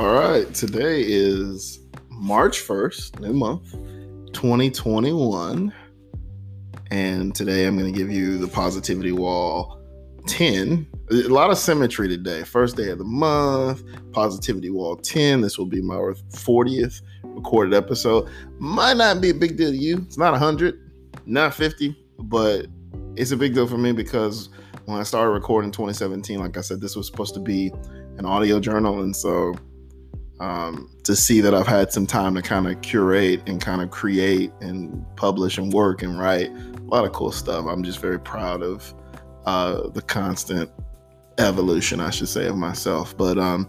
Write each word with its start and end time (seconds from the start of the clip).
All 0.00 0.14
right, 0.14 0.54
today 0.54 1.02
is 1.06 1.78
March 2.08 2.66
1st, 2.66 3.20
new 3.20 3.34
month, 3.34 3.72
2021. 4.32 5.74
And 6.90 7.34
today 7.34 7.66
I'm 7.66 7.76
going 7.76 7.92
to 7.92 7.98
give 7.98 8.10
you 8.10 8.38
the 8.38 8.48
Positivity 8.48 9.12
Wall 9.12 9.78
10. 10.26 10.86
A 11.10 11.14
lot 11.28 11.50
of 11.50 11.58
symmetry 11.58 12.08
today. 12.08 12.44
First 12.44 12.78
day 12.78 12.88
of 12.88 12.96
the 12.96 13.04
month, 13.04 13.84
Positivity 14.12 14.70
Wall 14.70 14.96
10. 14.96 15.42
This 15.42 15.58
will 15.58 15.66
be 15.66 15.82
my 15.82 15.96
40th 15.96 17.02
recorded 17.22 17.74
episode. 17.74 18.26
Might 18.58 18.96
not 18.96 19.20
be 19.20 19.28
a 19.28 19.34
big 19.34 19.58
deal 19.58 19.70
to 19.70 19.76
you. 19.76 19.98
It's 20.06 20.16
not 20.16 20.32
100, 20.32 20.80
not 21.26 21.52
50, 21.52 21.94
but 22.20 22.68
it's 23.16 23.32
a 23.32 23.36
big 23.36 23.52
deal 23.52 23.66
for 23.66 23.76
me 23.76 23.92
because 23.92 24.48
when 24.86 24.98
I 24.98 25.02
started 25.02 25.32
recording 25.32 25.70
2017, 25.70 26.40
like 26.40 26.56
I 26.56 26.62
said, 26.62 26.80
this 26.80 26.96
was 26.96 27.06
supposed 27.06 27.34
to 27.34 27.40
be 27.40 27.70
an 28.16 28.24
audio 28.24 28.60
journal. 28.60 29.02
And 29.02 29.14
so 29.14 29.54
um, 30.40 30.90
to 31.04 31.14
see 31.14 31.40
that 31.42 31.54
I've 31.54 31.66
had 31.66 31.92
some 31.92 32.06
time 32.06 32.34
to 32.34 32.42
kind 32.42 32.66
of 32.66 32.80
curate 32.80 33.42
and 33.46 33.60
kind 33.60 33.82
of 33.82 33.90
create 33.90 34.50
and 34.60 35.04
publish 35.16 35.58
and 35.58 35.72
work 35.72 36.02
and 36.02 36.18
write 36.18 36.50
a 36.50 36.80
lot 36.84 37.04
of 37.04 37.12
cool 37.12 37.30
stuff. 37.30 37.66
I'm 37.66 37.84
just 37.84 38.00
very 38.00 38.18
proud 38.18 38.62
of 38.62 38.92
uh, 39.44 39.88
the 39.88 40.02
constant 40.02 40.70
evolution, 41.38 42.00
I 42.00 42.10
should 42.10 42.28
say, 42.28 42.46
of 42.46 42.56
myself. 42.56 43.16
But 43.16 43.38
um, 43.38 43.68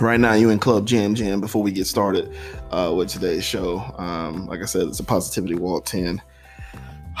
right 0.00 0.18
now, 0.18 0.32
you 0.32 0.50
in 0.50 0.58
Club 0.58 0.86
Jam 0.86 1.14
Jam. 1.14 1.40
Before 1.40 1.62
we 1.62 1.70
get 1.70 1.86
started 1.86 2.34
uh, 2.70 2.92
with 2.96 3.08
today's 3.08 3.44
show, 3.44 3.80
um, 3.98 4.46
like 4.46 4.62
I 4.62 4.66
said, 4.66 4.88
it's 4.88 5.00
a 5.00 5.04
Positivity 5.04 5.54
Wall 5.54 5.80
10. 5.80 6.20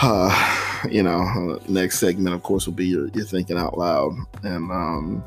Uh, 0.02 0.80
you 0.90 1.02
know, 1.02 1.20
uh, 1.20 1.58
next 1.68 1.98
segment, 1.98 2.34
of 2.34 2.42
course, 2.42 2.66
will 2.66 2.72
be 2.72 2.86
your, 2.86 3.08
your 3.08 3.26
thinking 3.26 3.58
out 3.58 3.76
loud. 3.76 4.12
And 4.42 4.70
um, 4.70 5.24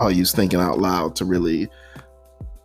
I'll 0.00 0.10
use 0.10 0.32
thinking 0.32 0.60
out 0.60 0.80
loud 0.80 1.14
to 1.16 1.24
really 1.24 1.68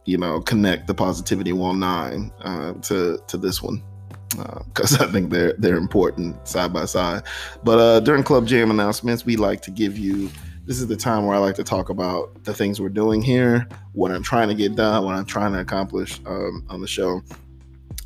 you 0.07 0.17
know 0.17 0.39
connect 0.41 0.87
the 0.87 0.93
positivity 0.95 1.53
wall 1.53 1.73
nine 1.73 2.31
uh, 2.41 2.73
to 2.73 3.19
to 3.27 3.37
this 3.37 3.61
one 3.61 3.83
because 4.29 4.99
uh, 4.99 5.03
I 5.03 5.11
think 5.11 5.29
they're 5.29 5.53
they're 5.53 5.77
important 5.77 6.47
side 6.47 6.73
by 6.73 6.85
side. 6.85 7.23
But 7.63 7.79
uh, 7.79 7.99
during 7.99 8.23
Club 8.23 8.47
Jam 8.47 8.71
announcements, 8.71 9.25
we 9.25 9.35
like 9.35 9.61
to 9.61 9.71
give 9.71 9.97
you. 9.97 10.31
This 10.65 10.81
is 10.81 10.87
the 10.87 10.97
time 10.97 11.25
where 11.25 11.33
I 11.33 11.39
like 11.39 11.55
to 11.55 11.63
talk 11.63 11.89
about 11.89 12.43
the 12.43 12.53
things 12.53 12.81
we're 12.81 12.89
doing 12.89 13.21
here, 13.21 13.69
what 13.93 14.11
I'm 14.11 14.21
trying 14.21 14.49
to 14.49 14.53
get 14.53 14.75
done, 14.75 15.05
what 15.05 15.15
I'm 15.15 15.23
trying 15.23 15.53
to 15.53 15.61
accomplish 15.61 16.19
um, 16.25 16.65
on 16.69 16.81
the 16.81 16.87
show. 16.87 17.21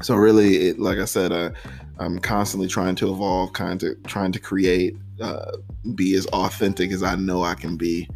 So 0.04 0.16
really, 0.16 0.68
it, 0.68 0.80
like 0.80 1.00
I 1.00 1.06
said, 1.06 1.32
uh, 1.32 1.50
I'm 1.98 2.20
constantly 2.20 2.68
trying 2.68 2.94
to 2.98 3.12
evolve, 3.12 3.54
kind 3.54 3.82
of 3.82 4.04
trying 4.04 4.32
to 4.34 4.40
create, 4.40 4.96
uh, 5.20 5.54
be 5.96 6.14
as 6.14 6.28
authentic 6.28 6.92
as 6.92 7.02
I 7.02 7.16
know 7.16 7.42
I 7.44 7.56
can 7.56 7.78
be 7.78 8.08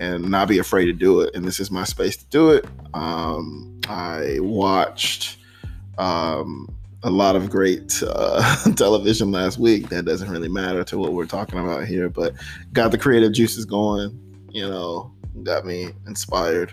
and 0.00 0.30
not 0.30 0.48
be 0.48 0.58
afraid 0.58 0.86
to 0.86 0.92
do 0.92 1.20
it. 1.20 1.34
And 1.34 1.44
this 1.44 1.60
is 1.60 1.70
my 1.70 1.84
space 1.84 2.16
to 2.16 2.24
do 2.26 2.50
it. 2.50 2.66
Um, 2.94 3.80
I 3.86 4.38
watched 4.40 5.36
um, 5.98 6.74
a 7.02 7.10
lot 7.10 7.36
of 7.36 7.50
great 7.50 8.02
uh, 8.06 8.72
television 8.76 9.30
last 9.30 9.58
week. 9.58 9.90
That 9.90 10.06
doesn't 10.06 10.30
really 10.30 10.48
matter 10.48 10.82
to 10.84 10.98
what 10.98 11.12
we're 11.12 11.26
talking 11.26 11.58
about 11.58 11.86
here, 11.86 12.08
but 12.08 12.34
got 12.72 12.90
the 12.90 12.98
creative 12.98 13.32
juices 13.32 13.66
going. 13.66 14.18
You 14.50 14.68
know, 14.68 15.12
got 15.42 15.66
me 15.66 15.90
inspired 16.06 16.72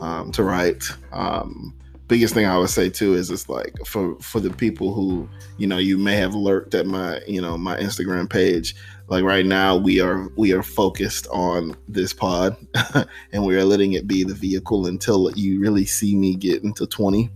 um, 0.00 0.32
to 0.32 0.42
write. 0.42 0.84
Um, 1.12 1.72
biggest 2.08 2.34
thing 2.34 2.46
I 2.46 2.58
would 2.58 2.70
say 2.70 2.88
too 2.88 3.14
is 3.14 3.30
it's 3.30 3.48
like 3.48 3.74
for 3.86 4.16
for 4.20 4.40
the 4.40 4.50
people 4.50 4.94
who 4.94 5.28
you 5.58 5.66
know 5.66 5.78
you 5.78 5.98
may 5.98 6.16
have 6.16 6.34
lurked 6.34 6.74
at 6.74 6.86
my 6.86 7.20
you 7.26 7.40
know 7.40 7.58
my 7.58 7.76
Instagram 7.78 8.30
page 8.30 8.74
like 9.08 9.24
right 9.24 9.46
now 9.46 9.76
we 9.76 10.00
are 10.00 10.28
we 10.36 10.52
are 10.52 10.62
focused 10.62 11.26
on 11.28 11.76
this 11.88 12.12
pod 12.12 12.56
and 13.32 13.44
we 13.44 13.56
are 13.56 13.64
letting 13.64 13.94
it 13.94 14.06
be 14.06 14.24
the 14.24 14.34
vehicle 14.34 14.86
until 14.86 15.30
you 15.32 15.60
really 15.60 15.84
see 15.84 16.14
me 16.14 16.34
get 16.34 16.62
into 16.62 16.86
20 16.86 17.30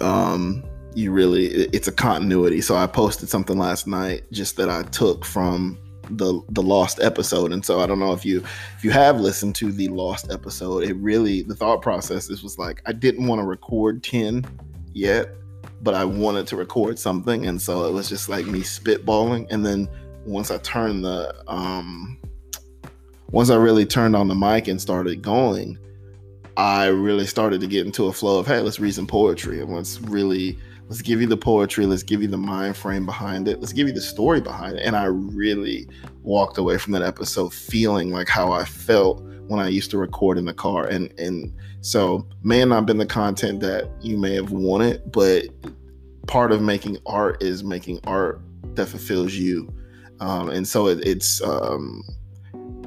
um 0.00 0.62
you 0.94 1.12
really 1.12 1.46
it's 1.46 1.88
a 1.88 1.92
continuity. 1.92 2.60
So 2.60 2.74
i 2.76 2.86
posted 2.86 3.28
something 3.28 3.58
last 3.58 3.86
night 3.86 4.24
just 4.32 4.56
that 4.56 4.68
i 4.68 4.82
took 4.84 5.24
from 5.24 5.78
the 6.16 6.40
the 6.50 6.62
lost 6.62 7.00
episode. 7.00 7.52
And 7.52 7.64
so 7.64 7.80
i 7.80 7.86
don't 7.86 7.98
know 7.98 8.12
if 8.12 8.24
you 8.24 8.42
if 8.76 8.84
you 8.84 8.90
have 8.90 9.20
listened 9.20 9.54
to 9.56 9.72
the 9.72 9.88
lost 9.88 10.30
episode 10.30 10.84
it 10.84 10.94
really 10.94 11.42
the 11.42 11.54
thought 11.54 11.82
process 11.82 12.26
this 12.26 12.42
was 12.42 12.58
like 12.58 12.82
i 12.86 12.92
didn't 12.92 13.26
want 13.26 13.40
to 13.40 13.46
record 13.46 14.02
10 14.02 14.44
yet 14.92 15.30
but 15.82 15.94
i 15.94 16.04
wanted 16.04 16.46
to 16.46 16.56
record 16.56 16.98
something. 16.98 17.46
And 17.46 17.60
so 17.60 17.86
it 17.86 17.92
was 17.92 18.08
just 18.08 18.28
like 18.28 18.46
me 18.46 18.60
spitballing. 18.60 19.46
And 19.50 19.64
then 19.64 19.88
once 20.24 20.50
I 20.50 20.58
turned 20.58 21.04
the 21.04 21.34
um 21.48 22.18
once 23.32 23.50
I 23.50 23.56
really 23.56 23.86
turned 23.86 24.16
on 24.16 24.28
the 24.28 24.34
mic 24.34 24.66
and 24.68 24.80
started 24.80 25.22
going, 25.22 25.78
I 26.56 26.86
really 26.86 27.26
started 27.26 27.60
to 27.60 27.68
get 27.68 27.86
into 27.86 28.06
a 28.06 28.12
flow 28.12 28.38
of 28.38 28.46
hey, 28.46 28.60
let's 28.60 28.80
read 28.80 28.94
some 28.94 29.06
poetry. 29.06 29.60
And 29.60 29.74
let's 29.74 30.00
really 30.02 30.58
let's 30.90 31.00
give 31.00 31.22
you 31.22 31.26
the 31.26 31.36
poetry, 31.36 31.86
let's 31.86 32.02
give 32.02 32.20
you 32.20 32.28
the 32.28 32.36
mind 32.36 32.76
frame 32.76 33.06
behind 33.06 33.48
it, 33.48 33.60
let's 33.60 33.72
give 33.72 33.86
you 33.86 33.94
the 33.94 34.00
story 34.02 34.42
behind 34.42 34.76
it. 34.76 34.82
And 34.82 34.94
I 34.94 35.04
really 35.04 35.88
walked 36.22 36.58
away 36.58 36.76
from 36.76 36.92
that 36.92 37.02
episode 37.02 37.54
feeling 37.54 38.10
like 38.10 38.28
how 38.28 38.52
I 38.52 38.64
felt 38.64 39.22
when 39.46 39.58
I 39.58 39.68
used 39.68 39.90
to 39.92 39.98
record 39.98 40.36
in 40.36 40.44
the 40.44 40.52
car. 40.52 40.86
And 40.86 41.10
and 41.18 41.50
so 41.80 42.26
may 42.42 42.62
not 42.66 42.74
have 42.74 42.86
been 42.86 42.98
the 42.98 43.06
content 43.06 43.60
that 43.60 43.88
you 44.02 44.18
may 44.18 44.34
have 44.34 44.50
wanted, 44.50 45.10
but 45.10 45.44
part 46.26 46.52
of 46.52 46.60
making 46.60 46.98
art 47.06 47.42
is 47.42 47.64
making 47.64 48.00
art 48.04 48.42
that 48.74 48.86
fulfills 48.86 49.32
you 49.32 49.72
um, 50.20 50.50
and 50.50 50.68
so 50.68 50.86
it, 50.86 51.04
it's 51.06 51.42
um, 51.42 52.04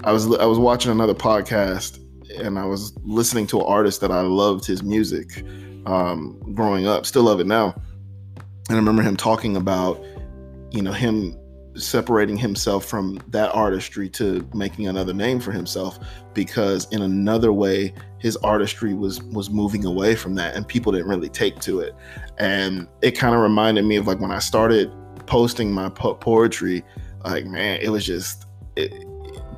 I 0.03 0.11
was 0.11 0.33
I 0.37 0.45
was 0.45 0.59
watching 0.59 0.91
another 0.91 1.15
podcast 1.15 1.99
and 2.37 2.57
I 2.59 2.65
was 2.65 2.93
listening 3.03 3.47
to 3.47 3.59
an 3.59 3.65
artist 3.65 4.01
that 4.01 4.11
I 4.11 4.21
loved 4.21 4.65
his 4.65 4.83
music 4.83 5.43
um, 5.85 6.39
growing 6.53 6.87
up, 6.87 7.05
still 7.05 7.23
love 7.23 7.39
it 7.39 7.47
now. 7.47 7.75
And 8.69 8.75
I 8.75 8.79
remember 8.79 9.01
him 9.01 9.17
talking 9.17 9.55
about, 9.57 10.03
you 10.71 10.81
know, 10.81 10.91
him 10.91 11.37
separating 11.75 12.37
himself 12.37 12.85
from 12.85 13.19
that 13.29 13.53
artistry 13.53 14.07
to 14.07 14.47
making 14.53 14.87
another 14.87 15.13
name 15.13 15.39
for 15.39 15.51
himself 15.51 15.97
because 16.35 16.87
in 16.91 17.01
another 17.01 17.51
way 17.51 17.91
his 18.19 18.37
artistry 18.37 18.93
was 18.93 19.23
was 19.23 19.49
moving 19.49 19.83
away 19.83 20.15
from 20.15 20.35
that 20.35 20.55
and 20.55 20.67
people 20.67 20.91
didn't 20.91 21.07
really 21.07 21.29
take 21.29 21.59
to 21.61 21.79
it. 21.79 21.95
And 22.37 22.87
it 23.01 23.11
kind 23.11 23.33
of 23.33 23.41
reminded 23.41 23.85
me 23.85 23.95
of 23.95 24.07
like 24.07 24.19
when 24.19 24.31
i 24.31 24.39
started 24.39 24.91
posting 25.25 25.71
my 25.71 25.89
po- 25.89 26.15
poetry 26.15 26.83
like 27.23 27.45
man, 27.45 27.79
it 27.81 27.89
was 27.89 28.05
just 28.05 28.45
it, 28.75 28.93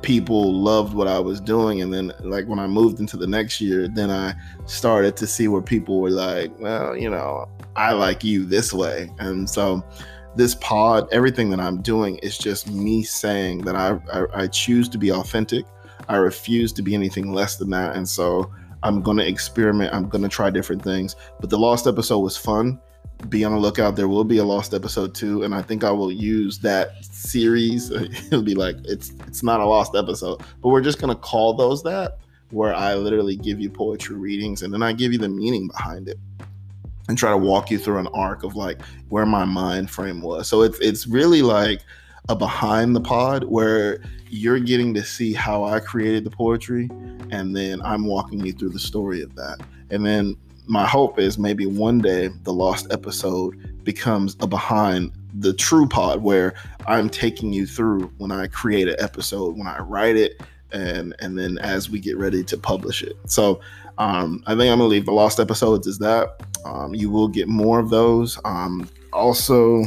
people 0.02 0.54
loved 0.54 0.94
what 0.94 1.08
I 1.08 1.18
was 1.18 1.40
doing, 1.40 1.82
and 1.82 1.92
then 1.92 2.12
like 2.20 2.46
when 2.46 2.58
I 2.58 2.66
moved 2.66 3.00
into 3.00 3.16
the 3.16 3.26
next 3.26 3.60
year, 3.60 3.88
then 3.88 4.10
I 4.10 4.34
started 4.66 5.16
to 5.18 5.26
see 5.26 5.48
where 5.48 5.62
people 5.62 6.00
were 6.00 6.10
like, 6.10 6.52
well, 6.58 6.96
you 6.96 7.10
know, 7.10 7.48
I 7.76 7.92
like 7.92 8.24
you 8.24 8.44
this 8.44 8.72
way, 8.72 9.10
and 9.18 9.48
so 9.48 9.84
this 10.34 10.54
pod, 10.56 11.08
everything 11.12 11.50
that 11.50 11.60
I'm 11.60 11.80
doing 11.82 12.18
is 12.18 12.36
just 12.36 12.70
me 12.70 13.02
saying 13.02 13.58
that 13.62 13.76
I, 13.76 13.98
I, 14.12 14.42
I 14.42 14.46
choose 14.48 14.88
to 14.90 14.98
be 14.98 15.10
authentic. 15.10 15.64
I 16.08 16.16
refuse 16.16 16.72
to 16.74 16.82
be 16.82 16.94
anything 16.94 17.32
less 17.32 17.56
than 17.56 17.70
that, 17.70 17.96
and 17.96 18.08
so 18.08 18.50
I'm 18.82 19.02
gonna 19.02 19.24
experiment. 19.24 19.94
I'm 19.94 20.08
gonna 20.08 20.28
try 20.28 20.50
different 20.50 20.82
things. 20.82 21.16
But 21.40 21.50
the 21.50 21.58
lost 21.58 21.86
episode 21.86 22.20
was 22.20 22.36
fun 22.36 22.80
be 23.28 23.44
on 23.44 23.52
the 23.52 23.58
lookout. 23.58 23.96
There 23.96 24.08
will 24.08 24.24
be 24.24 24.38
a 24.38 24.44
lost 24.44 24.74
episode 24.74 25.14
too, 25.14 25.42
and 25.42 25.54
I 25.54 25.62
think 25.62 25.84
I 25.84 25.90
will 25.90 26.12
use 26.12 26.58
that 26.58 27.04
series. 27.04 27.90
It'll 27.90 28.42
be 28.42 28.54
like 28.54 28.76
it's 28.84 29.12
it's 29.26 29.42
not 29.42 29.60
a 29.60 29.66
lost 29.66 29.94
episode, 29.96 30.42
but 30.62 30.68
we're 30.68 30.82
just 30.82 31.00
gonna 31.00 31.16
call 31.16 31.54
those 31.54 31.82
that, 31.84 32.18
where 32.50 32.74
I 32.74 32.94
literally 32.94 33.36
give 33.36 33.60
you 33.60 33.70
poetry 33.70 34.16
readings 34.16 34.62
and 34.62 34.72
then 34.72 34.82
I 34.82 34.92
give 34.92 35.12
you 35.12 35.18
the 35.18 35.28
meaning 35.28 35.68
behind 35.68 36.08
it, 36.08 36.18
and 37.08 37.16
try 37.16 37.30
to 37.30 37.36
walk 37.36 37.70
you 37.70 37.78
through 37.78 37.98
an 37.98 38.08
arc 38.08 38.42
of 38.42 38.56
like 38.56 38.80
where 39.08 39.26
my 39.26 39.44
mind 39.44 39.90
frame 39.90 40.20
was. 40.20 40.48
So 40.48 40.62
it's 40.62 40.78
it's 40.80 41.06
really 41.06 41.42
like 41.42 41.80
a 42.28 42.36
behind 42.36 42.96
the 42.96 43.00
pod 43.00 43.44
where 43.44 44.00
you're 44.28 44.58
getting 44.58 44.92
to 44.94 45.04
see 45.04 45.32
how 45.32 45.64
I 45.64 45.80
created 45.80 46.24
the 46.24 46.30
poetry, 46.30 46.88
and 47.30 47.54
then 47.54 47.80
I'm 47.82 48.06
walking 48.06 48.44
you 48.44 48.52
through 48.52 48.70
the 48.70 48.78
story 48.78 49.22
of 49.22 49.34
that, 49.36 49.58
and 49.90 50.04
then 50.04 50.36
my 50.66 50.84
hope 50.84 51.18
is 51.18 51.38
maybe 51.38 51.66
one 51.66 51.98
day 51.98 52.28
the 52.42 52.52
lost 52.52 52.88
episode 52.90 53.84
becomes 53.84 54.36
a 54.40 54.46
behind 54.48 55.12
the 55.38 55.52
true 55.52 55.86
pod 55.86 56.22
where 56.22 56.54
I'm 56.86 57.08
taking 57.08 57.52
you 57.52 57.66
through 57.66 58.12
when 58.18 58.32
I 58.32 58.48
create 58.48 58.88
an 58.88 58.96
episode, 58.98 59.56
when 59.56 59.68
I 59.68 59.78
write 59.78 60.16
it, 60.16 60.42
and 60.72 61.14
and 61.20 61.38
then 61.38 61.58
as 61.58 61.88
we 61.88 62.00
get 62.00 62.18
ready 62.18 62.42
to 62.44 62.56
publish 62.56 63.02
it. 63.02 63.16
So 63.26 63.60
um, 63.98 64.42
I 64.46 64.50
think 64.50 64.70
I'm 64.70 64.78
gonna 64.78 64.84
leave 64.84 65.06
the 65.06 65.12
lost 65.12 65.40
episodes 65.40 65.86
as 65.86 65.98
that. 65.98 66.42
Um, 66.64 66.94
you 66.94 67.10
will 67.10 67.28
get 67.28 67.48
more 67.48 67.78
of 67.78 67.90
those. 67.90 68.38
Um, 68.44 68.88
also, 69.12 69.84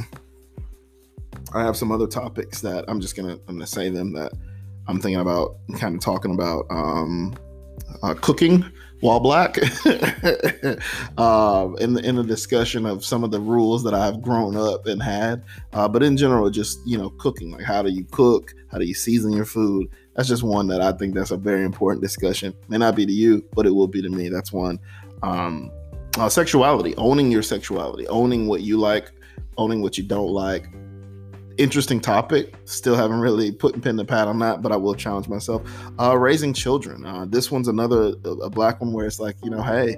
I 1.53 1.63
have 1.63 1.77
some 1.77 1.91
other 1.91 2.07
topics 2.07 2.61
that 2.61 2.85
I'm 2.87 2.99
just 3.01 3.15
gonna 3.15 3.33
I'm 3.47 3.55
gonna 3.55 3.67
say 3.67 3.89
them 3.89 4.13
that 4.13 4.33
I'm 4.87 4.99
thinking 4.99 5.21
about 5.21 5.55
kind 5.77 5.95
of 5.95 6.01
talking 6.01 6.33
about. 6.33 6.65
Um, 6.69 7.35
uh, 8.03 8.13
cooking 8.13 8.63
while 9.01 9.19
black 9.19 9.57
uh, 11.17 11.69
in, 11.79 11.93
the, 11.93 12.01
in 12.03 12.15
the 12.15 12.23
discussion 12.23 12.85
of 12.85 13.03
some 13.05 13.23
of 13.23 13.31
the 13.31 13.39
rules 13.39 13.83
that 13.83 13.93
I've 13.93 14.21
grown 14.21 14.57
up 14.57 14.87
and 14.87 15.01
had. 15.01 15.43
Uh, 15.73 15.87
but 15.87 16.03
in 16.03 16.17
general, 16.17 16.49
just, 16.49 16.79
you 16.85 16.97
know, 16.97 17.09
cooking, 17.11 17.51
like 17.51 17.63
how 17.63 17.81
do 17.81 17.89
you 17.89 18.05
cook? 18.11 18.53
How 18.71 18.77
do 18.77 18.85
you 18.85 18.93
season 18.93 19.31
your 19.31 19.45
food? 19.45 19.89
That's 20.19 20.27
just 20.27 20.43
one 20.43 20.67
that 20.67 20.81
I 20.81 20.91
think 20.91 21.15
that's 21.15 21.31
a 21.31 21.37
very 21.37 21.63
important 21.63 22.01
discussion. 22.01 22.53
May 22.67 22.77
not 22.77 22.93
be 22.93 23.05
to 23.05 23.11
you, 23.11 23.41
but 23.55 23.65
it 23.65 23.69
will 23.69 23.87
be 23.87 24.01
to 24.01 24.09
me. 24.09 24.27
That's 24.27 24.51
one. 24.51 24.77
Um, 25.23 25.71
uh, 26.17 26.27
sexuality, 26.27 26.93
owning 26.97 27.31
your 27.31 27.41
sexuality, 27.41 28.05
owning 28.09 28.45
what 28.45 28.59
you 28.59 28.77
like, 28.77 29.13
owning 29.57 29.81
what 29.81 29.97
you 29.97 30.03
don't 30.03 30.27
like, 30.27 30.67
interesting 31.57 32.01
topic. 32.01 32.53
Still 32.65 32.97
haven't 32.97 33.21
really 33.21 33.53
put 33.53 33.81
pen 33.81 33.95
to 33.95 34.03
pad 34.03 34.27
on 34.27 34.39
that, 34.39 34.61
but 34.61 34.73
I 34.73 34.75
will 34.75 34.93
challenge 34.93 35.29
myself. 35.29 35.61
Uh, 35.97 36.17
raising 36.17 36.51
children. 36.51 37.05
Uh, 37.05 37.23
this 37.25 37.49
one's 37.49 37.69
another 37.69 38.11
a 38.25 38.49
black 38.49 38.81
one 38.81 38.91
where 38.91 39.05
it's 39.05 39.21
like, 39.21 39.37
you 39.41 39.49
know, 39.49 39.61
hey, 39.61 39.95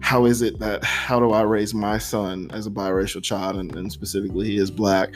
how 0.00 0.24
is 0.24 0.40
it 0.40 0.58
that 0.60 0.82
how 0.82 1.20
do 1.20 1.32
I 1.32 1.42
raise 1.42 1.74
my 1.74 1.98
son 1.98 2.50
as 2.54 2.66
a 2.66 2.70
biracial 2.70 3.22
child, 3.22 3.56
and, 3.56 3.76
and 3.76 3.92
specifically 3.92 4.46
he 4.46 4.56
is 4.56 4.70
black, 4.70 5.12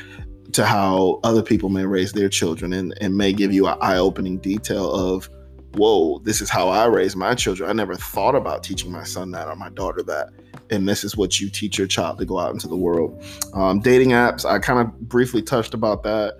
to 0.52 0.64
how 0.64 1.20
other 1.24 1.42
people 1.42 1.68
may 1.68 1.84
raise 1.84 2.12
their 2.12 2.28
children, 2.28 2.72
and, 2.72 2.94
and 3.00 3.16
may 3.16 3.32
give 3.32 3.52
you 3.52 3.66
an 3.66 3.78
eye 3.80 3.98
opening 3.98 4.38
detail 4.38 4.92
of 4.92 5.28
whoa, 5.74 6.18
this 6.20 6.40
is 6.40 6.50
how 6.50 6.68
I 6.68 6.86
raise 6.86 7.14
my 7.14 7.34
children. 7.34 7.68
I 7.68 7.72
never 7.72 7.94
thought 7.94 8.34
about 8.34 8.64
teaching 8.64 8.90
my 8.90 9.04
son 9.04 9.30
that 9.32 9.48
or 9.48 9.56
my 9.56 9.70
daughter 9.70 10.02
that. 10.02 10.30
And 10.70 10.88
this 10.88 11.04
is 11.04 11.16
what 11.16 11.40
you 11.40 11.48
teach 11.50 11.78
your 11.78 11.86
child 11.86 12.18
to 12.18 12.24
go 12.24 12.38
out 12.38 12.52
into 12.52 12.68
the 12.68 12.76
world. 12.76 13.24
Um, 13.54 13.80
dating 13.80 14.10
apps, 14.10 14.44
I 14.44 14.58
kind 14.58 14.80
of 14.80 15.08
briefly 15.08 15.42
touched 15.42 15.74
about 15.74 16.02
that. 16.04 16.36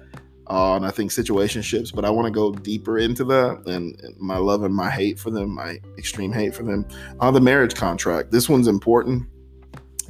And 0.49 0.85
I 0.85 0.91
think 0.91 1.13
situationships, 1.13 1.95
but 1.95 2.05
I 2.05 2.11
want 2.11 2.27
to 2.27 2.33
go 2.33 2.53
deeper 2.53 2.99
into 2.99 3.25
that 3.27 3.63
and, 3.67 4.01
and, 4.01 4.17
my 4.19 4.37
love 4.37 4.65
and 4.65 4.75
my 4.75 4.91
hate 4.91 5.17
for 5.17 5.31
them, 5.31 5.55
my 5.55 5.79
extreme 5.97 6.33
hate 6.33 6.57
for 6.57 6.65
them. 6.65 6.87
Uh, 7.21 7.31
the 7.31 7.41
marriage 7.41 7.77
contract. 7.77 8.33
This 8.33 8.49
one's 8.49 8.67
important 8.67 9.29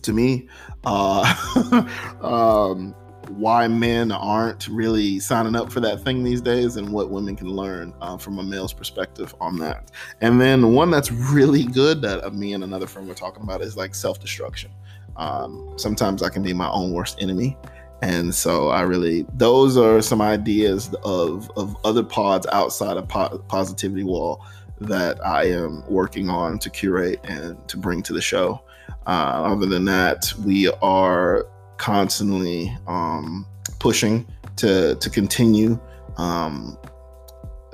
to 0.00 0.14
me. 0.14 0.48
Uh, 0.84 1.84
um, 2.22 2.94
why 3.30 3.68
men 3.68 4.12
aren't 4.12 4.68
really 4.68 5.18
signing 5.20 5.54
up 5.54 5.72
for 5.72 5.80
that 5.80 6.02
thing 6.02 6.22
these 6.22 6.40
days 6.40 6.76
and 6.76 6.90
what 6.90 7.10
women 7.10 7.36
can 7.36 7.48
learn 7.48 7.94
uh, 8.00 8.16
from 8.16 8.38
a 8.38 8.42
male's 8.42 8.72
perspective 8.72 9.34
on 9.40 9.58
that. 9.58 9.90
And 10.20 10.40
then 10.40 10.74
one 10.74 10.90
that's 10.90 11.10
really 11.10 11.64
good 11.64 12.02
that 12.02 12.24
uh, 12.24 12.30
me 12.30 12.52
and 12.52 12.64
another 12.64 12.86
friend 12.86 13.08
were 13.08 13.14
talking 13.14 13.42
about 13.42 13.62
is 13.62 13.76
like 13.76 13.94
self 13.94 14.20
destruction. 14.20 14.70
Um, 15.16 15.74
sometimes 15.76 16.22
I 16.22 16.28
can 16.28 16.42
be 16.42 16.52
my 16.52 16.70
own 16.70 16.92
worst 16.92 17.20
enemy. 17.20 17.56
And 18.02 18.34
so 18.34 18.68
I 18.68 18.80
really, 18.82 19.26
those 19.34 19.76
are 19.76 20.00
some 20.00 20.22
ideas 20.22 20.94
of, 21.04 21.50
of 21.56 21.76
other 21.84 22.02
pods 22.02 22.46
outside 22.52 22.96
of 22.96 23.06
po- 23.08 23.38
Positivity 23.48 24.04
Wall 24.04 24.44
that 24.80 25.24
I 25.24 25.44
am 25.44 25.84
working 25.88 26.30
on 26.30 26.58
to 26.60 26.70
curate 26.70 27.20
and 27.24 27.68
to 27.68 27.76
bring 27.76 28.02
to 28.04 28.14
the 28.14 28.22
show. 28.22 28.62
Uh, 29.06 29.42
other 29.44 29.66
than 29.66 29.84
that, 29.84 30.32
we 30.44 30.68
are 30.82 31.46
constantly 31.80 32.76
um, 32.86 33.46
pushing 33.78 34.26
to 34.56 34.94
to 34.96 35.10
continue. 35.10 35.80
Um, 36.18 36.78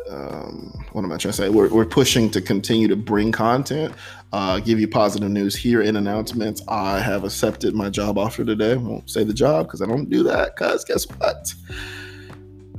um, 0.09 0.73
what 0.93 1.05
am 1.05 1.11
I 1.11 1.17
trying 1.17 1.33
to 1.33 1.37
say? 1.37 1.49
We're, 1.49 1.69
we're 1.69 1.85
pushing 1.85 2.31
to 2.31 2.41
continue 2.41 2.87
to 2.87 2.95
bring 2.95 3.33
content, 3.33 3.93
uh, 4.33 4.61
give 4.61 4.79
you 4.79 4.87
positive 4.87 5.29
news 5.29 5.57
here 5.57 5.83
in 5.83 5.97
announcements. 5.97 6.63
I 6.69 7.01
have 7.01 7.25
accepted 7.25 7.75
my 7.75 7.91
job 7.91 8.17
offer 8.17 8.45
today. 8.45 8.77
Won't 8.77 9.11
say 9.11 9.25
the 9.25 9.35
job 9.35 9.67
because 9.67 9.83
I 9.83 9.87
don't 9.87 10.09
do 10.09 10.23
that. 10.23 10.55
Because 10.55 10.85
guess 10.85 11.03
what? 11.19 11.53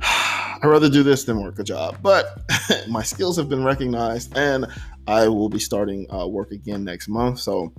I'd 0.00 0.64
rather 0.64 0.88
do 0.88 1.02
this 1.02 1.24
than 1.24 1.42
work 1.42 1.58
a 1.58 1.64
job. 1.64 1.98
But 2.00 2.40
my 2.88 3.02
skills 3.02 3.36
have 3.36 3.50
been 3.50 3.62
recognized, 3.62 4.34
and 4.34 4.64
I 5.06 5.28
will 5.28 5.50
be 5.50 5.58
starting 5.58 6.10
uh, 6.10 6.26
work 6.26 6.52
again 6.52 6.82
next 6.82 7.08
month. 7.08 7.40
So 7.40 7.74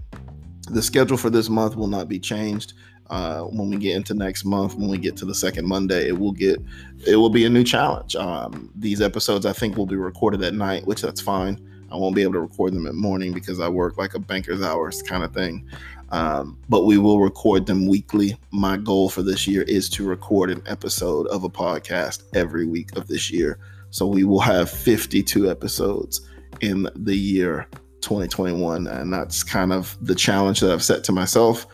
the 0.70 0.84
schedule 0.84 1.18
for 1.18 1.32
this 1.32 1.50
month 1.50 1.76
will 1.76 1.88
not 1.88 2.08
be 2.08 2.20
changed 2.20 2.74
uh, 3.10 3.42
when 3.42 3.70
we 3.70 3.78
get 3.78 3.96
into 3.96 4.14
next 4.14 4.46
month, 4.46 4.76
when 4.76 4.90
we 4.90 4.98
get 4.98 5.18
to 5.18 5.26
the 5.26 5.34
second 5.34 5.66
Monday, 5.66 6.08
it 6.08 6.18
will 6.18 6.32
get 6.32 6.62
it 7.08 7.16
will 7.16 7.30
be 7.30 7.46
a 7.46 7.50
new 7.50 7.64
challenge. 7.64 8.16
Um, 8.16 8.72
these 8.76 9.02
episodes 9.02 9.46
I 9.46 9.54
think 9.54 9.78
will 9.78 9.86
be 9.86 9.96
recorded 9.96 10.44
at 10.44 10.54
night, 10.54 10.86
which 10.86 11.02
that's 11.02 11.22
fine. 11.22 11.60
I 11.92 11.96
won't 11.96 12.16
be 12.16 12.22
able 12.22 12.34
to 12.34 12.42
record 12.42 12.74
them 12.74 12.86
at 12.86 12.94
morning 12.94 13.34
because 13.34 13.60
I 13.60 13.68
work 13.68 13.98
like 13.98 14.14
a 14.14 14.20
banker's 14.20 14.62
hours 14.62 15.02
kind 15.02 15.24
of 15.24 15.34
thing. 15.34 15.68
Um, 16.12 16.58
but 16.70 16.86
we 16.86 16.98
will 16.98 17.20
record 17.20 17.66
them 17.66 17.88
weekly. 17.88 18.38
My 18.52 18.78
goal 18.78 19.10
for 19.10 19.24
this 19.24 19.48
year 19.48 19.64
is 19.64 19.90
to 19.92 20.08
record 20.08 20.52
an 20.52 20.62
episode 20.66 21.28
of 21.28 21.44
a 21.44 21.50
podcast 21.50 22.24
every 22.36 22.66
week 22.66 22.96
of 22.96 23.08
this 23.08 23.32
year. 23.32 23.60
So 23.92 24.06
we 24.06 24.24
will 24.24 24.40
have 24.40 24.70
52 24.70 25.50
episodes 25.50 26.22
in 26.62 26.88
the 26.96 27.16
year 27.16 27.68
2021. 28.02 28.88
And 28.88 29.12
that's 29.12 29.44
kind 29.44 29.74
of 29.74 29.98
the 30.02 30.16
challenge 30.16 30.60
that 30.60 30.72
I've 30.72 30.84
set 30.84 31.04
to 31.06 31.12
myself 31.12 31.66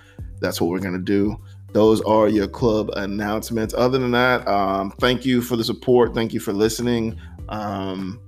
that's 0.45 0.61
what 0.61 0.69
we're 0.69 0.79
going 0.79 0.93
to 0.93 0.99
do. 0.99 1.37
Those 1.73 2.01
are 2.01 2.29
your 2.29 2.47
club 2.47 2.89
announcements. 2.95 3.73
Other 3.73 3.97
than 3.97 4.11
that, 4.11 4.47
um, 4.47 4.91
thank 4.91 5.25
you 5.25 5.41
for 5.41 5.57
the 5.57 5.63
support. 5.63 6.13
Thank 6.13 6.33
you 6.33 6.39
for 6.39 6.53
listening. 6.53 7.19
Um, 7.49 8.21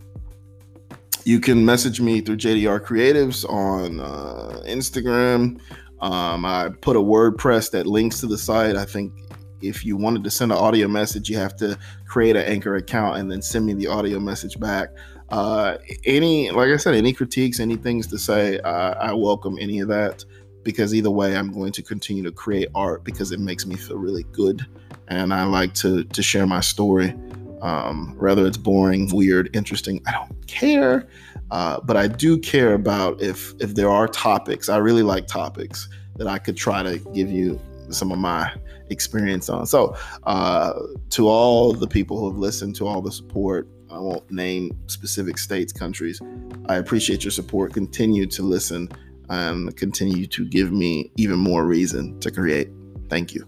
you 1.24 1.40
can 1.40 1.64
message 1.64 2.02
me 2.02 2.22
through 2.22 2.38
JDR 2.38 2.80
Creatives 2.80 3.48
on 3.50 4.00
uh, 4.00 4.64
Instagram. 4.66 5.60
Um, 6.02 6.46
I 6.46 6.70
put 6.82 6.96
a 6.96 7.00
WordPress 7.00 7.72
that 7.72 7.86
links 7.86 8.20
to 8.22 8.28
the 8.28 8.38
site. 8.38 8.76
I 8.76 8.86
think 8.86 9.14
if 9.62 9.86
you 9.86 9.96
wanted 9.96 10.24
to 10.24 10.32
send 10.32 10.52
an 10.52 10.58
audio 10.58 10.88
message, 10.88 11.30
you 11.30 11.38
have 11.38 11.56
to 11.58 11.78
create 12.06 12.36
an 12.36 12.44
Anchor 12.44 12.76
account 12.76 13.18
and 13.18 13.32
then 13.32 13.42
send 13.42 13.66
me 13.66 13.74
the 13.74 13.88
audio 13.88 14.20
message 14.20 14.60
back. 14.60 14.90
Uh, 15.30 15.78
any, 16.06 16.52
like 16.52 16.70
I 16.70 16.78
said, 16.78 16.96
any 16.96 17.14
critiques, 17.14 17.60
any 17.60 17.76
things 17.76 18.08
to 18.08 18.18
say, 18.18 18.60
uh, 18.60 18.94
I 18.96 19.14
welcome 19.14 19.58
any 19.60 19.80
of 19.80 19.88
that 19.90 20.24
because 20.68 20.94
either 20.94 21.10
way 21.10 21.38
i'm 21.38 21.50
going 21.50 21.72
to 21.72 21.82
continue 21.82 22.22
to 22.22 22.32
create 22.32 22.68
art 22.76 23.06
because 23.06 23.32
it 23.32 23.40
makes 23.40 23.66
me 23.66 23.78
feel 23.78 23.96
really 23.96 24.26
good. 24.34 24.66
And 25.08 25.34
i 25.34 25.46
like 25.46 25.74
to 25.76 26.04
to 26.04 26.22
share 26.22 26.46
my 26.46 26.60
story. 26.60 27.16
Um, 27.62 28.16
whether 28.20 28.46
it's 28.46 28.58
boring 28.58 29.10
weird 29.12 29.50
interesting 29.56 30.02
i 30.06 30.12
don't 30.12 30.46
care. 30.46 31.08
Uh, 31.52 31.80
but 31.86 31.96
i 31.96 32.06
do 32.06 32.38
care 32.38 32.74
about 32.74 33.22
if 33.22 33.54
if 33.62 33.76
there 33.76 33.90
are 33.90 34.10
topics 34.10 34.68
i 34.68 34.76
really 34.76 35.04
like 35.04 35.26
topics 35.26 35.88
that 36.18 36.28
i 36.28 36.38
could 36.38 36.58
try 36.58 36.84
to 36.84 37.00
give 37.14 37.32
you 37.32 37.58
some 37.90 38.12
of 38.12 38.20
my 38.20 38.54
experience 38.90 39.48
on. 39.50 39.66
So 39.66 39.96
uh, 40.24 40.74
to 41.12 41.30
all 41.30 41.72
the 41.72 41.88
people 41.88 42.20
who 42.20 42.28
have 42.28 42.38
listened 42.38 42.76
to 42.76 42.88
all 42.88 43.02
the 43.02 43.14
support 43.14 43.70
i 43.90 43.98
won't 43.98 44.30
name 44.30 44.78
specific 44.88 45.38
states 45.38 45.72
countries 45.72 46.22
i 46.68 46.76
appreciate 46.76 47.24
your 47.24 47.32
support. 47.32 47.74
Continue 47.74 48.26
to 48.28 48.44
listen 48.44 48.90
and 49.30 49.76
continue 49.76 50.28
to 50.28 50.46
give 50.46 50.72
me 50.72 51.12
even 51.18 51.38
more 51.38 51.66
reason 51.66 52.20
to 52.22 52.32
create. 52.32 52.70
Thank 53.10 53.34
you. 53.34 53.48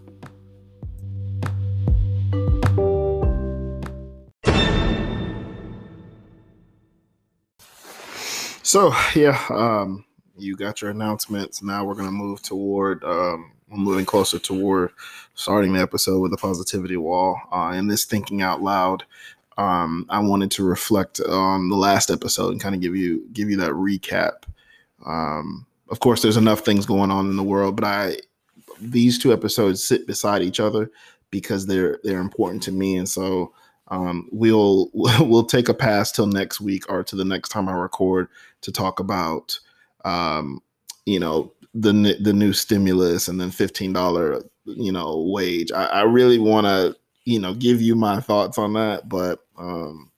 So 8.69 8.93
yeah, 9.15 9.43
um, 9.49 10.05
you 10.37 10.55
got 10.55 10.81
your 10.81 10.91
announcements. 10.91 11.63
Now 11.63 11.85
we're 11.85 11.95
gonna 11.95 12.11
move 12.11 12.43
toward 12.43 13.03
um, 13.03 13.51
we're 13.67 13.77
moving 13.77 14.05
closer 14.05 14.37
toward 14.37 14.91
starting 15.33 15.73
the 15.73 15.81
episode 15.81 16.19
with 16.19 16.29
the 16.29 16.37
positivity 16.37 16.95
wall. 16.95 17.41
Uh, 17.51 17.71
and 17.73 17.89
this 17.89 18.05
thinking 18.05 18.43
out 18.43 18.61
loud, 18.61 19.05
um, 19.57 20.05
I 20.07 20.19
wanted 20.19 20.51
to 20.51 20.63
reflect 20.63 21.19
on 21.19 21.69
the 21.69 21.75
last 21.75 22.11
episode 22.11 22.51
and 22.51 22.61
kind 22.61 22.75
of 22.75 22.81
give 22.81 22.95
you 22.95 23.27
give 23.33 23.49
you 23.49 23.57
that 23.57 23.71
recap. 23.71 24.43
Um, 25.03 25.65
of 25.91 25.99
course, 25.99 26.21
there's 26.21 26.37
enough 26.37 26.61
things 26.61 26.85
going 26.85 27.11
on 27.11 27.29
in 27.29 27.35
the 27.35 27.43
world, 27.43 27.75
but 27.75 27.85
I 27.85 28.17
these 28.81 29.19
two 29.19 29.33
episodes 29.33 29.83
sit 29.83 30.07
beside 30.07 30.41
each 30.41 30.59
other 30.59 30.91
because 31.31 31.65
they're 31.65 31.99
they're 32.03 32.21
important 32.21 32.63
to 32.63 32.71
me, 32.71 32.97
and 32.97 33.07
so 33.07 33.53
um, 33.89 34.29
we'll 34.31 34.89
we'll 34.93 35.45
take 35.45 35.69
a 35.69 35.73
pass 35.73 36.11
till 36.11 36.27
next 36.27 36.61
week 36.61 36.89
or 36.89 37.03
to 37.03 37.15
the 37.15 37.25
next 37.25 37.49
time 37.49 37.69
I 37.69 37.73
record 37.73 38.27
to 38.61 38.71
talk 38.71 38.99
about 38.99 39.59
um, 40.05 40.61
you 41.05 41.19
know 41.19 41.53
the 41.73 42.17
the 42.19 42.33
new 42.33 42.53
stimulus 42.53 43.27
and 43.27 43.39
then 43.39 43.51
fifteen 43.51 43.93
dollar 43.93 44.43
you 44.65 44.91
know 44.91 45.21
wage. 45.31 45.71
I, 45.71 45.85
I 45.85 46.01
really 46.03 46.39
want 46.39 46.67
to 46.67 46.95
you 47.25 47.39
know 47.39 47.53
give 47.53 47.81
you 47.81 47.95
my 47.95 48.19
thoughts 48.19 48.57
on 48.57 48.73
that, 48.73 49.09
but 49.09 49.39
um, 49.57 50.08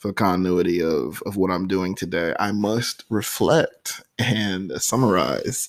for 0.00 0.14
continuity 0.14 0.82
of 0.82 1.22
of 1.26 1.36
what 1.36 1.50
I'm 1.50 1.68
doing 1.68 1.94
today, 1.94 2.34
I 2.40 2.52
must 2.52 3.04
reflect 3.10 4.02
and 4.18 4.72
summarize 4.80 5.68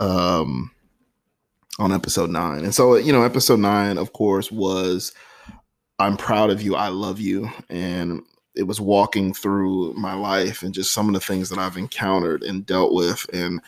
um, 0.00 0.72
on 1.78 1.92
episode 1.92 2.28
nine. 2.28 2.64
And 2.64 2.74
so, 2.74 2.96
you 2.96 3.12
know, 3.12 3.22
episode 3.22 3.60
nine, 3.60 3.96
of 3.96 4.12
course, 4.12 4.50
was 4.50 5.12
I'm 6.00 6.16
proud 6.16 6.50
of 6.50 6.60
you, 6.60 6.74
I 6.74 6.88
love 6.88 7.20
you, 7.20 7.48
and 7.70 8.22
it 8.56 8.64
was 8.64 8.80
walking 8.80 9.32
through 9.32 9.92
my 9.92 10.12
life 10.12 10.62
and 10.62 10.74
just 10.74 10.90
some 10.90 11.06
of 11.06 11.14
the 11.14 11.20
things 11.20 11.48
that 11.48 11.60
I've 11.60 11.76
encountered 11.76 12.42
and 12.42 12.66
dealt 12.66 12.92
with 12.92 13.26
and 13.32 13.60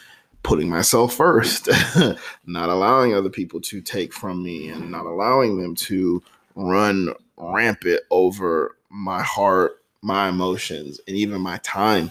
putting 0.43 0.69
myself 0.69 1.15
first, 1.15 1.69
not 2.47 2.69
allowing 2.69 3.15
other 3.15 3.31
people 3.31 3.61
to 3.61 3.81
take 3.81 4.13
from 4.13 4.43
me 4.43 4.71
and 4.71 4.91
not 4.91 5.07
allowing 5.07 5.63
them 5.63 5.77
to 5.77 6.21
run 6.57 7.15
rampant 7.37 8.01
over 8.11 8.77
my 8.91 9.23
heart 9.23 9.80
my 10.03 10.29
emotions 10.29 11.01
and 11.07 11.17
even 11.17 11.41
my 11.41 11.59
time. 11.59 12.11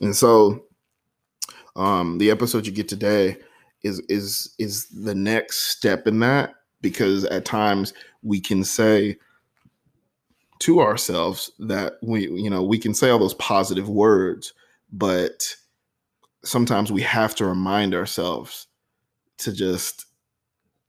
And 0.00 0.14
so 0.14 0.62
um 1.74 2.18
the 2.18 2.30
episode 2.30 2.66
you 2.66 2.72
get 2.72 2.88
today 2.88 3.36
is 3.82 4.00
is 4.08 4.54
is 4.58 4.88
the 4.88 5.14
next 5.14 5.68
step 5.76 6.06
in 6.06 6.18
that 6.20 6.54
because 6.80 7.24
at 7.26 7.44
times 7.44 7.92
we 8.22 8.40
can 8.40 8.64
say 8.64 9.16
to 10.58 10.80
ourselves 10.80 11.50
that 11.58 11.94
we 12.02 12.28
you 12.30 12.48
know 12.48 12.62
we 12.62 12.78
can 12.78 12.94
say 12.94 13.10
all 13.10 13.18
those 13.18 13.34
positive 13.34 13.88
words 13.90 14.54
but 14.92 15.54
sometimes 16.44 16.90
we 16.90 17.02
have 17.02 17.34
to 17.34 17.44
remind 17.44 17.94
ourselves 17.94 18.68
to 19.38 19.52
just 19.52 20.06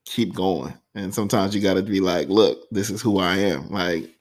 keep 0.05 0.33
going. 0.33 0.73
And 0.95 1.13
sometimes 1.13 1.53
you 1.53 1.61
got 1.61 1.73
to 1.73 1.83
be 1.83 1.99
like 1.99 2.29
look 2.29 2.59
this 2.71 2.89
is 2.89 3.01
who 3.01 3.19
i 3.19 3.35
am. 3.37 3.69
Like 3.69 4.15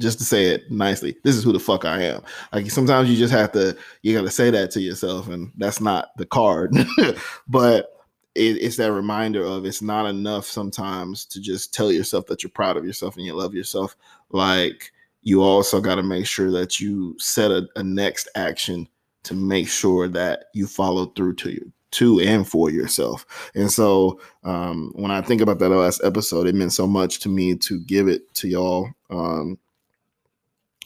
just 0.00 0.18
to 0.18 0.24
say 0.24 0.46
it 0.46 0.70
nicely 0.70 1.16
this 1.22 1.36
is 1.36 1.44
who 1.44 1.52
the 1.52 1.60
fuck 1.60 1.84
i 1.84 2.02
am 2.02 2.22
like 2.52 2.70
sometimes 2.70 3.08
you 3.08 3.16
just 3.16 3.32
have 3.32 3.52
to 3.52 3.76
you 4.02 4.14
got 4.14 4.22
to 4.22 4.30
say 4.30 4.50
that 4.50 4.70
to 4.70 4.80
yourself 4.80 5.28
and 5.28 5.52
that's 5.56 5.80
not 5.80 6.08
the 6.16 6.26
card 6.26 6.74
but 7.48 8.00
it, 8.34 8.62
it's 8.62 8.76
that 8.76 8.92
reminder 8.92 9.44
of 9.44 9.64
it's 9.64 9.82
not 9.82 10.06
enough 10.06 10.46
sometimes 10.46 11.24
to 11.26 11.40
just 11.40 11.74
tell 11.74 11.90
yourself 11.90 12.26
that 12.26 12.42
you're 12.42 12.50
proud 12.50 12.76
of 12.76 12.84
yourself 12.84 13.16
and 13.16 13.26
you 13.26 13.34
love 13.34 13.54
yourself. 13.54 13.96
Like 14.30 14.92
you 15.22 15.42
also 15.42 15.80
got 15.80 15.96
to 15.96 16.02
make 16.02 16.26
sure 16.26 16.50
that 16.52 16.80
you 16.80 17.16
set 17.18 17.50
a, 17.50 17.68
a, 17.76 17.82
next 17.82 18.28
action 18.36 18.88
to 19.24 19.34
make 19.34 19.68
sure 19.68 20.08
that 20.08 20.44
you 20.54 20.66
follow 20.66 21.06
through 21.06 21.34
to 21.34 21.50
you 21.50 21.72
to 21.90 22.20
and 22.20 22.48
for 22.48 22.70
yourself. 22.70 23.50
And 23.54 23.70
so 23.70 24.20
um, 24.44 24.92
when 24.94 25.10
I 25.10 25.20
think 25.20 25.40
about 25.40 25.58
that 25.58 25.68
last 25.70 26.00
episode, 26.04 26.46
it 26.46 26.54
meant 26.54 26.72
so 26.72 26.86
much 26.86 27.18
to 27.20 27.28
me 27.28 27.56
to 27.56 27.80
give 27.80 28.08
it 28.08 28.32
to 28.34 28.48
y'all 28.48 28.88
um, 29.10 29.58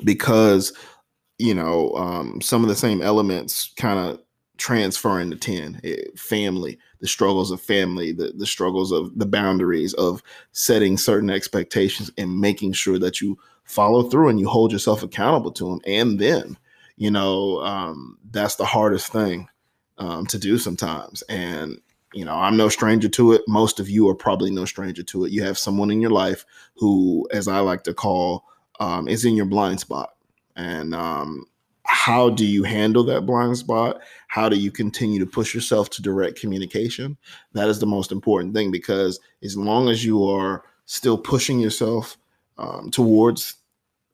because 0.03 0.73
you 1.39 1.55
know 1.55 1.93
um, 1.95 2.41
some 2.41 2.63
of 2.63 2.69
the 2.69 2.75
same 2.75 3.03
elements 3.03 3.73
kind 3.77 3.99
of 3.99 4.21
transfer 4.57 5.19
into 5.21 5.37
10 5.37 5.81
eh, 5.83 5.97
family 6.17 6.79
the 7.05 7.09
struggles 7.09 7.51
of 7.51 7.61
family, 7.61 8.13
the, 8.13 8.33
the 8.35 8.47
struggles 8.47 8.91
of 8.91 9.13
the 9.19 9.27
boundaries 9.27 9.93
of 9.93 10.23
setting 10.53 10.97
certain 10.97 11.29
expectations 11.29 12.11
and 12.17 12.41
making 12.41 12.73
sure 12.73 12.99
that 12.99 13.21
you 13.21 13.39
follow 13.65 14.05
through 14.05 14.31
and 14.31 14.41
you 14.41 14.49
hold 14.49 14.73
yourself 14.73 15.03
accountable 15.03 15.53
to 15.53 15.69
them. 15.69 15.81
And 15.87 16.19
then, 16.19 16.57
you 16.97 17.11
know, 17.11 17.61
um, 17.61 18.17
that's 18.31 18.55
the 18.55 18.65
hardest 18.65 19.13
thing 19.13 19.49
um, 19.99 20.25
to 20.29 20.39
do 20.39 20.57
sometimes. 20.57 21.21
And, 21.29 21.79
you 22.15 22.25
know, 22.25 22.35
I'm 22.35 22.57
no 22.57 22.71
stranger 22.71 23.11
to 23.11 23.33
it. 23.35 23.43
Most 23.47 23.81
of 23.81 23.91
you 23.91 24.09
are 24.09 24.15
probably 24.15 24.51
no 24.51 24.65
stranger 24.65 25.03
to 25.03 25.27
it. 25.27 25.31
You 25.31 25.43
have 25.43 25.59
someone 25.59 25.91
in 25.91 26.01
your 26.01 26.11
life 26.11 26.47
who, 26.75 27.29
as 27.33 27.49
I 27.49 27.59
like 27.59 27.85
to 27.85 27.93
call, 27.93 28.47
um, 28.85 29.09
is 29.09 29.25
in 29.25 29.35
your 29.35 29.47
blind 29.47 29.81
spot. 29.81 30.11
And 30.57 30.95
um, 30.95 31.47
how 31.85 32.29
do 32.29 32.45
you 32.45 32.65
handle 32.65 33.03
that 33.05 33.25
blind 33.25 33.57
spot? 33.57 34.01
How 34.29 34.49
do 34.49 34.57
you 34.57 34.71
continue 34.71 35.19
to 35.21 35.27
push 35.27 35.55
yourself 35.55 35.89
to 35.91 36.03
direct 36.03 36.39
communication? 36.39 37.17
That 37.55 37.69
is 37.69 37.79
the 37.79 37.87
most 37.87 38.13
important 38.13 38.55
thing 38.55 38.71
because 38.71 39.19
as 39.43 39.57
long 39.57 39.89
as 39.89 40.05
you 40.05 40.29
are 40.29 40.65
still 40.85 41.17
pushing 41.17 41.61
yourself 41.61 42.19
um, 42.59 42.91
towards 42.91 43.55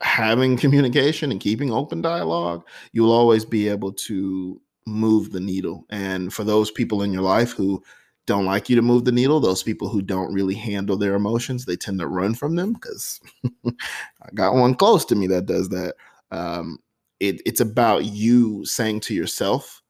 having 0.03 0.57
communication 0.57 1.33
and 1.33 1.41
keeping 1.41 1.73
open 1.73 2.01
dialogue, 2.01 2.65
you'll 2.93 3.13
always 3.13 3.45
be 3.45 3.69
able 3.69 3.93
to 3.93 4.61
move 4.87 5.33
the 5.33 5.41
needle. 5.41 5.85
And 5.91 6.33
for 6.33 6.45
those 6.45 6.71
people 6.71 7.03
in 7.03 7.13
your 7.13 7.23
life 7.23 7.51
who 7.51 7.83
don't 8.31 8.47
like 8.47 8.71
you 8.71 8.77
to 8.77 8.83
move 8.83 9.05
the 9.05 9.11
needle, 9.11 9.41
those 9.41 9.65
people 9.65 9.89
who 9.89 10.01
don't 10.01 10.33
really 10.33 10.55
handle 10.55 10.97
their 10.97 11.17
emotions, 11.17 11.65
they 11.65 11.75
tend 11.75 11.99
to 11.99 12.07
run 12.07 12.33
from 12.33 12.55
them 12.55 12.75
because 12.75 13.21
I 13.67 14.31
got 14.35 14.55
one 14.55 14.77
close 14.77 15.05
to 15.07 15.17
me 15.17 15.27
that 15.27 15.47
does 15.47 15.69
that. 15.71 15.97
Um, 16.31 16.79
it, 17.19 17.43
it's 17.45 17.61
about 17.61 18.05
you 18.05 18.65
saying 18.65 19.01
to 19.01 19.15
yourself 19.15 19.83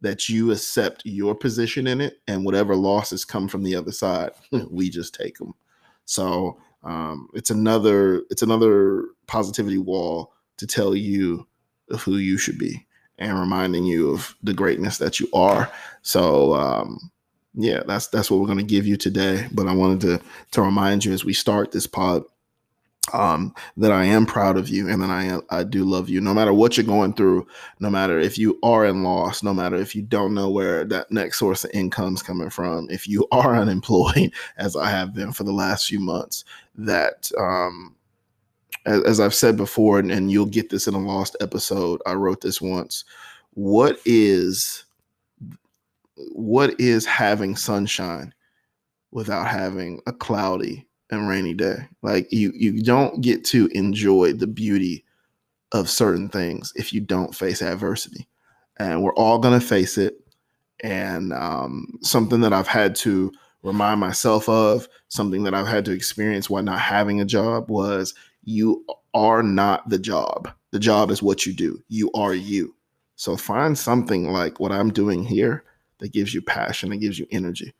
that 0.00 0.30
you 0.30 0.50
accept 0.50 1.02
your 1.04 1.34
position 1.34 1.86
in 1.86 2.00
it 2.00 2.22
and 2.26 2.42
whatever 2.42 2.74
losses 2.74 3.22
come 3.22 3.48
from 3.48 3.62
the 3.62 3.76
other 3.76 3.92
side 3.92 4.30
we 4.70 4.88
just 4.88 5.14
take 5.14 5.36
them 5.36 5.52
so 6.06 6.58
um, 6.84 7.28
it's 7.34 7.50
another 7.50 8.22
it's 8.30 8.42
another 8.42 9.04
positivity 9.26 9.78
wall 9.78 10.32
to 10.56 10.66
tell 10.66 10.96
you 10.96 11.46
who 12.00 12.16
you 12.16 12.38
should 12.38 12.58
be 12.58 12.86
and 13.18 13.38
reminding 13.38 13.84
you 13.84 14.10
of 14.10 14.34
the 14.42 14.54
greatness 14.54 14.96
that 14.96 15.20
you 15.20 15.28
are 15.34 15.70
so 16.02 16.54
um, 16.54 17.10
yeah 17.54 17.82
that's 17.86 18.08
that's 18.08 18.30
what 18.30 18.40
we're 18.40 18.46
going 18.46 18.58
to 18.58 18.64
give 18.64 18.86
you 18.86 18.96
today 18.96 19.46
but 19.52 19.66
i 19.66 19.72
wanted 19.72 20.00
to 20.00 20.20
to 20.50 20.62
remind 20.62 21.04
you 21.04 21.12
as 21.12 21.24
we 21.24 21.32
start 21.32 21.72
this 21.72 21.86
pod 21.86 22.24
um, 23.12 23.54
that 23.76 23.92
I 23.92 24.04
am 24.04 24.24
proud 24.24 24.56
of 24.56 24.68
you 24.68 24.88
and 24.88 25.02
that 25.02 25.10
I 25.10 25.38
I 25.50 25.62
do 25.64 25.84
love 25.84 26.08
you. 26.08 26.20
No 26.20 26.32
matter 26.32 26.52
what 26.52 26.76
you're 26.76 26.86
going 26.86 27.12
through, 27.12 27.46
no 27.80 27.90
matter 27.90 28.18
if 28.18 28.38
you 28.38 28.58
are 28.62 28.86
in 28.86 29.02
loss, 29.02 29.42
no 29.42 29.52
matter 29.52 29.76
if 29.76 29.94
you 29.94 30.02
don't 30.02 30.34
know 30.34 30.48
where 30.50 30.84
that 30.86 31.10
next 31.10 31.38
source 31.38 31.64
of 31.64 31.70
income 31.74 32.14
is 32.14 32.22
coming 32.22 32.50
from, 32.50 32.88
if 32.90 33.06
you 33.06 33.26
are 33.32 33.56
unemployed, 33.56 34.32
as 34.56 34.76
I 34.76 34.90
have 34.90 35.14
been 35.14 35.32
for 35.32 35.44
the 35.44 35.52
last 35.52 35.86
few 35.86 36.00
months, 36.00 36.44
that 36.76 37.30
um, 37.38 37.94
as, 38.86 39.02
as 39.04 39.20
I've 39.20 39.34
said 39.34 39.56
before, 39.56 39.98
and, 39.98 40.10
and 40.10 40.30
you'll 40.30 40.46
get 40.46 40.70
this 40.70 40.86
in 40.86 40.94
a 40.94 40.98
lost 40.98 41.36
episode. 41.40 42.00
I 42.06 42.14
wrote 42.14 42.40
this 42.40 42.60
once. 42.60 43.04
What 43.52 43.98
is 44.04 44.83
what 46.16 46.78
is 46.80 47.06
having 47.06 47.56
sunshine 47.56 48.32
without 49.10 49.46
having 49.46 50.00
a 50.06 50.12
cloudy 50.12 50.86
and 51.10 51.28
rainy 51.28 51.54
day. 51.54 51.88
Like 52.02 52.30
you 52.32 52.52
you 52.54 52.82
don't 52.82 53.20
get 53.20 53.44
to 53.46 53.68
enjoy 53.72 54.32
the 54.32 54.46
beauty 54.46 55.04
of 55.72 55.90
certain 55.90 56.28
things 56.28 56.72
if 56.76 56.92
you 56.92 57.00
don't 57.00 57.34
face 57.34 57.62
adversity. 57.62 58.28
And 58.78 59.02
we're 59.02 59.14
all 59.14 59.38
going 59.38 59.58
to 59.58 59.66
face 59.66 59.98
it. 59.98 60.20
And 60.82 61.32
um, 61.32 61.86
something 62.02 62.40
that 62.40 62.52
I've 62.52 62.68
had 62.68 62.94
to 62.96 63.32
remind 63.62 64.00
myself 64.00 64.48
of, 64.48 64.88
something 65.08 65.44
that 65.44 65.54
I've 65.54 65.66
had 65.66 65.84
to 65.86 65.92
experience 65.92 66.50
while 66.50 66.62
not 66.62 66.80
having 66.80 67.20
a 67.20 67.24
job 67.24 67.70
was 67.70 68.14
you 68.42 68.84
are 69.14 69.42
not 69.42 69.88
the 69.88 69.98
job. 69.98 70.50
The 70.72 70.78
job 70.78 71.10
is 71.10 71.22
what 71.22 71.46
you 71.46 71.52
do. 71.52 71.82
You 71.88 72.10
are 72.14 72.34
you. 72.34 72.74
So 73.16 73.36
find 73.36 73.78
something 73.78 74.32
like 74.32 74.58
what 74.58 74.72
I'm 74.72 74.92
doing 74.92 75.24
here 75.24 75.64
that 76.04 76.12
gives 76.12 76.34
you 76.34 76.42
passion, 76.42 76.90
that 76.90 76.98
gives 76.98 77.18
you 77.18 77.26
energy 77.30 77.72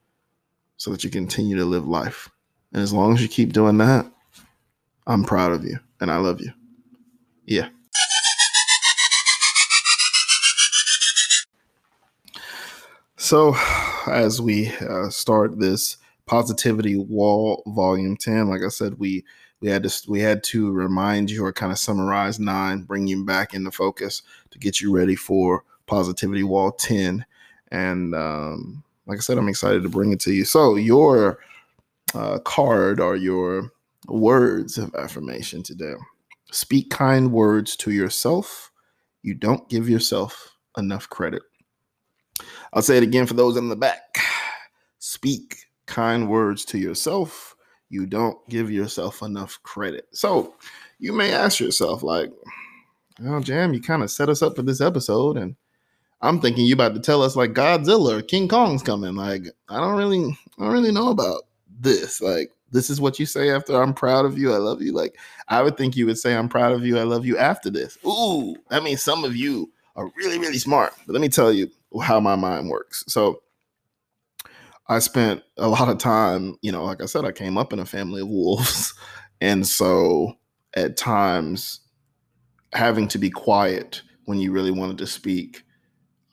so 0.79 0.91
that 0.91 1.05
you 1.05 1.11
continue 1.11 1.59
to 1.59 1.65
live 1.67 1.87
life. 1.87 2.31
And 2.73 2.83
as 2.83 2.91
long 2.91 3.13
as 3.13 3.21
you 3.21 3.29
keep 3.29 3.53
doing 3.53 3.77
that, 3.79 4.11
I'm 5.07 5.25
proud 5.25 5.53
of 5.53 5.63
you 5.63 5.79
and 6.01 6.11
I 6.11 6.17
love 6.17 6.41
you. 6.41 6.51
Yeah. 7.45 7.69
So, 13.17 13.55
as 14.07 14.41
we 14.41 14.73
uh, 14.79 15.11
start 15.11 15.59
this 15.59 15.99
positivity 16.25 16.97
wall 16.97 17.63
volume 17.67 18.17
10 18.17 18.49
like 18.49 18.63
i 18.63 18.69
said 18.69 18.99
we 18.99 19.23
we 19.61 19.69
had 19.69 19.83
to 19.83 20.11
we 20.11 20.21
had 20.21 20.43
to 20.43 20.73
remind 20.73 21.31
you 21.31 21.45
or 21.45 21.53
kind 21.53 21.71
of 21.71 21.79
summarize 21.79 22.41
nine 22.41 22.81
bring 22.81 23.07
you 23.07 23.27
back 23.27 23.53
into 23.53 23.71
focus 23.71 24.23
to 24.51 24.59
get 24.59 24.81
you 24.81 24.91
ready 24.91 25.15
for 25.15 25.65
positivity 25.87 26.43
wall 26.43 26.73
10 26.73 27.27
and 27.75 28.15
um, 28.15 28.83
like 29.07 29.19
i 29.19 29.21
said 29.21 29.39
i'm 29.39 29.49
excited 29.49 29.83
to 29.83 29.89
bring 29.89 30.13
it 30.13 30.21
to 30.21 30.33
you 30.33 30.45
so 30.45 30.77
your 30.77 31.39
uh, 32.15 32.39
card 32.41 33.01
or 33.01 33.17
your 33.17 33.71
words 34.09 34.79
of 34.79 34.95
affirmation 34.95 35.63
today. 35.63 35.95
Speak 36.53 36.91
kind 36.91 37.33
words 37.33 37.77
to 37.77 37.91
yourself. 37.91 38.71
You 39.23 39.35
don't 39.35 39.69
give 39.69 39.89
yourself 39.89 40.57
enough 40.77 41.09
credit. 41.09 41.43
I'll 42.73 42.83
say 42.83 42.97
it 42.97 43.03
again 43.03 43.27
for 43.27 43.35
those 43.35 43.57
in 43.57 43.69
the 43.69 43.77
back. 43.77 44.19
Speak 44.99 45.57
kind 45.87 46.29
words 46.29 46.65
to 46.67 46.79
yourself. 46.79 47.55
You 47.89 48.07
don't 48.07 48.37
give 48.49 48.71
yourself 48.71 49.23
enough 49.23 49.61
credit. 49.63 50.07
So 50.13 50.55
you 50.99 51.13
may 51.13 51.33
ask 51.33 51.61
yourself, 51.61 52.03
like, 52.03 52.31
oh, 53.25 53.41
Jam, 53.41 53.73
you 53.73 53.81
kind 53.81 54.03
of 54.03 54.11
set 54.11 54.29
us 54.29 54.43
up 54.43 54.57
for 54.57 54.63
this 54.63 54.81
episode. 54.81 55.37
And 55.37 55.57
I'm 56.25 56.41
thinking 56.41 56.65
you 56.65 56.75
about 56.75 56.95
to 56.95 57.01
tell 57.01 57.23
us 57.23 57.37
like 57.37 57.53
Godzilla 57.53 58.19
or 58.19 58.23
King 58.23 58.49
Kong's 58.49 58.83
coming. 58.83 59.15
Like, 59.15 59.47
I 59.69 59.79
don't 59.79 59.97
really, 59.99 60.37
I 60.59 60.65
don't 60.65 60.73
really 60.73 60.91
know 60.91 61.11
about 61.11 61.43
this. 61.81 62.23
Like, 62.23 62.51
this 62.73 62.89
is 62.89 63.01
what 63.01 63.19
you 63.19 63.27
say 63.27 63.51
after 63.51 63.81
I'm 63.81 63.93
proud 63.93 64.25
of 64.25 64.39
you, 64.39 64.53
I 64.53 64.57
love 64.57 64.81
you. 64.81 64.93
Like, 64.93 65.17
I 65.49 65.63
would 65.63 65.77
think 65.77 65.97
you 65.97 66.07
would 66.07 66.19
say 66.19 66.35
I'm 66.35 66.49
proud 66.49 66.73
of 66.73 66.85
you, 66.85 66.99
I 66.99 67.03
love 67.03 67.27
you 67.27 67.37
after 67.37 67.69
this. 67.69 67.99
Ooh, 68.07 68.57
that 68.71 68.83
means 68.83 69.03
some 69.03 69.23
of 69.23 69.37
you 69.37 69.71
are 69.97 70.11
really, 70.17 70.39
really 70.39 70.59
smart. 70.59 70.95
But 71.07 71.13
let 71.13 71.21
me 71.21 71.29
tell 71.29 71.53
you 71.53 71.71
how 72.03 72.21
my 72.21 72.37
mind 72.37 72.71
works. 72.71 73.05
So 73.07 73.43
I 74.89 75.01
spent 75.01 75.43
a 75.59 75.69
lot 75.69 75.91
of 75.91 75.99
time, 75.99 76.57
you 76.63 76.73
know, 76.73 76.85
like 76.85 77.03
I 77.03 77.07
said, 77.07 77.27
I 77.27 77.33
came 77.33 77.59
up 77.59 77.73
in 77.73 77.79
a 77.79 77.87
family 77.87 78.23
of 78.23 78.29
wolves. 78.29 78.95
And 79.41 79.67
so 79.67 80.39
at 80.75 80.97
times 80.97 81.81
having 82.73 83.09
to 83.09 83.19
be 83.19 83.29
quiet 83.29 84.01
when 84.25 84.39
you 84.39 84.53
really 84.53 84.71
wanted 84.71 84.97
to 84.99 85.07
speak, 85.07 85.64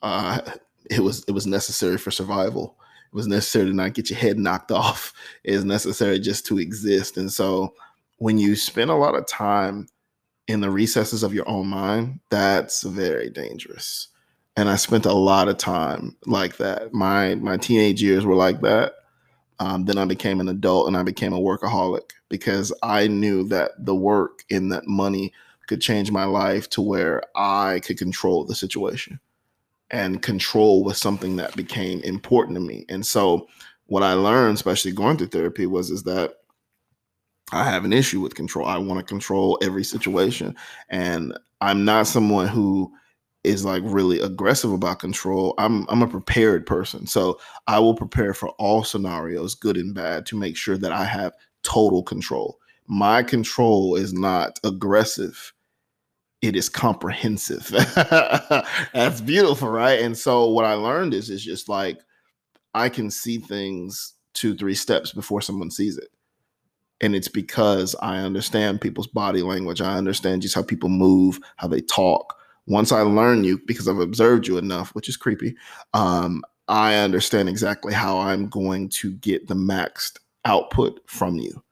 uh, 0.02 0.40
it 0.90 1.00
was 1.00 1.24
it 1.28 1.32
was 1.32 1.46
necessary 1.46 1.98
for 1.98 2.10
survival 2.10 2.76
it 3.12 3.16
was 3.16 3.26
necessary 3.26 3.66
to 3.66 3.74
not 3.74 3.92
get 3.92 4.08
your 4.08 4.18
head 4.18 4.38
knocked 4.38 4.72
off. 4.72 5.12
It 5.44 5.54
is 5.54 5.64
necessary 5.64 6.18
just 6.18 6.46
to 6.46 6.58
exist. 6.58 7.16
And 7.18 7.30
so 7.30 7.74
when 8.18 8.38
you 8.38 8.56
spend 8.56 8.90
a 8.90 8.94
lot 8.94 9.14
of 9.14 9.26
time 9.26 9.86
in 10.48 10.60
the 10.60 10.70
recesses 10.70 11.22
of 11.22 11.34
your 11.34 11.48
own 11.48 11.66
mind, 11.68 12.20
that's 12.30 12.82
very 12.82 13.28
dangerous. 13.30 14.08
and 14.56 14.68
I 14.68 14.76
spent 14.76 15.06
a 15.06 15.12
lot 15.14 15.48
of 15.48 15.56
time 15.58 16.16
like 16.26 16.56
that. 16.58 16.92
My 16.92 17.34
my 17.36 17.56
teenage 17.56 18.02
years 18.02 18.24
were 18.26 18.34
like 18.34 18.60
that. 18.62 18.94
Um, 19.58 19.84
then 19.84 19.98
I 19.98 20.04
became 20.04 20.40
an 20.40 20.48
adult 20.48 20.88
and 20.88 20.96
I 20.96 21.02
became 21.02 21.32
a 21.32 21.40
workaholic 21.40 22.10
because 22.28 22.72
I 22.82 23.06
knew 23.08 23.44
that 23.48 23.72
the 23.78 23.94
work 23.94 24.44
and 24.50 24.72
that 24.72 24.86
money 24.86 25.32
could 25.68 25.80
change 25.80 26.10
my 26.10 26.24
life 26.24 26.68
to 26.70 26.82
where 26.82 27.22
I 27.36 27.80
could 27.84 27.98
control 27.98 28.44
the 28.44 28.54
situation. 28.54 29.20
And 29.92 30.22
control 30.22 30.84
was 30.84 30.98
something 30.98 31.36
that 31.36 31.54
became 31.54 32.00
important 32.00 32.56
to 32.56 32.60
me. 32.60 32.86
And 32.88 33.06
so 33.06 33.46
what 33.86 34.02
I 34.02 34.14
learned, 34.14 34.54
especially 34.54 34.92
going 34.92 35.18
through 35.18 35.28
therapy, 35.28 35.66
was 35.66 35.90
is 35.90 36.02
that 36.04 36.36
I 37.52 37.64
have 37.64 37.84
an 37.84 37.92
issue 37.92 38.20
with 38.20 38.34
control. 38.34 38.66
I 38.66 38.78
want 38.78 38.98
to 38.98 39.04
control 39.04 39.58
every 39.62 39.84
situation. 39.84 40.56
And 40.88 41.36
I'm 41.60 41.84
not 41.84 42.06
someone 42.06 42.48
who 42.48 42.90
is 43.44 43.64
like 43.64 43.82
really 43.84 44.20
aggressive 44.20 44.72
about 44.72 45.00
control. 45.00 45.54
I'm 45.58 45.86
I'm 45.88 46.02
a 46.02 46.08
prepared 46.08 46.64
person. 46.66 47.06
So 47.06 47.38
I 47.66 47.78
will 47.78 47.94
prepare 47.94 48.34
for 48.34 48.50
all 48.50 48.84
scenarios, 48.84 49.54
good 49.54 49.76
and 49.76 49.94
bad, 49.94 50.26
to 50.26 50.36
make 50.36 50.56
sure 50.56 50.78
that 50.78 50.92
I 50.92 51.04
have 51.04 51.34
total 51.62 52.02
control. 52.02 52.58
My 52.86 53.22
control 53.22 53.96
is 53.96 54.12
not 54.12 54.58
aggressive. 54.64 55.52
It 56.42 56.56
is 56.56 56.68
comprehensive. 56.68 57.68
That's 58.92 59.20
beautiful, 59.20 59.68
right? 59.68 60.00
And 60.00 60.18
so 60.18 60.48
what 60.48 60.64
I 60.64 60.74
learned 60.74 61.14
is 61.14 61.30
is 61.30 61.44
just 61.44 61.68
like 61.68 62.00
I 62.74 62.88
can 62.88 63.10
see 63.10 63.38
things 63.38 64.14
two, 64.34 64.56
three 64.56 64.74
steps 64.74 65.12
before 65.12 65.40
someone 65.40 65.70
sees 65.70 65.96
it. 65.96 66.08
And 67.00 67.14
it's 67.14 67.28
because 67.28 67.94
I 68.00 68.18
understand 68.18 68.80
people's 68.80 69.06
body 69.08 69.42
language. 69.42 69.80
I 69.80 69.96
understand 69.96 70.42
just 70.42 70.54
how 70.54 70.62
people 70.62 70.88
move, 70.88 71.38
how 71.56 71.68
they 71.68 71.80
talk. 71.80 72.36
Once 72.66 72.92
I 72.92 73.00
learn 73.00 73.42
you, 73.44 73.60
because 73.66 73.88
I've 73.88 73.98
observed 73.98 74.46
you 74.46 74.56
enough, 74.56 74.94
which 74.94 75.08
is 75.08 75.16
creepy, 75.16 75.56
um, 75.94 76.42
I 76.68 76.94
understand 76.94 77.48
exactly 77.48 77.92
how 77.92 78.18
I'm 78.18 78.48
going 78.48 78.88
to 78.90 79.12
get 79.14 79.48
the 79.48 79.54
maxed 79.54 80.18
output 80.44 81.00
from 81.06 81.36
you. 81.36 81.62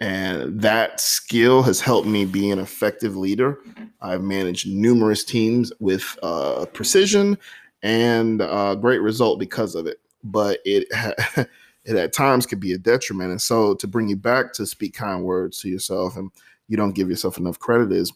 And 0.00 0.60
that 0.60 1.00
skill 1.00 1.62
has 1.62 1.80
helped 1.80 2.08
me 2.08 2.24
be 2.24 2.50
an 2.50 2.58
effective 2.58 3.16
leader. 3.16 3.60
I've 4.00 4.22
managed 4.22 4.66
numerous 4.66 5.24
teams 5.24 5.72
with 5.78 6.18
uh, 6.22 6.66
precision 6.66 7.38
and 7.82 8.42
uh, 8.42 8.74
great 8.74 9.00
result 9.00 9.38
because 9.38 9.74
of 9.74 9.86
it. 9.86 9.98
But 10.24 10.58
it, 10.64 10.88
ha- 10.92 11.44
it 11.84 11.96
at 11.96 12.12
times 12.12 12.46
could 12.46 12.60
be 12.60 12.72
a 12.72 12.78
detriment. 12.78 13.30
And 13.30 13.40
so, 13.40 13.74
to 13.74 13.86
bring 13.86 14.08
you 14.08 14.16
back 14.16 14.52
to 14.54 14.66
speak 14.66 14.94
kind 14.94 15.22
words 15.22 15.60
to 15.60 15.68
yourself, 15.68 16.16
and 16.16 16.30
you 16.66 16.76
don't 16.76 16.94
give 16.94 17.08
yourself 17.08 17.38
enough 17.38 17.58
credit, 17.58 17.92
is 17.92 18.12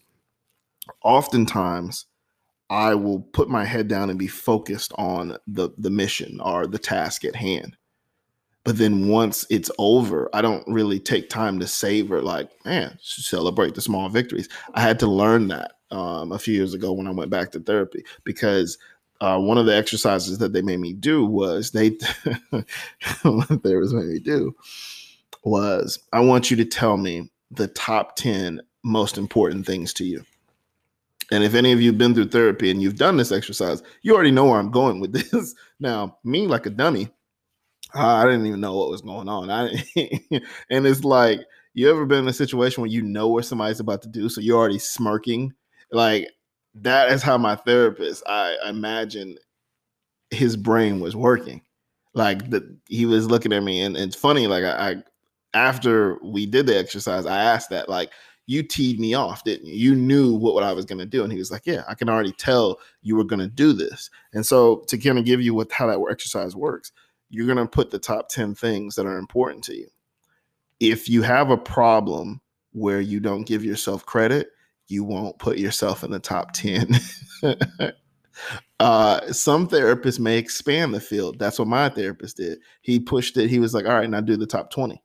oftentimes 1.04 2.06
I 2.70 2.94
will 2.94 3.20
put 3.20 3.48
my 3.48 3.64
head 3.64 3.88
down 3.88 4.10
and 4.10 4.18
be 4.18 4.26
focused 4.26 4.92
on 4.96 5.36
the 5.46 5.70
the 5.78 5.90
mission 5.90 6.40
or 6.40 6.66
the 6.66 6.78
task 6.78 7.24
at 7.24 7.36
hand 7.36 7.77
but 8.64 8.78
then 8.78 9.08
once 9.08 9.46
it's 9.50 9.70
over 9.78 10.28
i 10.32 10.42
don't 10.42 10.66
really 10.66 10.98
take 11.00 11.28
time 11.28 11.58
to 11.58 11.66
savor 11.66 12.20
like 12.22 12.50
man 12.64 12.96
celebrate 13.00 13.74
the 13.74 13.80
small 13.80 14.08
victories. 14.08 14.48
I 14.74 14.80
had 14.80 14.98
to 15.00 15.06
learn 15.06 15.48
that 15.48 15.72
um, 15.90 16.32
a 16.32 16.38
few 16.38 16.54
years 16.54 16.74
ago 16.74 16.92
when 16.92 17.06
i 17.06 17.10
went 17.10 17.30
back 17.30 17.50
to 17.52 17.60
therapy 17.60 18.04
because 18.24 18.78
uh, 19.20 19.38
one 19.38 19.58
of 19.58 19.66
the 19.66 19.74
exercises 19.74 20.38
that 20.38 20.52
they 20.52 20.62
made 20.62 20.78
me 20.78 20.92
do 20.92 21.24
was 21.24 21.72
they 21.72 21.90
they 22.52 23.76
was 23.76 23.92
made 23.92 24.06
me 24.06 24.18
do 24.18 24.54
was 25.44 25.98
i 26.12 26.20
want 26.20 26.50
you 26.50 26.56
to 26.56 26.64
tell 26.64 26.96
me 26.96 27.30
the 27.50 27.68
top 27.68 28.16
10 28.16 28.60
most 28.84 29.18
important 29.18 29.66
things 29.66 29.92
to 29.94 30.04
you. 30.04 30.24
And 31.30 31.44
if 31.44 31.54
any 31.54 31.72
of 31.72 31.80
you 31.80 31.90
have 31.90 31.98
been 31.98 32.14
through 32.14 32.28
therapy 32.28 32.70
and 32.70 32.80
you've 32.80 32.96
done 32.96 33.16
this 33.16 33.32
exercise 33.32 33.82
you 34.02 34.14
already 34.14 34.30
know 34.30 34.46
where 34.46 34.58
i'm 34.58 34.70
going 34.70 35.00
with 35.00 35.12
this. 35.12 35.54
Now 35.80 36.18
me 36.24 36.46
like 36.46 36.66
a 36.66 36.70
dummy 36.70 37.08
I 37.94 38.24
didn't 38.24 38.46
even 38.46 38.60
know 38.60 38.76
what 38.76 38.90
was 38.90 39.02
going 39.02 39.28
on. 39.28 39.50
I 39.50 39.68
and 40.70 40.86
it's 40.86 41.04
like 41.04 41.40
you 41.74 41.90
ever 41.90 42.06
been 42.06 42.20
in 42.20 42.28
a 42.28 42.32
situation 42.32 42.80
where 42.80 42.90
you 42.90 43.02
know 43.02 43.28
what 43.28 43.44
somebody's 43.44 43.80
about 43.80 44.02
to 44.02 44.08
do, 44.08 44.28
so 44.28 44.40
you're 44.40 44.58
already 44.58 44.78
smirking. 44.78 45.52
Like 45.92 46.28
that 46.74 47.10
is 47.12 47.22
how 47.22 47.38
my 47.38 47.56
therapist. 47.56 48.22
I, 48.26 48.56
imagine 48.68 49.38
his 50.30 50.56
brain 50.56 51.00
was 51.00 51.16
working. 51.16 51.62
Like 52.14 52.50
that 52.50 52.64
he 52.88 53.06
was 53.06 53.30
looking 53.30 53.52
at 53.52 53.62
me, 53.62 53.82
and, 53.82 53.96
and 53.96 54.06
it's 54.06 54.16
funny. 54.16 54.46
Like 54.46 54.64
I, 54.64 54.90
I, 54.90 54.96
after 55.54 56.18
we 56.22 56.46
did 56.46 56.66
the 56.66 56.78
exercise, 56.78 57.26
I 57.26 57.38
asked 57.38 57.70
that 57.70 57.88
like 57.88 58.10
you 58.48 58.62
teed 58.62 58.98
me 58.98 59.12
off, 59.12 59.44
didn't 59.44 59.66
you? 59.66 59.74
You 59.74 59.94
knew 59.94 60.34
what, 60.34 60.54
what 60.54 60.64
I 60.64 60.72
was 60.72 60.86
going 60.86 60.98
to 60.98 61.06
do. 61.06 61.22
And 61.22 61.30
he 61.30 61.38
was 61.38 61.50
like, 61.50 61.66
Yeah, 61.66 61.84
I 61.86 61.94
can 61.94 62.08
already 62.08 62.32
tell 62.32 62.80
you 63.02 63.14
were 63.14 63.24
going 63.24 63.40
to 63.40 63.46
do 63.46 63.72
this. 63.74 64.10
And 64.32 64.44
so, 64.44 64.84
to 64.88 64.98
kind 64.98 65.18
of 65.18 65.26
give 65.26 65.42
you 65.42 65.54
what 65.54 65.70
how 65.70 65.86
that 65.86 66.04
exercise 66.10 66.56
works, 66.56 66.90
you're 67.30 67.46
going 67.46 67.58
to 67.58 67.66
put 67.66 67.90
the 67.90 67.98
top 67.98 68.28
10 68.28 68.54
things 68.54 68.94
that 68.94 69.06
are 69.06 69.18
important 69.18 69.64
to 69.64 69.76
you. 69.76 69.88
If 70.80 71.08
you 71.08 71.22
have 71.22 71.50
a 71.50 71.56
problem 71.56 72.40
where 72.72 73.00
you 73.00 73.20
don't 73.20 73.46
give 73.46 73.64
yourself 73.64 74.06
credit, 74.06 74.48
you 74.86 75.04
won't 75.04 75.38
put 75.38 75.58
yourself 75.58 76.04
in 76.04 76.10
the 76.10 76.18
top 76.18 76.52
10. 76.52 76.94
uh, 78.80 79.32
some 79.32 79.68
therapists 79.68 80.18
may 80.18 80.38
expand 80.38 80.94
the 80.94 81.00
field. 81.00 81.38
That's 81.38 81.58
what 81.58 81.68
my 81.68 81.88
therapist 81.88 82.36
did. 82.38 82.58
He 82.82 82.98
pushed 82.98 83.36
it. 83.36 83.50
He 83.50 83.58
was 83.58 83.74
like, 83.74 83.86
all 83.86 83.94
right, 83.94 84.08
now 84.08 84.20
do 84.20 84.36
the 84.36 84.46
top 84.46 84.70
20. 84.70 85.02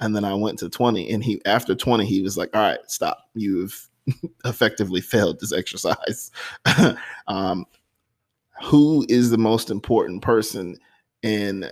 And 0.00 0.16
then 0.16 0.24
I 0.24 0.34
went 0.34 0.58
to 0.60 0.68
20. 0.68 1.10
And 1.10 1.22
he 1.22 1.40
after 1.46 1.74
20, 1.74 2.04
he 2.04 2.22
was 2.22 2.36
like, 2.36 2.50
all 2.54 2.62
right, 2.62 2.80
stop. 2.88 3.18
You've 3.34 3.88
effectively 4.44 5.00
failed 5.00 5.38
this 5.38 5.52
exercise. 5.52 6.30
um, 7.28 7.66
who 8.62 9.04
is 9.08 9.30
the 9.30 9.38
most 9.38 9.70
important 9.70 10.22
person 10.22 10.76
in 11.22 11.70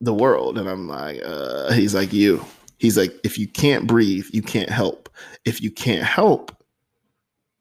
the 0.00 0.14
world. 0.14 0.58
And 0.58 0.68
I'm 0.68 0.88
like, 0.88 1.20
uh, 1.24 1.72
he's 1.72 1.94
like, 1.94 2.12
you. 2.12 2.44
He's 2.78 2.98
like, 2.98 3.18
if 3.24 3.38
you 3.38 3.48
can't 3.48 3.86
breathe, 3.86 4.26
you 4.32 4.42
can't 4.42 4.68
help. 4.68 5.08
If 5.44 5.62
you 5.62 5.70
can't 5.70 6.04
help, 6.04 6.54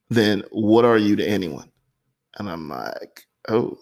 then 0.10 0.44
what 0.52 0.86
are 0.86 0.98
you 0.98 1.15
to 1.15 1.26
anyone? 1.26 1.72
And 2.38 2.50
I'm 2.50 2.70
like, 2.70 3.26
oh. 3.48 3.78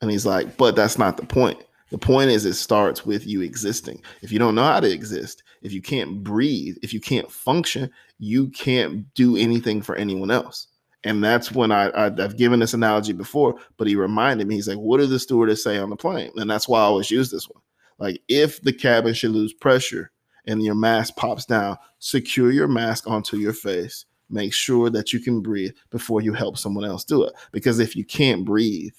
And 0.00 0.10
he's 0.10 0.26
like, 0.26 0.56
but 0.56 0.74
that's 0.74 0.98
not 0.98 1.16
the 1.16 1.26
point. 1.26 1.62
The 1.90 1.98
point 1.98 2.30
is, 2.30 2.46
it 2.46 2.54
starts 2.54 3.04
with 3.04 3.26
you 3.26 3.42
existing. 3.42 4.02
If 4.22 4.32
you 4.32 4.38
don't 4.38 4.54
know 4.54 4.64
how 4.64 4.80
to 4.80 4.90
exist, 4.90 5.42
if 5.60 5.74
you 5.74 5.82
can't 5.82 6.24
breathe, 6.24 6.76
if 6.82 6.94
you 6.94 7.00
can't 7.00 7.30
function, 7.30 7.90
you 8.18 8.48
can't 8.48 9.12
do 9.12 9.36
anything 9.36 9.82
for 9.82 9.94
anyone 9.96 10.30
else. 10.30 10.68
And 11.04 11.22
that's 11.22 11.50
when 11.50 11.72
I, 11.72 11.90
I 11.90 12.04
have 12.20 12.36
given 12.36 12.60
this 12.60 12.74
analogy 12.74 13.12
before, 13.12 13.56
but 13.76 13.88
he 13.88 13.96
reminded 13.96 14.46
me. 14.46 14.54
He's 14.54 14.68
like, 14.68 14.78
"What 14.78 14.98
did 14.98 15.10
the 15.10 15.18
stewardess 15.18 15.62
say 15.62 15.78
on 15.78 15.90
the 15.90 15.96
plane?" 15.96 16.30
And 16.36 16.48
that's 16.48 16.68
why 16.68 16.80
I 16.80 16.84
always 16.84 17.10
use 17.10 17.30
this 17.30 17.48
one. 17.48 17.60
Like, 17.98 18.22
if 18.28 18.62
the 18.62 18.72
cabin 18.72 19.14
should 19.14 19.32
lose 19.32 19.52
pressure 19.52 20.12
and 20.46 20.62
your 20.62 20.74
mask 20.74 21.16
pops 21.16 21.44
down, 21.44 21.76
secure 21.98 22.50
your 22.50 22.68
mask 22.68 23.08
onto 23.08 23.36
your 23.36 23.52
face. 23.52 24.06
Make 24.30 24.54
sure 24.54 24.90
that 24.90 25.12
you 25.12 25.20
can 25.20 25.40
breathe 25.40 25.72
before 25.90 26.20
you 26.20 26.32
help 26.32 26.56
someone 26.56 26.84
else 26.84 27.04
do 27.04 27.22
it. 27.24 27.32
Because 27.52 27.78
if 27.78 27.94
you 27.94 28.04
can't 28.04 28.44
breathe, 28.44 28.96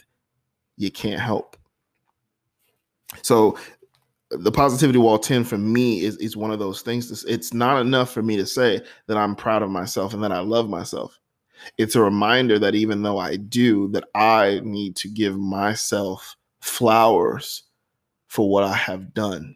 you 0.78 0.92
can't 0.92 1.20
help. 1.20 1.58
So 3.24 3.58
the 4.30 4.52
positivity 4.52 5.00
wall 5.00 5.20
10 5.20 5.44
for 5.44 5.58
me 5.58 6.02
is, 6.02 6.18
is 6.18 6.38
one 6.38 6.52
of 6.52 6.60
those 6.60 6.82
things. 6.82 7.24
It's 7.26 7.54
not 7.54 7.82
enough 7.82 8.12
for 8.12 8.22
me 8.22 8.38
to 8.38 8.46
say 8.46 8.82
that 9.08 9.18
I'm 9.18 9.36
proud 9.36 9.64
of 9.64 9.70
myself 9.70 10.14
and 10.14 10.24
that 10.24 10.32
I 10.32 10.40
love 10.40 10.70
myself 10.70 11.20
it's 11.78 11.96
a 11.96 12.02
reminder 12.02 12.60
that 12.60 12.76
even 12.76 13.04
though 13.04 13.18
I 13.18 13.36
do, 13.36 13.88
that 13.90 14.06
I 14.16 14.62
need 14.64 14.96
to 14.98 15.08
give 15.10 15.38
myself 15.38 16.36
flowers 16.62 17.64
for 18.28 18.50
what 18.50 18.64
I 18.64 18.74
have 18.74 19.14
done, 19.14 19.56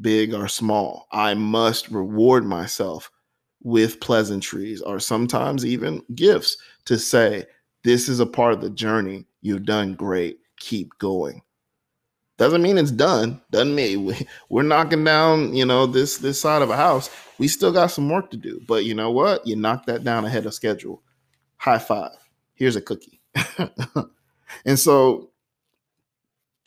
big 0.00 0.34
or 0.34 0.48
small. 0.48 1.06
I 1.12 1.34
must 1.34 1.88
reward 1.88 2.44
myself 2.44 3.10
with 3.62 4.00
pleasantries 4.00 4.82
or 4.82 4.98
sometimes 4.98 5.64
even 5.64 6.02
gifts 6.14 6.56
to 6.86 6.98
say, 6.98 7.46
This 7.84 8.08
is 8.08 8.20
a 8.20 8.26
part 8.26 8.52
of 8.52 8.60
the 8.60 8.70
journey. 8.70 9.26
You've 9.40 9.64
done 9.64 9.94
great. 9.94 10.38
Keep 10.58 10.98
going. 10.98 11.42
Doesn't 12.38 12.62
mean 12.62 12.78
it's 12.78 12.90
done. 12.90 13.40
Doesn't 13.50 13.74
mean 13.74 14.04
we, 14.06 14.26
we're 14.48 14.62
knocking 14.62 15.04
down, 15.04 15.54
you 15.54 15.64
know, 15.64 15.86
this 15.86 16.18
this 16.18 16.40
side 16.40 16.62
of 16.62 16.70
a 16.70 16.76
house. 16.76 17.10
We 17.38 17.48
still 17.48 17.72
got 17.72 17.88
some 17.88 18.08
work 18.08 18.30
to 18.30 18.36
do. 18.36 18.60
But 18.66 18.84
you 18.84 18.94
know 18.94 19.10
what? 19.10 19.46
You 19.46 19.56
knock 19.56 19.86
that 19.86 20.04
down 20.04 20.24
ahead 20.24 20.46
of 20.46 20.54
schedule. 20.54 21.02
High 21.56 21.78
five. 21.78 22.12
Here's 22.54 22.76
a 22.76 22.80
cookie. 22.80 23.20
and 24.64 24.78
so 24.78 25.30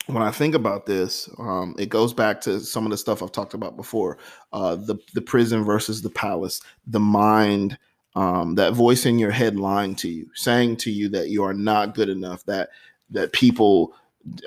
when 0.06 0.22
I 0.22 0.30
think 0.30 0.54
about 0.54 0.86
this, 0.86 1.28
um, 1.38 1.74
it 1.78 1.88
goes 1.88 2.12
back 2.12 2.40
to 2.42 2.60
some 2.60 2.84
of 2.84 2.90
the 2.90 2.96
stuff 2.96 3.22
I've 3.22 3.32
talked 3.32 3.54
about 3.54 3.76
before: 3.76 4.18
uh, 4.52 4.76
the 4.76 4.96
the 5.14 5.22
prison 5.22 5.64
versus 5.64 6.02
the 6.02 6.10
palace, 6.10 6.60
the 6.86 7.00
mind, 7.00 7.78
um, 8.14 8.54
that 8.54 8.72
voice 8.72 9.04
in 9.04 9.18
your 9.18 9.30
head 9.30 9.56
lying 9.56 9.94
to 9.96 10.08
you, 10.08 10.30
saying 10.34 10.76
to 10.78 10.90
you 10.90 11.08
that 11.10 11.28
you 11.28 11.42
are 11.42 11.54
not 11.54 11.94
good 11.94 12.08
enough, 12.08 12.44
that 12.46 12.70
that 13.10 13.32
people 13.32 13.94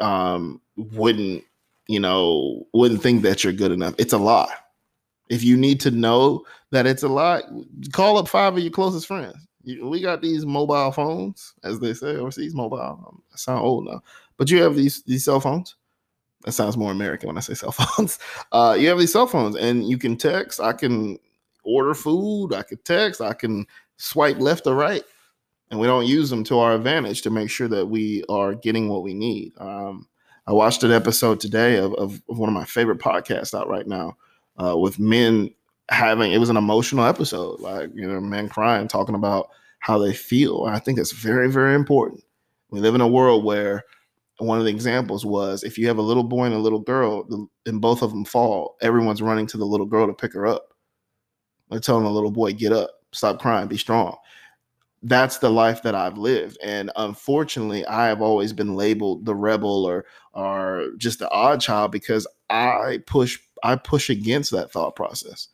um, 0.02 0.62
wouldn't 0.94 1.44
you 1.88 2.00
know 2.00 2.66
wouldn't 2.74 3.02
think 3.02 3.22
that 3.22 3.44
you're 3.44 3.54
good 3.54 3.72
enough 3.72 3.96
it's 3.98 4.14
a 4.14 4.18
lie 4.18 4.54
if 5.30 5.44
you 5.44 5.56
need 5.56 5.80
to 5.80 5.92
know 5.92 6.44
that 6.72 6.88
it's 6.88 7.04
a 7.04 7.08
lie 7.08 7.42
call 7.92 8.18
up 8.18 8.28
five 8.28 8.56
of 8.56 8.60
your 8.60 8.72
closest 8.72 9.08
friends 9.08 9.48
we 9.82 10.02
got 10.02 10.22
these 10.22 10.46
mobile 10.46 10.92
phones, 10.92 11.54
as 11.64 11.80
they 11.80 11.94
say 11.94 12.16
overseas. 12.16 12.54
Mobile. 12.56 13.22
I 13.34 13.38
sound 13.38 13.62
old 13.62 13.86
now, 13.86 14.02
but 14.38 14.50
you 14.50 14.62
have 14.62 14.76
these 14.76 15.04
these 15.04 15.26
cell 15.26 15.40
phones. 15.40 15.76
That 16.46 16.54
sounds 16.54 16.78
more 16.78 16.92
American 16.92 17.28
when 17.28 17.38
I 17.38 17.42
say 17.42 17.54
cell 17.54 17.72
phones. 17.74 18.20
Uh, 18.52 18.76
you 18.80 18.88
have 18.90 19.00
these 19.00 19.12
cell 19.12 19.28
phones, 19.28 19.56
and 19.56 19.88
you 19.88 19.98
can 19.98 20.18
text. 20.18 20.60
I 20.60 20.74
can 20.74 21.20
order 21.64 21.94
food. 21.94 22.54
I 22.54 22.64
can 22.64 22.80
text. 22.84 23.22
I 23.22 23.34
can 23.34 23.66
swipe 23.98 24.40
left 24.40 24.66
or 24.66 24.76
right, 24.76 25.04
and 25.72 25.80
we 25.80 25.88
don't 25.88 26.08
use 26.08 26.30
them 26.30 26.44
to 26.46 26.60
our 26.60 26.74
advantage 26.74 27.22
to 27.24 27.30
make 27.30 27.50
sure 27.50 27.68
that 27.68 27.86
we 27.86 28.24
are 28.30 28.56
getting 28.56 28.88
what 28.88 29.04
we 29.04 29.14
need. 29.14 29.54
Um, 29.58 30.08
I 30.50 30.52
watched 30.52 30.82
an 30.82 30.92
episode 30.92 31.40
today 31.40 31.78
of, 31.78 31.94
of, 31.94 32.24
of, 32.28 32.40
one 32.40 32.50
of 32.50 32.56
my 32.56 32.66
favorite 32.66 32.98
podcasts 32.98 33.54
out 33.54 33.70
right 33.70 33.86
now 33.86 34.18
uh, 34.58 34.76
with 34.76 34.98
men 34.98 35.54
having 35.92 36.32
it 36.32 36.40
was 36.40 36.50
an 36.50 36.58
emotional 36.58 37.06
episode, 37.06 37.60
like 37.60 37.92
you 37.94 38.08
know, 38.08 38.20
men 38.20 38.50
crying, 38.50 38.88
talking 38.88 39.14
about 39.14 39.52
how 39.78 40.00
they 40.00 40.12
feel. 40.12 40.66
I 40.68 40.80
think 40.80 40.98
that's 40.98 41.12
very, 41.12 41.52
very 41.52 41.76
important. 41.76 42.24
We 42.72 42.80
live 42.80 42.96
in 42.96 43.02
a 43.02 43.08
world 43.08 43.46
where 43.46 43.84
one 44.40 44.58
of 44.58 44.66
the 44.66 44.72
examples 44.72 45.24
was 45.24 45.64
if 45.64 45.78
you 45.78 45.88
have 45.88 46.00
a 46.00 46.02
little 46.02 46.24
boy 46.24 46.46
and 46.46 46.56
a 46.56 46.60
little 46.60 46.80
girl, 46.80 47.48
and 47.68 47.80
both 47.80 48.02
of 48.02 48.10
them 48.10 48.26
fall, 48.26 48.76
everyone's 48.82 49.22
running 49.22 49.46
to 49.48 49.58
the 49.58 49.68
little 49.68 49.86
girl 49.86 50.08
to 50.08 50.14
pick 50.14 50.34
her 50.34 50.48
up. 50.48 50.74
They're 51.70 51.80
telling 51.80 52.06
the 52.06 52.10
little 52.10 52.32
boy, 52.32 52.54
"Get 52.54 52.74
up, 52.74 52.90
stop 53.12 53.40
crying, 53.40 53.68
be 53.68 53.78
strong." 53.78 54.18
That's 55.02 55.38
the 55.38 55.50
life 55.50 55.84
that 55.84 55.96
I've 55.96 56.18
lived, 56.18 56.58
and 56.62 56.92
unfortunately, 56.98 57.86
I 57.86 58.08
have 58.08 58.22
always 58.22 58.52
been 58.52 58.76
labeled 58.76 59.26
the 59.26 59.36
rebel 59.36 59.86
or 59.86 60.06
or 60.34 60.90
just 60.98 61.20
the 61.20 61.30
odd 61.30 61.62
child 61.62 61.92
because 61.92 62.28
I 62.50 63.00
push 63.08 63.40
I 63.64 63.78
push 63.78 64.10
against 64.10 64.52
that 64.52 64.72
thought 64.74 64.96
process. 64.98 65.48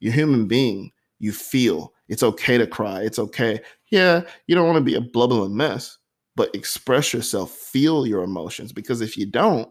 You're 0.00 0.12
human 0.12 0.48
being. 0.48 0.90
You 1.20 1.32
feel. 1.32 1.92
It's 2.08 2.22
okay 2.24 2.58
to 2.58 2.66
cry. 2.66 3.02
It's 3.02 3.18
okay. 3.18 3.60
Yeah, 3.90 4.22
you 4.46 4.54
don't 4.56 4.66
want 4.66 4.78
to 4.78 4.84
be 4.84 4.94
a 4.96 5.00
blubbering 5.00 5.56
mess, 5.56 5.98
but 6.34 6.54
express 6.54 7.12
yourself. 7.12 7.52
Feel 7.52 8.06
your 8.06 8.22
emotions 8.24 8.72
because 8.72 9.00
if 9.02 9.16
you 9.16 9.26
don't, 9.26 9.68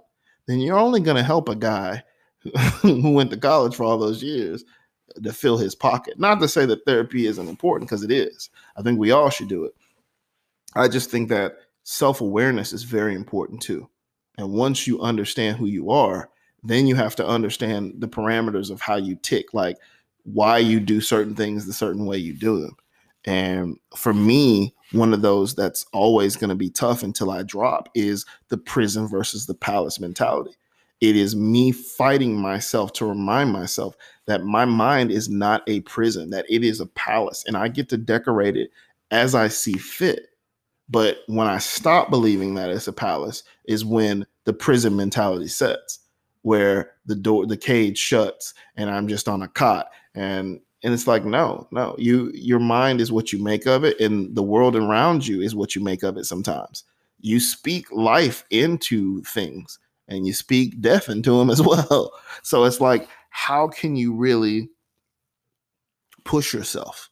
then 0.48 0.60
you're 0.60 0.80
only 0.80 1.02
going 1.02 1.18
to 1.18 1.24
help 1.24 1.50
a 1.50 1.56
guy 1.56 2.04
who 2.82 3.12
went 3.12 3.32
to 3.32 3.38
college 3.38 3.76
for 3.76 3.84
all 3.84 3.98
those 3.98 4.24
years 4.24 4.64
to 5.24 5.34
fill 5.34 5.58
his 5.58 5.76
pocket. 5.76 6.20
Not 6.20 6.40
to 6.40 6.48
say 6.48 6.66
that 6.66 6.86
therapy 6.86 7.26
isn't 7.26 7.48
important 7.48 7.90
because 7.90 8.04
it 8.04 8.12
is. 8.12 8.50
I 8.80 8.82
think 8.82 8.98
we 8.98 9.12
all 9.12 9.30
should 9.30 9.50
do 9.50 9.66
it. 9.66 9.74
I 10.74 10.88
just 10.88 11.12
think 11.12 11.28
that 11.30 11.58
self 11.84 12.22
awareness 12.22 12.72
is 12.72 12.84
very 12.84 13.14
important 13.14 13.62
too. 13.62 13.90
And 14.38 14.54
once 14.54 14.88
you 14.88 15.02
understand 15.02 15.58
who 15.58 15.66
you 15.66 15.92
are, 15.92 16.30
then 16.64 16.88
you 16.88 16.96
have 16.96 17.16
to 17.18 17.28
understand 17.28 17.96
the 17.98 18.08
parameters 18.08 18.72
of 18.72 18.80
how 18.80 18.96
you 18.96 19.16
tick. 19.16 19.54
Like, 19.54 19.78
why 20.24 20.60
you 20.60 20.80
do 20.80 21.02
certain 21.02 21.36
things 21.36 21.66
the 21.66 21.74
certain 21.74 22.06
way 22.06 22.18
you 22.18 22.34
do 22.34 22.62
them. 22.62 22.78
And 23.26 23.78
for 23.96 24.14
me, 24.14 24.74
one 24.94 25.14
of 25.14 25.22
those 25.22 25.56
that's 25.56 25.86
always 25.92 26.38
going 26.38 26.50
to 26.50 26.56
be 26.56 26.70
tough 26.70 27.04
until 27.04 27.32
I 27.32 27.44
drop 27.44 27.90
is 27.96 28.26
the 28.48 28.58
prison 28.58 29.08
versus 29.08 29.46
the 29.46 29.56
palace 29.56 30.00
mentality. 30.00 30.56
It 31.02 31.16
is 31.16 31.36
me 31.36 31.72
fighting 31.72 32.36
myself 32.36 32.92
to 32.94 33.06
remind 33.06 33.54
myself 33.54 33.96
that 34.26 34.44
my 34.44 34.66
mind 34.66 35.12
is 35.12 35.30
not 35.30 35.64
a 35.68 35.80
prison, 35.82 36.30
that 36.32 36.46
it 36.50 36.64
is 36.64 36.82
a 36.82 36.86
palace, 36.88 37.44
and 37.48 37.56
I 37.56 37.70
get 37.70 37.88
to 37.90 37.98
decorate 37.98 38.58
it 38.58 38.72
as 39.12 39.34
I 39.34 39.48
see 39.48 39.78
fit. 39.78 40.28
But 40.90 41.20
when 41.28 41.48
I 41.48 41.60
stop 41.60 42.10
believing 42.10 42.56
that 42.56 42.70
it's 42.70 42.88
a 42.88 42.94
palace, 42.94 43.44
is 43.66 43.86
when 43.86 44.26
the 44.46 44.54
prison 44.54 44.96
mentality 44.96 45.48
sets, 45.48 46.00
where 46.42 46.92
the 47.06 47.16
door, 47.16 47.46
the 47.46 47.58
cage 47.58 47.98
shuts, 47.98 48.54
and 48.76 48.90
I'm 48.90 49.08
just 49.08 49.30
on 49.30 49.42
a 49.42 49.48
cot. 49.48 49.90
And 50.16 50.60
and 50.82 50.94
it's 50.94 51.08
like 51.08 51.26
no 51.26 51.68
no 51.72 51.94
you 51.98 52.32
your 52.34 52.60
mind 52.60 53.02
is 53.02 53.12
what 53.12 53.34
you 53.34 53.44
make 53.44 53.68
of 53.68 53.84
it 53.84 54.00
and 54.00 54.34
the 54.34 54.42
world 54.42 54.78
around 54.78 55.28
you 55.28 55.42
is 55.42 55.54
what 55.54 55.76
you 55.76 55.84
make 55.84 56.04
of 56.04 56.18
it 56.18 56.26
sometimes. 56.26 56.84
You 57.20 57.40
speak 57.40 57.92
life 57.92 58.46
into 58.50 59.22
things 59.24 59.78
and 60.10 60.28
you 60.28 60.34
speak 60.34 60.82
death 60.82 61.10
into 61.10 61.38
them 61.38 61.50
as 61.50 61.62
well. 61.66 62.12
So 62.44 62.64
it's 62.66 62.82
like 62.82 63.08
how 63.30 63.68
can 63.68 63.96
you 63.96 64.14
really 64.14 64.70
push 66.24 66.54
yourself? 66.54 67.10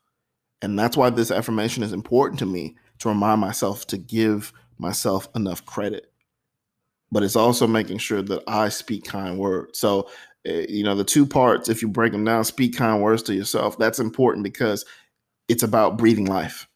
And 0.61 0.77
that's 0.77 0.97
why 0.97 1.09
this 1.11 1.31
affirmation 1.31 1.83
is 1.83 1.93
important 1.93 2.39
to 2.39 2.45
me 2.45 2.75
to 2.99 3.09
remind 3.09 3.39
myself 3.39 3.85
to 3.87 3.97
give 3.97 4.51
myself 4.79 5.29
enough 5.35 5.65
credit. 5.65 6.11
But 7.11 7.23
it's 7.23 7.35
also 7.35 7.67
making 7.67 7.99
sure 7.99 8.21
that 8.23 8.43
I 8.47 8.69
speak 8.69 9.05
kind 9.05 9.37
words. 9.37 9.79
So 9.79 10.09
Eh, 10.47 10.65
you 10.69 10.83
know 10.83 10.95
the 10.95 11.03
two 11.03 11.25
parts 11.25 11.67
if 11.67 11.81
you 11.81 11.87
break 11.87 12.11
them 12.11 12.23
down 12.23 12.43
speak 12.43 12.75
kind 12.75 13.01
words 13.01 13.21
to 13.23 13.33
yourself 13.33 13.77
that's 13.77 13.99
important 13.99 14.43
because 14.43 14.85
it's 15.49 15.63
about 15.63 15.97
breathing 15.97 16.25
life 16.25 16.67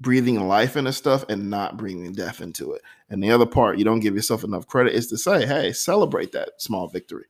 breathing 0.00 0.46
life 0.46 0.76
into 0.76 0.92
stuff 0.92 1.24
and 1.28 1.50
not 1.50 1.76
breathing 1.76 2.12
death 2.12 2.40
into 2.40 2.72
it. 2.72 2.82
And 3.10 3.22
the 3.22 3.30
other 3.30 3.46
part 3.46 3.78
you 3.78 3.84
don't 3.84 4.00
give 4.00 4.14
yourself 4.14 4.44
enough 4.44 4.66
credit 4.66 4.94
is 4.94 5.08
to 5.08 5.18
say 5.18 5.46
hey 5.46 5.72
celebrate 5.72 6.32
that 6.32 6.50
small 6.58 6.88
victory. 6.88 7.26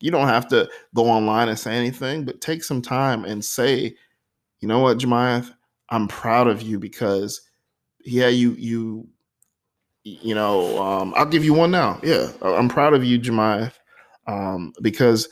You 0.00 0.10
don't 0.10 0.28
have 0.28 0.48
to 0.48 0.68
go 0.94 1.08
online 1.08 1.48
and 1.48 1.58
say 1.58 1.74
anything 1.74 2.24
but 2.24 2.40
take 2.40 2.62
some 2.64 2.82
time 2.82 3.24
and 3.24 3.44
say 3.44 3.94
you 4.60 4.68
know 4.68 4.80
what 4.80 4.98
jemiah 4.98 5.48
i'm 5.90 6.08
proud 6.08 6.48
of 6.48 6.60
you 6.60 6.78
because 6.78 7.40
yeah 8.04 8.28
you 8.28 8.52
you 8.52 9.08
you 10.04 10.34
know 10.34 10.82
um, 10.82 11.14
i'll 11.16 11.24
give 11.24 11.44
you 11.44 11.54
one 11.54 11.70
now. 11.70 11.98
Yeah 12.02 12.30
i'm 12.42 12.68
proud 12.68 12.92
of 12.92 13.04
you 13.04 13.18
jemiah 13.18 13.72
um, 14.26 14.72
because 14.82 15.28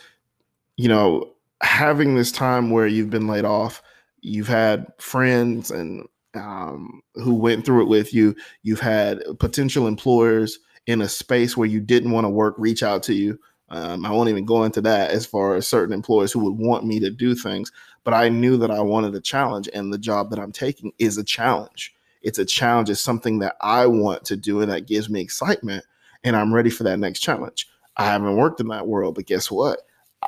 you 0.76 0.88
know 0.88 1.34
having 1.64 2.14
this 2.14 2.30
time 2.30 2.70
where 2.70 2.86
you've 2.86 3.10
been 3.10 3.26
laid 3.26 3.44
off, 3.44 3.82
you've 4.20 4.48
had 4.48 4.86
friends 4.98 5.70
and 5.70 6.06
um, 6.34 7.02
who 7.14 7.34
went 7.34 7.64
through 7.64 7.82
it 7.82 7.88
with 7.88 8.12
you. 8.12 8.34
You've 8.62 8.80
had 8.80 9.22
potential 9.38 9.86
employers 9.86 10.58
in 10.86 11.00
a 11.00 11.08
space 11.08 11.56
where 11.56 11.68
you 11.68 11.80
didn't 11.80 12.10
want 12.10 12.24
to 12.24 12.30
work 12.30 12.54
reach 12.58 12.82
out 12.82 13.02
to 13.04 13.14
you. 13.14 13.38
Um, 13.70 14.04
I 14.04 14.10
won't 14.10 14.28
even 14.28 14.44
go 14.44 14.64
into 14.64 14.80
that 14.82 15.10
as 15.10 15.24
far 15.24 15.54
as 15.54 15.66
certain 15.66 15.94
employers 15.94 16.30
who 16.32 16.40
would 16.40 16.58
want 16.58 16.84
me 16.84 17.00
to 17.00 17.10
do 17.10 17.34
things, 17.34 17.72
but 18.04 18.14
I 18.14 18.28
knew 18.28 18.56
that 18.58 18.70
I 18.70 18.80
wanted 18.80 19.14
a 19.14 19.20
challenge, 19.20 19.68
and 19.72 19.92
the 19.92 19.98
job 19.98 20.30
that 20.30 20.38
I'm 20.38 20.52
taking 20.52 20.92
is 20.98 21.16
a 21.16 21.24
challenge. 21.24 21.94
It's 22.22 22.38
a 22.38 22.44
challenge, 22.44 22.90
it's 22.90 23.00
something 23.00 23.38
that 23.40 23.56
I 23.62 23.86
want 23.86 24.24
to 24.26 24.36
do, 24.36 24.60
and 24.60 24.70
that 24.70 24.86
gives 24.86 25.08
me 25.08 25.20
excitement, 25.20 25.84
and 26.22 26.36
I'm 26.36 26.54
ready 26.54 26.70
for 26.70 26.84
that 26.84 26.98
next 26.98 27.20
challenge. 27.20 27.66
I 27.96 28.04
haven't 28.04 28.36
worked 28.36 28.60
in 28.60 28.68
that 28.68 28.86
world, 28.86 29.14
but 29.14 29.26
guess 29.26 29.50
what? 29.50 29.80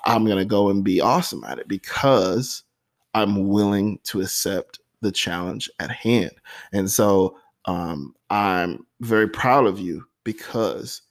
I'm 0.05 0.25
going 0.25 0.38
to 0.38 0.45
go 0.45 0.71
and 0.71 0.83
be 0.83 1.01
awesome 1.01 1.45
at 1.45 1.59
it 1.59 1.69
because 1.69 2.64
I'm 3.14 3.49
willing 3.49 3.99
to 4.05 4.21
accept 4.21 4.79
the 5.00 5.12
challenge 5.12 5.70
at 5.80 5.90
hand. 5.90 6.32
And 6.72 6.90
so 6.90 7.38
um, 7.66 8.14
I'm 8.30 8.87
very 9.00 9.28
proud 9.28 9.66
of 9.66 9.78
you 9.78 10.04
because 10.24 11.02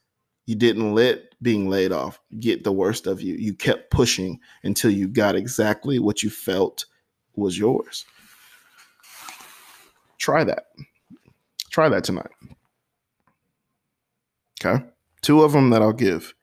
you 0.45 0.55
didn't 0.55 0.93
let 0.93 1.23
being 1.41 1.69
laid 1.69 1.91
off 1.91 2.19
get 2.39 2.63
the 2.63 2.71
worst 2.71 3.07
of 3.07 3.21
you. 3.21 3.35
You 3.35 3.53
kept 3.53 3.91
pushing 3.91 4.39
until 4.63 4.91
you 4.91 5.07
got 5.07 5.35
exactly 5.35 5.99
what 5.99 6.23
you 6.23 6.29
felt 6.29 6.85
was 7.35 7.57
yours. 7.57 8.05
Try 10.17 10.43
that. 10.43 10.67
Try 11.69 11.89
that 11.89 12.03
tonight. 12.03 12.31
Okay. 14.63 14.83
Two 15.21 15.43
of 15.43 15.51
them 15.51 15.71
that 15.71 15.81
I'll 15.81 15.93
give 15.93 16.33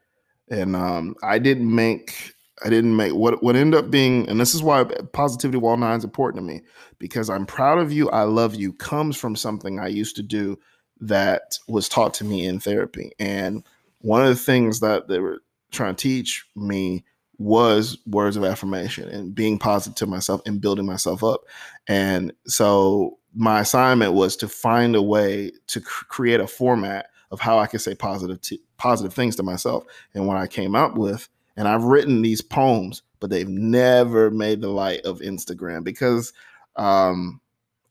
and 0.53 0.77
um, 0.77 1.17
I 1.23 1.39
didn't 1.39 1.75
make 1.75 2.35
I 2.65 2.71
didn't 2.71 2.97
make 2.97 3.15
what 3.15 3.43
what 3.43 3.57
ended 3.57 3.79
up 3.79 3.91
being, 3.91 4.29
and 4.29 4.41
this 4.41 4.55
is 4.55 4.63
why 4.63 4.85
positivity 5.13 5.59
wall 5.59 5.77
nine 5.77 5.99
is 5.99 6.05
important 6.05 6.43
to 6.43 6.53
me 6.53 6.63
because 6.99 7.29
I'm 7.29 7.47
proud 7.47 7.79
of 7.79 7.93
you. 7.93 8.09
I 8.11 8.23
love 8.23 8.55
you 8.55 8.73
comes 8.73 9.17
from 9.17 9.37
something 9.37 9.79
I 9.79 9.89
used 9.89 10.17
to 10.17 10.23
do 10.23 10.59
that 11.01 11.59
was 11.69 11.89
taught 11.89 12.15
to 12.15 12.25
me 12.25 12.45
in 12.47 12.61
therapy, 12.61 13.13
and 13.19 13.67
one 13.99 14.23
of 14.23 14.29
the 14.29 14.37
things 14.37 14.81
that 14.81 15.09
they 15.09 15.19
were 15.19 15.39
trying 15.71 15.95
to 15.95 16.03
teach 16.03 16.45
me 16.55 17.05
was 17.39 17.99
words 18.07 18.37
of 18.37 18.45
affirmation 18.45 19.09
and 19.09 19.35
being 19.35 19.59
positive 19.59 19.97
to 19.97 20.07
myself 20.07 20.41
and 20.47 20.61
building 20.61 20.87
myself 20.87 21.25
up. 21.25 21.43
And 21.89 22.33
so 22.47 23.19
my 23.35 23.61
assignment 23.61 24.13
was 24.13 24.37
to 24.37 24.49
find 24.49 24.95
a 24.95 25.03
way 25.03 25.53
to 25.69 25.81
cr- 25.81 26.05
create 26.07 26.41
a 26.41 26.47
format 26.47 27.07
of 27.31 27.41
how 27.41 27.59
I 27.59 27.67
could 27.67 27.81
say 27.81 27.95
positive 27.95 28.41
t- 28.43 28.61
positive 28.77 29.15
things 29.15 29.37
to 29.37 29.43
myself. 29.43 29.85
And 30.15 30.27
what 30.27 30.37
I 30.37 30.47
came 30.47 30.75
up 30.75 30.97
with, 30.97 31.29
and 31.57 31.69
I've 31.69 31.85
written 31.85 32.23
these 32.23 32.41
poems, 32.41 33.03
but 33.21 33.31
they've 33.31 33.49
never 33.49 34.31
made 34.31 34.61
the 34.61 34.69
light 34.69 35.03
of 35.03 35.21
Instagram 35.21 35.85
because 35.85 36.33
um, 36.77 37.41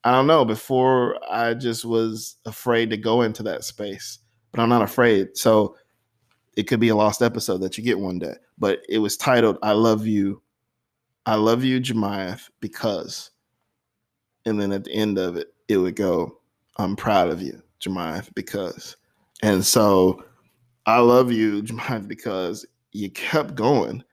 I 0.03 0.11
don't 0.11 0.27
know. 0.27 0.45
Before 0.45 1.17
I 1.31 1.53
just 1.53 1.85
was 1.85 2.37
afraid 2.45 2.89
to 2.89 2.97
go 2.97 3.21
into 3.21 3.43
that 3.43 3.63
space, 3.63 4.19
but 4.51 4.59
I'm 4.59 4.69
not 4.69 4.81
afraid. 4.81 5.37
So 5.37 5.75
it 6.57 6.63
could 6.63 6.79
be 6.79 6.89
a 6.89 6.95
lost 6.95 7.21
episode 7.21 7.59
that 7.59 7.77
you 7.77 7.83
get 7.83 7.99
one 7.99 8.19
day. 8.19 8.33
But 8.57 8.81
it 8.89 8.97
was 8.97 9.17
titled 9.17 9.57
"I 9.61 9.73
Love 9.73 10.05
You." 10.05 10.41
I 11.27 11.35
love 11.35 11.63
you, 11.63 11.79
Jemiah, 11.79 12.41
because, 12.61 13.29
and 14.47 14.59
then 14.59 14.71
at 14.71 14.85
the 14.85 14.91
end 14.91 15.19
of 15.19 15.37
it, 15.37 15.53
it 15.67 15.77
would 15.77 15.95
go, 15.95 16.39
"I'm 16.77 16.95
proud 16.95 17.29
of 17.29 17.41
you, 17.41 17.61
Jemiah, 17.79 18.27
because." 18.33 18.97
And 19.43 19.63
so 19.63 20.23
I 20.87 20.99
love 20.99 21.31
you, 21.31 21.61
Jemiah, 21.63 22.07
because 22.07 22.65
you 22.91 23.09
kept 23.09 23.55
going. 23.55 24.03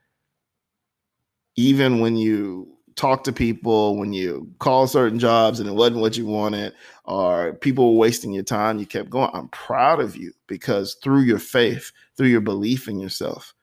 Even 1.56 2.00
when 2.00 2.16
you 2.16 2.68
talk 2.94 3.24
to 3.24 3.32
people, 3.32 3.96
when 3.96 4.12
you 4.12 4.50
call 4.58 4.86
certain 4.86 5.18
jobs 5.18 5.60
and 5.60 5.68
it 5.68 5.72
wasn't 5.72 6.00
what 6.00 6.16
you 6.16 6.26
wanted, 6.26 6.72
or 7.04 7.54
people 7.54 7.92
were 7.92 7.98
wasting 7.98 8.32
your 8.32 8.44
time, 8.44 8.78
you 8.78 8.86
kept 8.86 9.10
going. 9.10 9.30
I'm 9.32 9.48
proud 9.48 10.00
of 10.00 10.16
you 10.16 10.32
because 10.46 10.94
through 11.02 11.20
your 11.20 11.38
faith, 11.38 11.92
through 12.16 12.28
your 12.28 12.40
belief 12.40 12.88
in 12.88 12.98
yourself, 12.98 13.54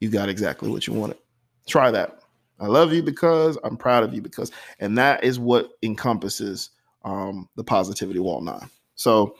you 0.00 0.10
got 0.10 0.28
exactly 0.28 0.70
what 0.70 0.86
you 0.86 0.94
wanted. 0.94 1.18
Try 1.66 1.90
that. 1.90 2.20
I 2.60 2.66
love 2.66 2.92
you 2.92 3.02
because 3.02 3.58
I'm 3.64 3.76
proud 3.76 4.04
of 4.04 4.14
you 4.14 4.22
because, 4.22 4.52
and 4.78 4.96
that 4.98 5.24
is 5.24 5.38
what 5.38 5.72
encompasses 5.82 6.70
um, 7.04 7.48
the 7.56 7.64
positivity 7.64 8.20
wall 8.20 8.40
nine. 8.40 8.70
So, 8.94 9.36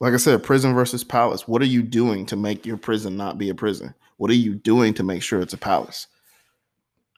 like 0.00 0.14
I 0.14 0.16
said, 0.16 0.42
prison 0.42 0.74
versus 0.74 1.04
palace. 1.04 1.46
What 1.46 1.60
are 1.62 1.66
you 1.66 1.82
doing 1.82 2.24
to 2.26 2.36
make 2.36 2.64
your 2.64 2.78
prison 2.78 3.16
not 3.16 3.36
be 3.36 3.50
a 3.50 3.54
prison? 3.54 3.94
What 4.16 4.30
are 4.30 4.34
you 4.34 4.54
doing 4.54 4.94
to 4.94 5.02
make 5.02 5.22
sure 5.22 5.40
it's 5.40 5.52
a 5.52 5.58
palace? 5.58 6.06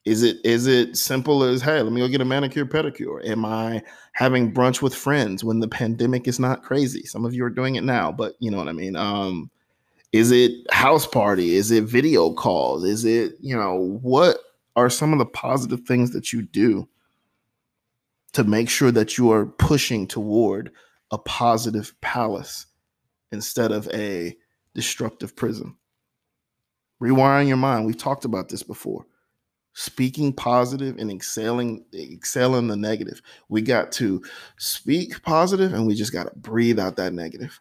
Is 0.05 0.25
it 0.25 0.39
is 0.45 0.67
it 0.67 0.97
simple 0.97 1.45
as 1.45 1.63
hey, 1.63 1.81
let 1.81 1.93
me 1.93 2.01
go 2.01 2.09
get 2.09 2.21
a 2.21 2.25
manicure 2.25 2.67
pedicure? 2.67 3.25
Am 3.25 3.45
I 3.45 3.85
having 4.15 4.53
brunch 4.53 4.83
with 4.83 4.97
friends 4.97 5.45
when 5.45 5.61
the 5.61 5.69
pandemic 5.69 6.27
is 6.27 6.41
not 6.41 6.65
crazy? 6.65 7.05
Some 7.05 7.25
of 7.25 7.35
you 7.35 7.45
are 7.45 7.51
doing 7.51 7.77
it 7.77 7.85
now, 7.85 8.11
but 8.11 8.35
you 8.41 8.51
know 8.51 8.59
what 8.59 8.69
I 8.69 8.73
mean. 8.73 8.97
Um, 8.97 9.49
is 10.11 10.33
it 10.33 10.53
house 10.73 11.07
party? 11.07 11.55
Is 11.55 11.71
it 11.71 11.85
video 11.85 12.33
calls? 12.33 12.83
Is 12.83 13.05
it 13.05 13.37
you 13.41 13.57
know 13.57 13.99
what 14.03 14.39
are 14.75 14.91
some 14.91 15.13
of 15.13 15.21
the 15.21 15.27
positive 15.27 15.83
things 15.83 16.11
that 16.11 16.33
you 16.33 16.43
do 16.43 16.89
to 18.33 18.43
make 18.43 18.69
sure 18.69 18.91
that 18.91 19.19
you 19.19 19.31
are 19.31 19.47
pushing 19.47 20.09
toward 20.09 20.73
a 21.13 21.19
positive 21.19 21.95
palace 22.01 22.67
instead 23.33 23.73
of 23.73 23.89
a 23.89 24.37
destructive 24.75 25.35
prison? 25.35 25.77
Rewiring 27.03 27.49
your 27.49 27.57
mind. 27.57 27.85
We've 27.85 27.99
talked 27.99 28.25
about 28.25 28.49
this 28.49 28.63
before. 28.63 29.05
Speaking 29.75 30.33
positive 30.33 30.99
and 30.99 31.11
excelling 31.11 31.85
excelling 31.95 32.69
the 32.69 32.77
negative. 32.77 33.23
We 33.49 33.63
got 33.63 33.91
to 33.93 34.23
speak 34.59 35.23
positive 35.23 35.73
and 35.73 35.87
we 35.87 35.95
just 35.95 36.13
got 36.13 36.25
to 36.25 36.39
breathe 36.39 36.79
out 36.79 36.97
that 36.97 37.15
negative. 37.15 37.59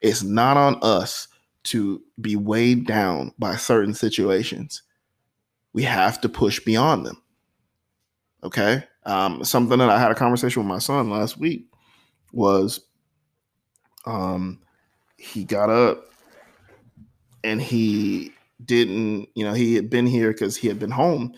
It's 0.00 0.22
not 0.22 0.56
on 0.56 0.78
us 0.82 1.28
to 1.64 2.02
be 2.20 2.36
weighed 2.36 2.86
down 2.86 3.32
by 3.38 3.56
certain 3.56 3.94
situations. 3.94 4.82
We 5.72 5.84
have 5.84 6.20
to 6.20 6.28
push 6.28 6.60
beyond 6.60 7.06
them. 7.06 7.22
Okay? 8.44 8.84
Um, 9.04 9.44
something 9.44 9.78
that 9.78 9.90
i 9.90 9.98
had 9.98 10.10
a 10.10 10.16
conversation 10.16 10.62
with 10.62 10.68
my 10.68 10.78
son 10.78 11.10
last 11.10 11.38
week 11.38 11.66
was 12.32 12.80
um, 14.06 14.60
he 15.22 15.44
got 15.44 15.70
up 15.70 16.10
and 17.44 17.62
he 17.62 18.32
didn't, 18.64 19.28
you 19.34 19.44
know, 19.44 19.52
he 19.52 19.74
had 19.74 19.88
been 19.88 20.06
here 20.06 20.32
because 20.32 20.56
he 20.56 20.68
had 20.68 20.78
been 20.78 20.90
home 20.90 21.32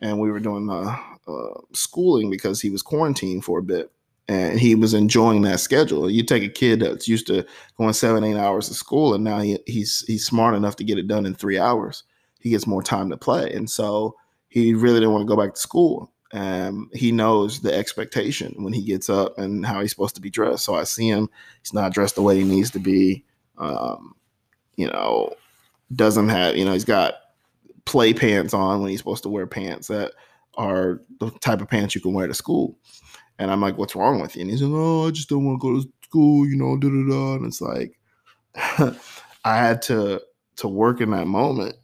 and 0.00 0.20
we 0.20 0.30
were 0.30 0.40
doing 0.40 0.68
uh, 0.70 0.96
uh, 1.26 1.60
schooling 1.72 2.30
because 2.30 2.60
he 2.60 2.70
was 2.70 2.82
quarantined 2.82 3.44
for 3.44 3.58
a 3.58 3.62
bit 3.62 3.90
and 4.28 4.60
he 4.60 4.76
was 4.76 4.94
enjoying 4.94 5.42
that 5.42 5.58
schedule. 5.58 6.08
You 6.08 6.22
take 6.22 6.44
a 6.44 6.48
kid 6.48 6.80
that's 6.80 7.08
used 7.08 7.26
to 7.26 7.44
going 7.76 7.92
seven, 7.92 8.22
eight 8.22 8.36
hours 8.36 8.68
to 8.68 8.74
school, 8.74 9.12
and 9.12 9.24
now 9.24 9.40
he, 9.40 9.58
he's 9.66 10.04
he's 10.06 10.24
smart 10.24 10.54
enough 10.54 10.76
to 10.76 10.84
get 10.84 10.98
it 10.98 11.08
done 11.08 11.26
in 11.26 11.34
three 11.34 11.58
hours. 11.58 12.04
He 12.38 12.50
gets 12.50 12.66
more 12.66 12.82
time 12.82 13.10
to 13.10 13.16
play, 13.16 13.52
and 13.52 13.68
so 13.68 14.14
he 14.48 14.72
really 14.72 15.00
didn't 15.00 15.12
want 15.12 15.22
to 15.22 15.34
go 15.34 15.40
back 15.40 15.54
to 15.54 15.60
school. 15.60 16.12
And 16.32 16.86
he 16.92 17.10
knows 17.10 17.60
the 17.60 17.74
expectation 17.74 18.54
when 18.58 18.72
he 18.72 18.84
gets 18.84 19.10
up 19.10 19.36
and 19.36 19.66
how 19.66 19.80
he's 19.80 19.90
supposed 19.90 20.14
to 20.14 20.20
be 20.20 20.30
dressed. 20.30 20.64
So 20.64 20.76
I 20.76 20.84
see 20.84 21.08
him; 21.08 21.28
he's 21.60 21.74
not 21.74 21.92
dressed 21.92 22.14
the 22.14 22.22
way 22.22 22.36
he 22.36 22.44
needs 22.44 22.70
to 22.70 22.78
be. 22.78 23.24
Um, 23.60 24.14
you 24.76 24.88
know, 24.88 25.34
doesn't 25.94 26.28
have, 26.28 26.56
you 26.56 26.64
know, 26.64 26.72
he's 26.72 26.84
got 26.84 27.14
play 27.84 28.12
pants 28.12 28.54
on 28.54 28.80
when 28.80 28.90
he's 28.90 28.98
supposed 29.00 29.22
to 29.24 29.28
wear 29.28 29.46
pants 29.46 29.88
that 29.88 30.12
are 30.56 31.00
the 31.20 31.30
type 31.40 31.60
of 31.60 31.68
pants 31.68 31.94
you 31.94 32.00
can 32.00 32.14
wear 32.14 32.26
to 32.26 32.34
school. 32.34 32.78
And 33.38 33.50
I'm 33.50 33.60
like, 33.60 33.78
what's 33.78 33.96
wrong 33.96 34.20
with 34.20 34.36
you? 34.36 34.42
And 34.42 34.50
he's 34.50 34.62
like, 34.62 34.72
oh, 34.74 35.06
I 35.06 35.10
just 35.10 35.28
don't 35.28 35.44
want 35.44 35.60
to 35.60 35.66
go 35.66 35.80
to 35.80 35.88
school, 36.04 36.46
you 36.46 36.56
know, 36.56 36.76
da 36.76 36.88
da 36.88 37.08
da. 37.08 37.34
And 37.36 37.46
it's 37.46 37.60
like, 37.60 37.98
I 39.44 39.56
had 39.56 39.82
to 39.82 40.20
to 40.56 40.68
work 40.68 41.00
in 41.00 41.10
that 41.10 41.26
moment 41.26 41.74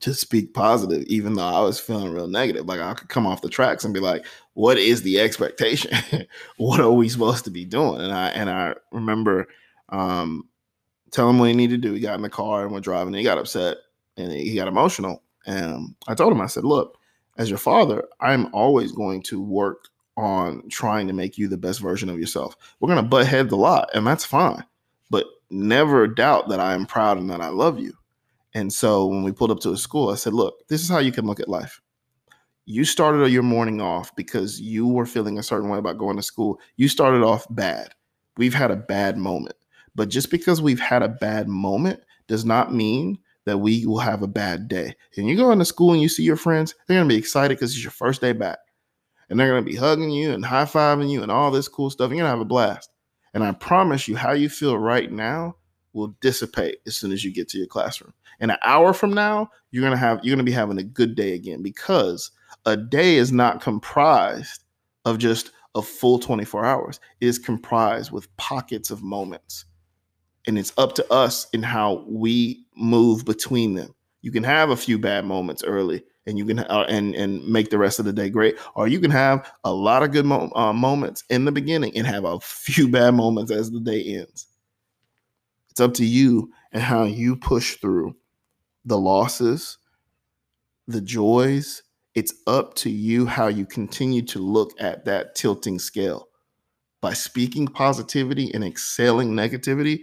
to 0.00 0.12
speak 0.12 0.52
positive, 0.52 1.04
even 1.04 1.34
though 1.34 1.46
I 1.46 1.60
was 1.60 1.78
feeling 1.80 2.12
real 2.12 2.26
negative. 2.26 2.66
Like 2.66 2.80
I 2.80 2.92
could 2.94 3.08
come 3.08 3.26
off 3.26 3.40
the 3.40 3.48
tracks 3.48 3.84
and 3.84 3.94
be 3.94 4.00
like, 4.00 4.26
what 4.54 4.76
is 4.76 5.02
the 5.02 5.20
expectation? 5.20 6.26
what 6.56 6.80
are 6.80 6.90
we 6.90 7.08
supposed 7.08 7.44
to 7.44 7.50
be 7.50 7.64
doing? 7.64 8.00
And 8.00 8.12
I 8.12 8.28
and 8.28 8.50
I 8.50 8.74
remember 8.90 9.48
um 9.92 10.48
tell 11.12 11.28
him 11.28 11.38
what 11.38 11.48
he 11.48 11.54
needed 11.54 11.82
to 11.82 11.88
do. 11.88 11.94
He 11.94 12.00
got 12.00 12.16
in 12.16 12.22
the 12.22 12.30
car 12.30 12.64
and 12.64 12.72
went 12.72 12.84
driving. 12.84 13.08
And 13.08 13.16
he 13.16 13.22
got 13.22 13.38
upset 13.38 13.76
and 14.16 14.32
he 14.32 14.56
got 14.56 14.68
emotional. 14.68 15.22
And 15.46 15.94
I 16.08 16.14
told 16.14 16.32
him, 16.32 16.40
I 16.40 16.46
said, 16.46 16.64
look, 16.64 16.98
as 17.38 17.48
your 17.48 17.58
father, 17.58 18.04
I'm 18.20 18.52
always 18.54 18.92
going 18.92 19.22
to 19.24 19.40
work 19.40 19.88
on 20.16 20.68
trying 20.68 21.06
to 21.06 21.12
make 21.12 21.38
you 21.38 21.48
the 21.48 21.56
best 21.56 21.80
version 21.80 22.08
of 22.08 22.18
yourself. 22.18 22.56
We're 22.80 22.88
going 22.88 23.02
to 23.02 23.08
butt 23.08 23.26
heads 23.26 23.52
a 23.52 23.56
lot, 23.56 23.90
and 23.94 24.06
that's 24.06 24.24
fine. 24.24 24.64
But 25.10 25.26
never 25.50 26.06
doubt 26.06 26.48
that 26.48 26.60
I 26.60 26.74
am 26.74 26.86
proud 26.86 27.18
and 27.18 27.30
that 27.30 27.40
I 27.40 27.48
love 27.48 27.78
you. 27.78 27.94
And 28.54 28.72
so 28.72 29.06
when 29.06 29.22
we 29.22 29.32
pulled 29.32 29.50
up 29.50 29.60
to 29.60 29.72
a 29.72 29.76
school, 29.76 30.10
I 30.10 30.16
said, 30.16 30.34
look, 30.34 30.66
this 30.68 30.82
is 30.82 30.88
how 30.88 30.98
you 30.98 31.12
can 31.12 31.26
look 31.26 31.40
at 31.40 31.48
life. 31.48 31.80
You 32.66 32.84
started 32.84 33.30
your 33.30 33.42
morning 33.42 33.80
off 33.80 34.14
because 34.14 34.60
you 34.60 34.86
were 34.86 35.06
feeling 35.06 35.38
a 35.38 35.42
certain 35.42 35.70
way 35.70 35.78
about 35.78 35.98
going 35.98 36.16
to 36.16 36.22
school. 36.22 36.60
You 36.76 36.88
started 36.88 37.22
off 37.22 37.46
bad. 37.50 37.94
We've 38.36 38.54
had 38.54 38.70
a 38.70 38.76
bad 38.76 39.16
moment. 39.16 39.56
But 39.94 40.08
just 40.08 40.30
because 40.30 40.62
we've 40.62 40.80
had 40.80 41.02
a 41.02 41.08
bad 41.08 41.48
moment 41.48 42.00
does 42.26 42.44
not 42.44 42.74
mean 42.74 43.18
that 43.44 43.58
we 43.58 43.84
will 43.86 43.98
have 43.98 44.22
a 44.22 44.28
bad 44.28 44.68
day. 44.68 44.94
And 45.16 45.28
you 45.28 45.36
go 45.36 45.50
into 45.50 45.64
school 45.64 45.92
and 45.92 46.00
you 46.00 46.08
see 46.08 46.22
your 46.22 46.36
friends, 46.36 46.74
they're 46.86 46.96
going 46.96 47.08
to 47.08 47.14
be 47.14 47.18
excited 47.18 47.56
because 47.56 47.72
it's 47.72 47.82
your 47.82 47.90
first 47.90 48.20
day 48.20 48.32
back. 48.32 48.58
And 49.28 49.38
they're 49.38 49.48
going 49.48 49.64
to 49.64 49.70
be 49.70 49.76
hugging 49.76 50.10
you 50.10 50.32
and 50.32 50.44
high 50.44 50.64
fiving 50.64 51.10
you 51.10 51.22
and 51.22 51.30
all 51.30 51.50
this 51.50 51.68
cool 51.68 51.90
stuff. 51.90 52.10
You're 52.10 52.18
going 52.18 52.24
to 52.24 52.30
have 52.30 52.40
a 52.40 52.44
blast. 52.44 52.90
And 53.34 53.42
I 53.42 53.52
promise 53.52 54.06
you, 54.06 54.16
how 54.16 54.32
you 54.32 54.48
feel 54.48 54.78
right 54.78 55.10
now 55.10 55.56
will 55.92 56.14
dissipate 56.20 56.78
as 56.86 56.96
soon 56.96 57.12
as 57.12 57.24
you 57.24 57.32
get 57.32 57.48
to 57.48 57.58
your 57.58 57.66
classroom. 57.66 58.12
And 58.40 58.50
an 58.50 58.58
hour 58.62 58.92
from 58.92 59.12
now, 59.12 59.50
you're 59.70 59.82
going 59.82 59.92
to 59.92 59.98
have 59.98 60.20
you're 60.22 60.34
going 60.34 60.44
to 60.44 60.50
be 60.50 60.54
having 60.54 60.78
a 60.78 60.82
good 60.82 61.14
day 61.14 61.34
again 61.34 61.62
because 61.62 62.30
a 62.66 62.76
day 62.76 63.16
is 63.16 63.32
not 63.32 63.60
comprised 63.60 64.64
of 65.04 65.18
just 65.18 65.50
a 65.74 65.82
full 65.82 66.18
24 66.18 66.64
hours. 66.64 67.00
It 67.20 67.26
is 67.26 67.38
comprised 67.38 68.12
with 68.12 68.34
pockets 68.36 68.90
of 68.90 69.02
moments 69.02 69.64
and 70.46 70.58
it's 70.58 70.72
up 70.76 70.94
to 70.96 71.12
us 71.12 71.46
in 71.52 71.62
how 71.62 72.04
we 72.08 72.64
move 72.76 73.24
between 73.24 73.74
them. 73.74 73.94
You 74.22 74.30
can 74.30 74.44
have 74.44 74.70
a 74.70 74.76
few 74.76 74.98
bad 74.98 75.24
moments 75.24 75.64
early, 75.64 76.04
and 76.26 76.38
you 76.38 76.44
can 76.44 76.60
uh, 76.60 76.86
and 76.88 77.14
and 77.14 77.46
make 77.46 77.70
the 77.70 77.78
rest 77.78 77.98
of 77.98 78.04
the 78.04 78.12
day 78.12 78.30
great, 78.30 78.56
or 78.74 78.86
you 78.86 79.00
can 79.00 79.10
have 79.10 79.50
a 79.64 79.72
lot 79.72 80.02
of 80.02 80.12
good 80.12 80.24
mo- 80.24 80.52
uh, 80.54 80.72
moments 80.72 81.24
in 81.28 81.44
the 81.44 81.52
beginning 81.52 81.96
and 81.96 82.06
have 82.06 82.24
a 82.24 82.38
few 82.42 82.88
bad 82.88 83.14
moments 83.14 83.50
as 83.50 83.70
the 83.70 83.80
day 83.80 84.02
ends. 84.04 84.46
It's 85.70 85.80
up 85.80 85.94
to 85.94 86.04
you 86.04 86.52
and 86.72 86.82
how 86.82 87.04
you 87.04 87.34
push 87.34 87.76
through 87.76 88.14
the 88.84 88.98
losses, 88.98 89.78
the 90.86 91.00
joys. 91.00 91.82
It's 92.14 92.34
up 92.46 92.74
to 92.74 92.90
you 92.90 93.24
how 93.24 93.46
you 93.46 93.64
continue 93.64 94.22
to 94.26 94.38
look 94.38 94.72
at 94.78 95.06
that 95.06 95.34
tilting 95.34 95.78
scale. 95.78 96.28
By 97.00 97.14
speaking 97.14 97.66
positivity 97.66 98.52
and 98.52 98.62
exhaling 98.62 99.32
negativity, 99.32 100.02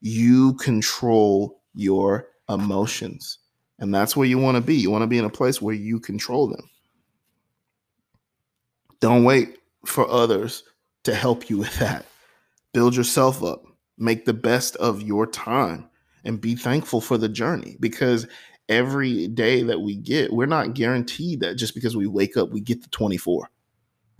you 0.00 0.54
control 0.54 1.60
your 1.74 2.28
emotions. 2.48 3.38
And 3.78 3.94
that's 3.94 4.16
where 4.16 4.26
you 4.26 4.38
want 4.38 4.56
to 4.56 4.60
be. 4.60 4.76
You 4.76 4.90
want 4.90 5.02
to 5.02 5.08
be 5.08 5.18
in 5.18 5.24
a 5.24 5.30
place 5.30 5.62
where 5.62 5.74
you 5.74 6.00
control 6.00 6.48
them. 6.48 6.68
Don't 9.00 9.24
wait 9.24 9.58
for 9.86 10.08
others 10.10 10.62
to 11.04 11.14
help 11.14 11.48
you 11.48 11.56
with 11.58 11.74
that. 11.78 12.04
Build 12.74 12.94
yourself 12.94 13.42
up. 13.42 13.64
Make 13.96 14.24
the 14.24 14.34
best 14.34 14.76
of 14.76 15.02
your 15.02 15.26
time 15.26 15.88
and 16.24 16.40
be 16.40 16.54
thankful 16.54 17.00
for 17.00 17.16
the 17.16 17.28
journey 17.28 17.76
because 17.80 18.26
every 18.68 19.26
day 19.28 19.62
that 19.62 19.80
we 19.80 19.96
get, 19.96 20.32
we're 20.32 20.46
not 20.46 20.74
guaranteed 20.74 21.40
that 21.40 21.56
just 21.56 21.74
because 21.74 21.96
we 21.96 22.06
wake 22.06 22.36
up, 22.36 22.50
we 22.50 22.60
get 22.60 22.82
the 22.82 22.88
24. 22.90 23.50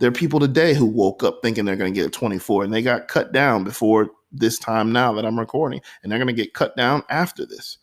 There 0.01 0.07
are 0.07 0.11
people 0.11 0.39
today 0.39 0.73
who 0.73 0.87
woke 0.87 1.21
up 1.21 1.43
thinking 1.43 1.63
they're 1.63 1.75
going 1.75 1.93
to 1.93 1.99
get 1.99 2.07
a 2.07 2.09
24 2.09 2.63
and 2.63 2.73
they 2.73 2.81
got 2.81 3.07
cut 3.07 3.31
down 3.31 3.63
before 3.63 4.09
this 4.31 4.57
time 4.57 4.91
now 4.91 5.13
that 5.13 5.25
I'm 5.27 5.37
recording, 5.37 5.79
and 6.01 6.11
they're 6.11 6.17
going 6.17 6.25
to 6.25 6.33
get 6.33 6.55
cut 6.55 6.75
down 6.75 7.03
after 7.09 7.45
this. 7.45 7.77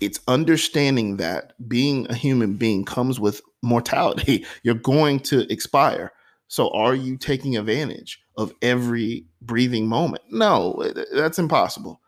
It's 0.00 0.18
understanding 0.26 1.16
that 1.18 1.52
being 1.68 2.08
a 2.10 2.14
human 2.14 2.54
being 2.54 2.84
comes 2.84 3.20
with 3.20 3.40
mortality. 3.62 4.44
You're 4.64 4.74
going 4.74 5.20
to 5.20 5.50
expire. 5.52 6.10
So, 6.48 6.70
are 6.70 6.96
you 6.96 7.16
taking 7.16 7.56
advantage 7.56 8.20
of 8.36 8.52
every 8.60 9.26
breathing 9.42 9.86
moment? 9.86 10.24
No, 10.28 10.82
that's 11.12 11.38
impossible. 11.38 12.00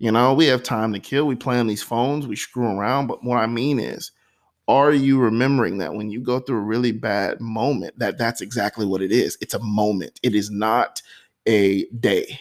You 0.00 0.10
know, 0.10 0.34
we 0.34 0.46
have 0.46 0.64
time 0.64 0.92
to 0.94 0.98
kill. 0.98 1.28
We 1.28 1.36
play 1.36 1.60
on 1.60 1.68
these 1.68 1.84
phones, 1.84 2.26
we 2.26 2.34
screw 2.34 2.66
around. 2.66 3.06
But 3.06 3.22
what 3.22 3.36
I 3.36 3.46
mean 3.46 3.78
is, 3.78 4.10
are 4.68 4.92
you 4.92 5.18
remembering 5.18 5.78
that 5.78 5.94
when 5.94 6.10
you 6.10 6.20
go 6.20 6.40
through 6.40 6.58
a 6.58 6.62
really 6.62 6.92
bad 6.92 7.40
moment, 7.40 7.98
that 7.98 8.18
that's 8.18 8.40
exactly 8.40 8.84
what 8.84 9.02
it 9.02 9.12
is? 9.12 9.38
It's 9.40 9.54
a 9.54 9.62
moment. 9.62 10.18
It 10.22 10.34
is 10.34 10.50
not 10.50 11.00
a 11.46 11.84
day 12.00 12.40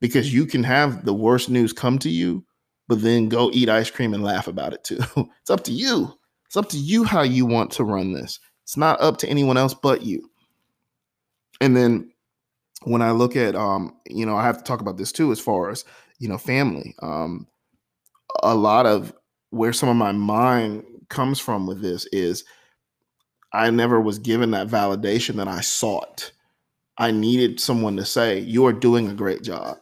because 0.00 0.32
you 0.32 0.46
can 0.46 0.62
have 0.62 1.04
the 1.04 1.14
worst 1.14 1.50
news 1.50 1.72
come 1.72 1.98
to 1.98 2.08
you 2.08 2.44
but 2.88 3.02
then 3.02 3.28
go 3.28 3.50
eat 3.52 3.68
ice 3.68 3.90
cream 3.90 4.14
and 4.14 4.24
laugh 4.24 4.48
about 4.48 4.72
it 4.72 4.82
too. 4.82 4.98
it's 5.40 5.50
up 5.50 5.62
to 5.64 5.72
you. 5.72 6.12
It's 6.46 6.56
up 6.56 6.70
to 6.70 6.78
you 6.78 7.04
how 7.04 7.22
you 7.22 7.44
want 7.44 7.70
to 7.72 7.84
run 7.84 8.12
this. 8.12 8.40
It's 8.64 8.76
not 8.76 9.00
up 9.00 9.18
to 9.18 9.28
anyone 9.28 9.58
else 9.58 9.74
but 9.74 10.02
you. 10.02 10.30
And 11.60 11.76
then 11.76 12.10
when 12.84 13.02
I 13.02 13.10
look 13.10 13.36
at 13.36 13.54
um, 13.54 13.94
you 14.08 14.24
know, 14.24 14.36
I 14.36 14.44
have 14.44 14.58
to 14.58 14.64
talk 14.64 14.80
about 14.80 14.96
this 14.96 15.12
too 15.12 15.30
as 15.30 15.38
far 15.38 15.70
as, 15.70 15.84
you 16.18 16.28
know, 16.28 16.38
family. 16.38 16.94
Um 17.02 17.46
a 18.42 18.54
lot 18.54 18.86
of 18.86 19.12
where 19.50 19.72
some 19.72 19.88
of 19.88 19.96
my 19.96 20.12
mind 20.12 20.84
comes 21.08 21.38
from 21.40 21.66
with 21.66 21.80
this 21.80 22.06
is 22.06 22.44
I 23.52 23.70
never 23.70 24.00
was 24.00 24.18
given 24.18 24.50
that 24.52 24.68
validation 24.68 25.36
that 25.36 25.48
I 25.48 25.60
sought. 25.60 26.32
I 26.98 27.10
needed 27.10 27.60
someone 27.60 27.96
to 27.96 28.04
say, 28.04 28.40
"You 28.40 28.66
are 28.66 28.72
doing 28.72 29.08
a 29.08 29.14
great 29.14 29.42
job," 29.42 29.78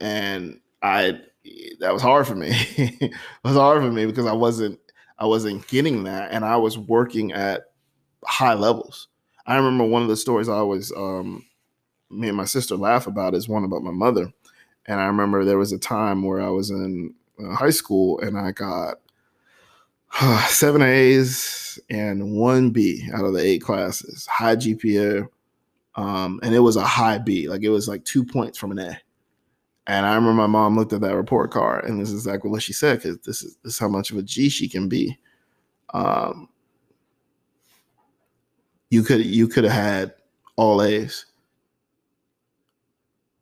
and 0.00 0.60
I 0.82 1.20
that 1.80 1.92
was 1.92 2.02
hard 2.02 2.26
for 2.26 2.34
me. 2.34 2.48
it 2.76 3.12
was 3.44 3.56
hard 3.56 3.82
for 3.82 3.90
me 3.90 4.06
because 4.06 4.26
I 4.26 4.32
wasn't 4.32 4.78
I 5.18 5.26
wasn't 5.26 5.66
getting 5.68 6.04
that, 6.04 6.32
and 6.32 6.44
I 6.44 6.56
was 6.56 6.78
working 6.78 7.32
at 7.32 7.64
high 8.24 8.54
levels. 8.54 9.08
I 9.46 9.56
remember 9.56 9.84
one 9.84 10.02
of 10.02 10.08
the 10.08 10.16
stories 10.16 10.48
I 10.48 10.54
always 10.54 10.92
um, 10.92 11.44
me 12.10 12.28
and 12.28 12.36
my 12.36 12.44
sister 12.44 12.76
laugh 12.76 13.06
about 13.06 13.34
is 13.34 13.48
one 13.48 13.64
about 13.64 13.82
my 13.82 13.90
mother, 13.90 14.32
and 14.86 15.00
I 15.00 15.06
remember 15.06 15.44
there 15.44 15.58
was 15.58 15.72
a 15.72 15.78
time 15.78 16.22
where 16.22 16.40
I 16.40 16.48
was 16.48 16.70
in 16.70 17.14
uh, 17.42 17.54
high 17.54 17.70
school 17.70 18.20
and 18.20 18.38
I 18.38 18.52
got 18.52 18.96
seven 20.48 20.82
A's 20.82 21.78
and 21.88 22.36
one 22.36 22.70
B 22.70 23.08
out 23.14 23.24
of 23.24 23.32
the 23.32 23.40
eight 23.40 23.62
classes, 23.62 24.26
high 24.26 24.56
GPA, 24.56 25.26
um, 25.94 26.40
and 26.42 26.54
it 26.54 26.60
was 26.60 26.76
a 26.76 26.84
high 26.84 27.18
B, 27.18 27.48
like 27.48 27.62
it 27.62 27.70
was 27.70 27.88
like 27.88 28.04
two 28.04 28.24
points 28.24 28.58
from 28.58 28.72
an 28.72 28.78
A. 28.78 28.98
And 29.86 30.06
I 30.06 30.14
remember 30.14 30.34
my 30.34 30.46
mom 30.46 30.76
looked 30.76 30.92
at 30.92 31.00
that 31.00 31.16
report 31.16 31.50
card, 31.50 31.84
and 31.84 32.00
this 32.00 32.10
is 32.10 32.26
exactly 32.26 32.50
what 32.50 32.62
she 32.62 32.72
said 32.72 32.98
because 32.98 33.18
this 33.18 33.42
is 33.42 33.56
this 33.64 33.74
is 33.74 33.78
how 33.78 33.88
much 33.88 34.10
of 34.10 34.18
a 34.18 34.22
G 34.22 34.48
she 34.48 34.68
can 34.68 34.88
be. 34.88 35.18
Um, 35.92 36.48
you 38.90 39.02
could 39.02 39.24
you 39.24 39.48
could 39.48 39.64
have 39.64 39.72
had 39.72 40.14
all 40.56 40.82
A's. 40.82 41.26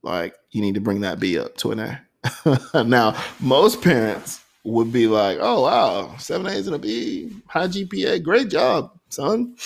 Like 0.02 0.35
you 0.50 0.62
need 0.62 0.76
to 0.76 0.80
bring 0.80 1.02
that 1.02 1.20
B 1.20 1.38
up 1.38 1.56
to 1.59 1.72
an 1.72 1.80
A. 1.80 2.85
now, 2.85 3.22
most 3.40 3.83
parents 3.83 4.40
would 4.64 4.92
be 4.92 5.07
like, 5.07 5.38
"Oh 5.40 5.62
wow, 5.62 6.16
seven 6.18 6.46
A's 6.46 6.66
and 6.66 6.77
a 6.77 6.79
B, 6.79 7.31
high 7.46 7.68
GPA, 7.68 8.23
great 8.23 8.49
job, 8.51 8.92
son." 9.09 9.57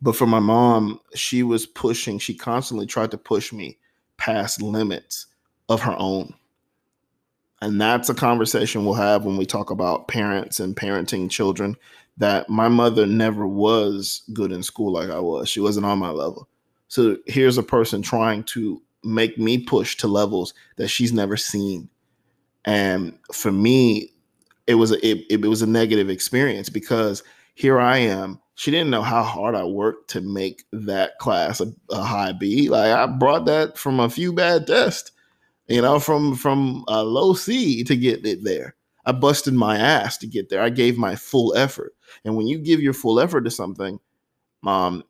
But 0.00 0.16
for 0.16 0.26
my 0.26 0.38
mom, 0.38 1.00
she 1.14 1.42
was 1.42 1.66
pushing. 1.66 2.18
She 2.18 2.34
constantly 2.34 2.86
tried 2.86 3.10
to 3.10 3.18
push 3.18 3.52
me 3.52 3.78
past 4.16 4.62
limits 4.62 5.26
of 5.68 5.82
her 5.82 5.96
own. 5.98 6.34
And 7.60 7.80
that's 7.80 8.08
a 8.08 8.14
conversation 8.14 8.84
we'll 8.84 8.94
have 8.94 9.24
when 9.24 9.36
we 9.36 9.44
talk 9.44 9.70
about 9.70 10.06
parents 10.06 10.60
and 10.60 10.76
parenting 10.76 11.28
children. 11.28 11.76
That 12.16 12.48
my 12.48 12.68
mother 12.68 13.06
never 13.06 13.46
was 13.46 14.22
good 14.32 14.50
in 14.50 14.62
school 14.62 14.92
like 14.92 15.10
I 15.10 15.20
was. 15.20 15.48
She 15.48 15.60
wasn't 15.60 15.86
on 15.86 15.98
my 15.98 16.10
level. 16.10 16.48
So 16.88 17.16
here's 17.26 17.58
a 17.58 17.62
person 17.62 18.02
trying 18.02 18.44
to 18.44 18.82
make 19.04 19.38
me 19.38 19.58
push 19.58 19.96
to 19.98 20.08
levels 20.08 20.54
that 20.76 20.88
she's 20.88 21.12
never 21.12 21.36
seen. 21.36 21.88
And 22.68 23.18
for 23.32 23.50
me, 23.50 24.12
it 24.66 24.74
was 24.74 24.92
a 24.92 25.06
it, 25.06 25.24
it 25.30 25.46
was 25.46 25.62
a 25.62 25.66
negative 25.66 26.10
experience 26.10 26.68
because 26.68 27.22
here 27.54 27.80
I 27.80 27.98
am. 27.98 28.40
She 28.54 28.70
didn't 28.70 28.90
know 28.90 29.02
how 29.02 29.22
hard 29.22 29.54
I 29.54 29.64
worked 29.64 30.10
to 30.10 30.20
make 30.20 30.64
that 30.72 31.18
class 31.18 31.60
a, 31.60 31.72
a 31.90 32.02
high 32.02 32.32
B. 32.32 32.68
Like 32.68 32.92
I 32.92 33.06
brought 33.06 33.46
that 33.46 33.78
from 33.78 34.00
a 34.00 34.10
few 34.10 34.32
bad 34.32 34.66
tests 34.66 35.12
you 35.68 35.82
know, 35.82 36.00
from 36.00 36.34
from 36.34 36.84
a 36.88 37.04
low 37.04 37.34
C 37.34 37.84
to 37.84 37.94
get 37.94 38.26
it 38.26 38.42
there. 38.42 38.74
I 39.04 39.12
busted 39.12 39.54
my 39.54 39.76
ass 39.78 40.18
to 40.18 40.26
get 40.26 40.48
there. 40.48 40.62
I 40.62 40.70
gave 40.70 40.98
my 40.98 41.14
full 41.14 41.54
effort. 41.56 41.94
And 42.24 42.36
when 42.36 42.46
you 42.46 42.58
give 42.58 42.80
your 42.80 42.92
full 42.94 43.20
effort 43.20 43.42
to 43.42 43.50
something, 43.50 44.00
um, 44.66 45.04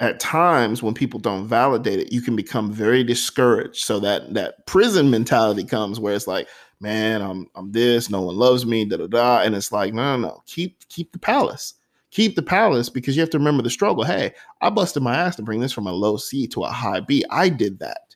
at 0.00 0.20
times 0.20 0.82
when 0.82 0.94
people 0.94 1.18
don't 1.18 1.46
validate 1.46 1.98
it, 1.98 2.12
you 2.12 2.20
can 2.20 2.36
become 2.36 2.72
very 2.72 3.02
discouraged. 3.02 3.84
So 3.84 3.98
that 4.00 4.34
that 4.34 4.66
prison 4.66 5.10
mentality 5.10 5.64
comes 5.64 5.98
where 5.98 6.14
it's 6.14 6.26
like, 6.26 6.48
man, 6.80 7.20
I'm 7.20 7.48
I'm 7.54 7.72
this, 7.72 8.10
no 8.10 8.22
one 8.22 8.36
loves 8.36 8.64
me, 8.64 8.84
da 8.84 8.98
da 8.98 9.06
da. 9.06 9.42
And 9.42 9.54
it's 9.54 9.72
like, 9.72 9.92
no, 9.92 10.16
no, 10.16 10.28
no. 10.28 10.42
Keep 10.46 10.88
keep 10.88 11.12
the 11.12 11.18
palace. 11.18 11.74
Keep 12.10 12.36
the 12.36 12.42
palace 12.42 12.88
because 12.88 13.16
you 13.16 13.20
have 13.20 13.30
to 13.30 13.38
remember 13.38 13.62
the 13.62 13.70
struggle. 13.70 14.02
Hey, 14.02 14.32
I 14.62 14.70
busted 14.70 15.02
my 15.02 15.14
ass 15.14 15.36
to 15.36 15.42
bring 15.42 15.60
this 15.60 15.72
from 15.72 15.86
a 15.86 15.92
low 15.92 16.16
C 16.16 16.46
to 16.48 16.64
a 16.64 16.70
high 16.70 17.00
B. 17.00 17.24
I 17.30 17.48
did 17.50 17.80
that. 17.80 18.14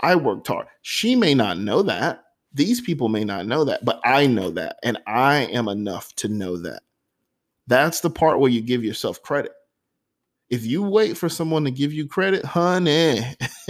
I 0.00 0.14
worked 0.14 0.46
hard. 0.46 0.66
She 0.82 1.16
may 1.16 1.34
not 1.34 1.58
know 1.58 1.82
that. 1.82 2.22
These 2.54 2.80
people 2.80 3.08
may 3.08 3.24
not 3.24 3.46
know 3.46 3.64
that, 3.64 3.84
but 3.84 4.00
I 4.04 4.26
know 4.26 4.50
that. 4.52 4.78
And 4.82 4.96
I 5.06 5.46
am 5.52 5.68
enough 5.68 6.14
to 6.16 6.28
know 6.28 6.56
that. 6.58 6.82
That's 7.66 8.00
the 8.00 8.08
part 8.08 8.38
where 8.38 8.50
you 8.50 8.62
give 8.62 8.82
yourself 8.82 9.22
credit. 9.22 9.52
If 10.48 10.64
you 10.64 10.82
wait 10.82 11.16
for 11.16 11.28
someone 11.28 11.64
to 11.64 11.72
give 11.72 11.92
you 11.92 12.06
credit, 12.06 12.44
honey, 12.44 13.20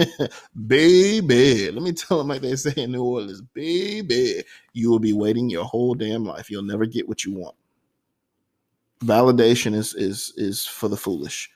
baby, 0.67 1.71
let 1.71 1.81
me 1.81 1.91
tell 1.91 2.19
them 2.19 2.27
like 2.27 2.41
they 2.41 2.55
say 2.55 2.73
in 2.75 2.91
New 2.91 3.03
Orleans, 3.03 3.41
baby, 3.41 4.43
you 4.73 4.91
will 4.91 4.99
be 4.99 5.13
waiting 5.13 5.49
your 5.49 5.65
whole 5.65 5.95
damn 5.95 6.23
life. 6.23 6.51
You'll 6.51 6.63
never 6.63 6.85
get 6.85 7.07
what 7.07 7.25
you 7.25 7.33
want. 7.33 7.55
Validation 8.99 9.73
is 9.73 9.93
is 9.95 10.33
is 10.37 10.65
for 10.65 10.87
the 10.87 10.97
foolish. 10.97 11.49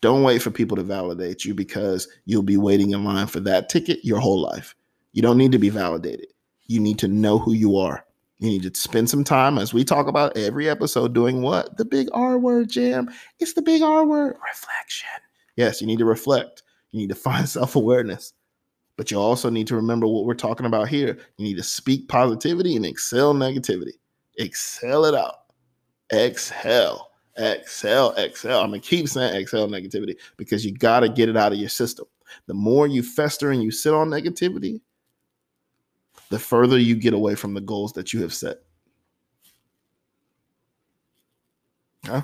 Don't 0.00 0.22
wait 0.22 0.40
for 0.40 0.50
people 0.50 0.76
to 0.76 0.82
validate 0.82 1.44
you 1.44 1.54
because 1.54 2.08
you'll 2.24 2.42
be 2.42 2.56
waiting 2.56 2.90
in 2.90 3.04
line 3.04 3.26
for 3.26 3.40
that 3.40 3.68
ticket 3.68 4.04
your 4.04 4.20
whole 4.20 4.40
life. 4.40 4.74
You 5.12 5.22
don't 5.22 5.38
need 5.38 5.52
to 5.52 5.58
be 5.58 5.70
validated. 5.70 6.28
You 6.66 6.80
need 6.80 6.98
to 7.00 7.08
know 7.08 7.38
who 7.38 7.52
you 7.52 7.76
are. 7.76 8.04
You 8.38 8.50
need 8.50 8.62
to 8.62 8.80
spend 8.80 9.10
some 9.10 9.24
time, 9.24 9.58
as 9.58 9.74
we 9.74 9.84
talk 9.84 10.06
about 10.06 10.36
every 10.36 10.68
episode, 10.68 11.12
doing 11.12 11.42
what? 11.42 11.76
The 11.76 11.84
big 11.84 12.08
R 12.12 12.38
word, 12.38 12.70
Jam. 12.70 13.10
It's 13.40 13.54
the 13.54 13.62
big 13.62 13.82
R 13.82 14.06
word 14.06 14.36
reflection. 14.48 15.08
Yes, 15.56 15.80
you 15.80 15.86
need 15.86 15.98
to 15.98 16.04
reflect. 16.04 16.62
You 16.92 17.00
need 17.00 17.08
to 17.08 17.14
find 17.16 17.48
self 17.48 17.76
awareness. 17.76 18.32
But 18.96 19.10
you 19.10 19.20
also 19.20 19.48
need 19.48 19.68
to 19.68 19.76
remember 19.76 20.06
what 20.06 20.24
we're 20.24 20.34
talking 20.34 20.66
about 20.66 20.88
here. 20.88 21.18
You 21.36 21.44
need 21.44 21.56
to 21.56 21.62
speak 21.62 22.08
positivity 22.08 22.74
and 22.74 22.84
excel 22.84 23.32
negativity. 23.32 23.92
Excel 24.38 25.04
it 25.04 25.14
out. 25.14 25.34
Exhale 26.12 27.08
exhale, 27.38 28.14
exhale. 28.18 28.60
I'm 28.60 28.70
gonna 28.70 28.80
keep 28.80 29.08
saying 29.08 29.34
exhale 29.34 29.68
negativity 29.68 30.16
because 30.36 30.64
you 30.64 30.72
got 30.72 31.00
to 31.00 31.08
get 31.08 31.28
it 31.28 31.36
out 31.36 31.52
of 31.52 31.58
your 31.58 31.68
system. 31.68 32.06
The 32.46 32.54
more 32.54 32.86
you 32.86 33.02
fester 33.02 33.50
and 33.50 33.62
you 33.62 33.70
sit 33.70 33.94
on 33.94 34.08
negativity, 34.08 34.80
the 36.30 36.38
further 36.38 36.78
you 36.78 36.94
get 36.94 37.14
away 37.14 37.34
from 37.34 37.54
the 37.54 37.60
goals 37.60 37.92
that 37.94 38.12
you 38.12 38.22
have 38.22 38.34
set. 38.34 38.58
Huh? 42.04 42.22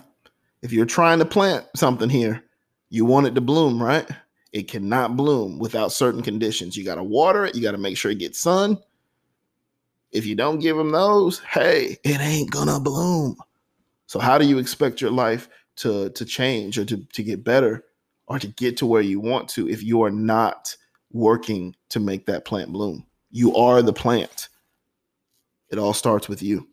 If 0.62 0.72
you're 0.72 0.86
trying 0.86 1.18
to 1.18 1.24
plant 1.24 1.66
something 1.76 2.08
here, 2.08 2.42
you 2.90 3.04
want 3.04 3.26
it 3.26 3.34
to 3.34 3.40
bloom, 3.40 3.82
right? 3.82 4.08
It 4.52 4.68
cannot 4.68 5.16
bloom 5.16 5.58
without 5.58 5.92
certain 5.92 6.22
conditions. 6.22 6.76
You 6.76 6.84
got 6.84 6.94
to 6.94 7.02
water 7.02 7.44
it, 7.44 7.54
you 7.54 7.62
got 7.62 7.72
to 7.72 7.78
make 7.78 7.96
sure 7.96 8.10
it 8.10 8.18
gets 8.18 8.40
sun. 8.40 8.78
If 10.12 10.24
you 10.24 10.36
don't 10.36 10.60
give 10.60 10.76
them 10.76 10.92
those, 10.92 11.40
hey, 11.40 11.98
it 12.04 12.20
ain't 12.20 12.52
gonna 12.52 12.78
bloom. 12.78 13.36
So 14.06 14.20
how 14.20 14.38
do 14.38 14.46
you 14.46 14.58
expect 14.58 15.00
your 15.00 15.10
life 15.10 15.48
to 15.76 16.10
to 16.10 16.24
change 16.24 16.78
or 16.78 16.84
to, 16.84 16.98
to 16.98 17.22
get 17.24 17.42
better 17.42 17.84
or 18.28 18.38
to 18.38 18.46
get 18.46 18.76
to 18.76 18.86
where 18.86 19.02
you 19.02 19.18
want 19.18 19.48
to 19.50 19.68
if 19.68 19.82
you 19.82 20.02
are 20.02 20.10
not 20.10 20.76
working 21.10 21.74
to 21.88 21.98
make 21.98 22.26
that 22.26 22.44
plant 22.44 22.70
bloom? 22.70 23.04
You 23.34 23.56
are 23.56 23.82
the 23.82 23.92
plant. 23.92 24.48
It 25.68 25.76
all 25.76 25.92
starts 25.92 26.28
with 26.28 26.40
you. 26.40 26.68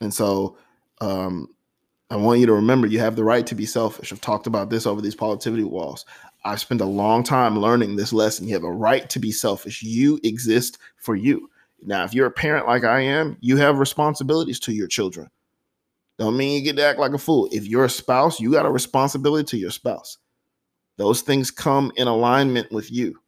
And 0.00 0.12
so 0.12 0.56
um, 1.00 1.46
I 2.10 2.16
want 2.16 2.40
you 2.40 2.46
to 2.46 2.54
remember 2.54 2.88
you 2.88 2.98
have 2.98 3.14
the 3.14 3.22
right 3.22 3.46
to 3.46 3.54
be 3.54 3.64
selfish. 3.64 4.12
I've 4.12 4.20
talked 4.20 4.48
about 4.48 4.68
this 4.68 4.84
over 4.84 5.00
these 5.00 5.14
positivity 5.14 5.62
walls. 5.62 6.04
I've 6.44 6.58
spent 6.58 6.80
a 6.80 6.86
long 6.86 7.22
time 7.22 7.56
learning 7.56 7.94
this 7.94 8.12
lesson. 8.12 8.48
You 8.48 8.54
have 8.54 8.64
a 8.64 8.72
right 8.72 9.08
to 9.10 9.20
be 9.20 9.30
selfish. 9.30 9.80
You 9.80 10.18
exist 10.24 10.78
for 10.96 11.14
you. 11.14 11.48
Now, 11.80 12.02
if 12.02 12.12
you're 12.14 12.26
a 12.26 12.32
parent 12.32 12.66
like 12.66 12.82
I 12.82 13.02
am, 13.02 13.36
you 13.40 13.56
have 13.58 13.78
responsibilities 13.78 14.58
to 14.58 14.72
your 14.72 14.88
children. 14.88 15.30
Don't 16.18 16.36
mean 16.36 16.58
you 16.58 16.64
get 16.64 16.74
to 16.78 16.84
act 16.84 16.98
like 16.98 17.12
a 17.12 17.18
fool. 17.18 17.48
If 17.52 17.68
you're 17.68 17.84
a 17.84 17.88
spouse, 17.88 18.40
you 18.40 18.50
got 18.50 18.66
a 18.66 18.70
responsibility 18.70 19.44
to 19.50 19.56
your 19.56 19.70
spouse. 19.70 20.18
Those 20.96 21.22
things 21.22 21.52
come 21.52 21.92
in 21.94 22.08
alignment 22.08 22.72
with 22.72 22.90
you. 22.90 23.21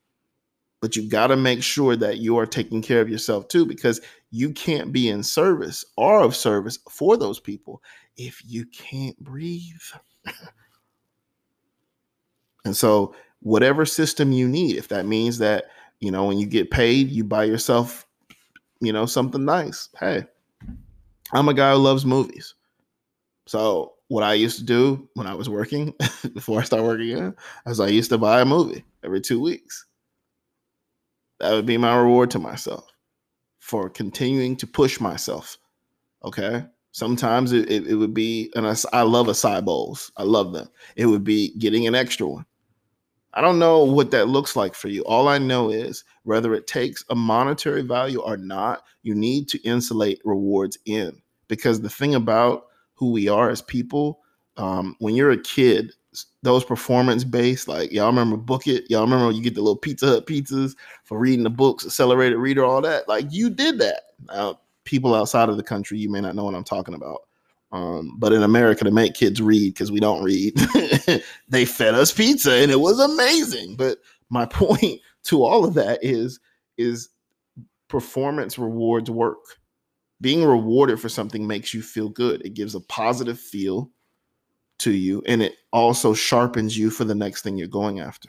But 0.84 0.96
you 0.96 1.08
got 1.08 1.28
to 1.28 1.36
make 1.36 1.62
sure 1.62 1.96
that 1.96 2.18
you 2.18 2.36
are 2.36 2.44
taking 2.44 2.82
care 2.82 3.00
of 3.00 3.08
yourself 3.08 3.48
too, 3.48 3.64
because 3.64 4.02
you 4.30 4.52
can't 4.52 4.92
be 4.92 5.08
in 5.08 5.22
service 5.22 5.82
or 5.96 6.20
of 6.20 6.36
service 6.36 6.78
for 6.90 7.16
those 7.16 7.40
people 7.40 7.82
if 8.18 8.42
you 8.44 8.66
can't 8.66 9.18
breathe. 9.18 9.80
and 12.66 12.76
so, 12.76 13.14
whatever 13.40 13.86
system 13.86 14.30
you 14.30 14.46
need, 14.46 14.76
if 14.76 14.88
that 14.88 15.06
means 15.06 15.38
that, 15.38 15.70
you 16.00 16.10
know, 16.10 16.26
when 16.26 16.38
you 16.38 16.44
get 16.44 16.70
paid, 16.70 17.08
you 17.08 17.24
buy 17.24 17.44
yourself, 17.44 18.04
you 18.82 18.92
know, 18.92 19.06
something 19.06 19.42
nice. 19.42 19.88
Hey, 19.98 20.26
I'm 21.32 21.48
a 21.48 21.54
guy 21.54 21.72
who 21.72 21.78
loves 21.78 22.04
movies. 22.04 22.52
So 23.46 23.94
what 24.08 24.22
I 24.22 24.34
used 24.34 24.58
to 24.58 24.64
do 24.64 25.08
when 25.14 25.26
I 25.26 25.34
was 25.34 25.48
working 25.48 25.94
before 26.34 26.60
I 26.60 26.64
started 26.64 26.84
working 26.84 27.10
again, 27.10 27.34
is 27.64 27.80
I 27.80 27.88
used 27.88 28.10
to 28.10 28.18
buy 28.18 28.42
a 28.42 28.44
movie 28.44 28.84
every 29.02 29.22
two 29.22 29.40
weeks. 29.40 29.86
That 31.44 31.52
would 31.52 31.66
be 31.66 31.76
my 31.76 31.94
reward 31.94 32.30
to 32.32 32.38
myself. 32.38 32.86
for 33.64 33.88
continuing 33.88 34.56
to 34.56 34.66
push 34.66 35.00
myself. 35.00 35.58
Okay. 36.22 36.66
Sometimes 36.92 37.52
it, 37.52 37.70
it, 37.70 37.86
it 37.86 37.94
would 37.96 38.14
be, 38.14 38.52
and 38.54 38.66
I, 38.66 38.74
I 38.92 39.02
love 39.02 39.26
acai 39.26 39.64
bowls. 39.64 40.12
I 40.18 40.22
love 40.22 40.52
them. 40.52 40.68
It 40.96 41.06
would 41.06 41.24
be 41.24 41.54
getting 41.58 41.86
an 41.86 41.94
extra 41.94 42.26
one. 42.26 42.46
I 43.34 43.40
don't 43.40 43.58
know 43.58 43.84
what 43.84 44.10
that 44.12 44.28
looks 44.28 44.54
like 44.54 44.74
for 44.74 44.88
you. 44.88 45.02
All 45.02 45.28
I 45.28 45.38
know 45.38 45.70
is 45.70 46.04
whether 46.24 46.54
it 46.54 46.66
takes 46.66 47.04
a 47.10 47.14
monetary 47.14 47.82
value 47.82 48.20
or 48.20 48.36
not, 48.36 48.84
you 49.02 49.14
need 49.14 49.48
to 49.48 49.62
insulate 49.62 50.20
rewards 50.24 50.78
in. 50.86 51.20
Because 51.48 51.80
the 51.80 51.90
thing 51.90 52.14
about 52.14 52.66
who 52.94 53.12
we 53.12 53.28
are 53.28 53.50
as 53.50 53.62
people, 53.62 54.20
um, 54.56 54.96
when 54.98 55.14
you're 55.14 55.32
a 55.32 55.42
kid, 55.42 55.92
those 56.42 56.64
performance 56.64 57.24
based, 57.24 57.68
like 57.68 57.92
y'all 57.92 58.06
remember 58.06 58.36
Book 58.36 58.66
It, 58.66 58.90
y'all 58.90 59.02
remember 59.02 59.30
you 59.32 59.42
get 59.42 59.54
the 59.54 59.62
little 59.62 59.76
Pizza 59.76 60.06
Hut 60.06 60.26
pizzas 60.26 60.74
for 61.04 61.18
reading 61.18 61.44
the 61.44 61.50
books, 61.50 61.84
accelerated 61.84 62.38
reader, 62.38 62.64
all 62.64 62.80
that. 62.82 63.08
Like 63.08 63.26
you 63.30 63.50
did 63.50 63.78
that. 63.78 64.02
Now, 64.26 64.60
people 64.84 65.14
outside 65.14 65.48
of 65.48 65.56
the 65.56 65.62
country, 65.62 65.98
you 65.98 66.10
may 66.10 66.20
not 66.20 66.34
know 66.34 66.44
what 66.44 66.54
I'm 66.54 66.64
talking 66.64 66.94
about. 66.94 67.22
Um, 67.72 68.14
but 68.18 68.32
in 68.32 68.42
America, 68.42 68.84
to 68.84 68.90
make 68.92 69.14
kids 69.14 69.42
read 69.42 69.74
because 69.74 69.90
we 69.90 69.98
don't 69.98 70.22
read, 70.22 70.54
they 71.48 71.64
fed 71.64 71.94
us 71.94 72.12
pizza 72.12 72.52
and 72.52 72.70
it 72.70 72.80
was 72.80 73.00
amazing. 73.00 73.76
But 73.76 73.98
my 74.30 74.46
point 74.50 75.00
to 75.24 75.42
all 75.42 75.64
of 75.64 75.74
that 75.74 75.98
is 76.02 76.38
is 76.76 77.08
performance 77.88 78.58
rewards 78.58 79.10
work. 79.10 79.58
Being 80.20 80.44
rewarded 80.44 81.00
for 81.00 81.08
something 81.08 81.46
makes 81.46 81.74
you 81.74 81.82
feel 81.82 82.08
good. 82.08 82.44
It 82.46 82.54
gives 82.54 82.74
a 82.74 82.80
positive 82.80 83.38
feel 83.38 83.90
to 84.78 84.92
you 84.92 85.22
and 85.26 85.42
it 85.42 85.56
also 85.72 86.14
sharpens 86.14 86.76
you 86.76 86.90
for 86.90 87.04
the 87.04 87.14
next 87.14 87.42
thing 87.42 87.56
you're 87.56 87.68
going 87.68 88.00
after. 88.00 88.28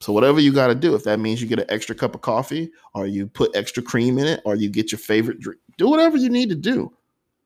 So 0.00 0.12
whatever 0.12 0.38
you 0.38 0.52
got 0.52 0.66
to 0.66 0.74
do, 0.74 0.94
if 0.94 1.04
that 1.04 1.18
means 1.18 1.40
you 1.40 1.48
get 1.48 1.60
an 1.60 1.70
extra 1.70 1.94
cup 1.94 2.14
of 2.14 2.20
coffee 2.20 2.70
or 2.94 3.06
you 3.06 3.26
put 3.26 3.56
extra 3.56 3.82
cream 3.82 4.18
in 4.18 4.26
it 4.26 4.42
or 4.44 4.54
you 4.54 4.68
get 4.68 4.92
your 4.92 4.98
favorite 4.98 5.40
drink, 5.40 5.60
do 5.78 5.88
whatever 5.88 6.16
you 6.16 6.28
need 6.28 6.50
to 6.50 6.54
do. 6.54 6.92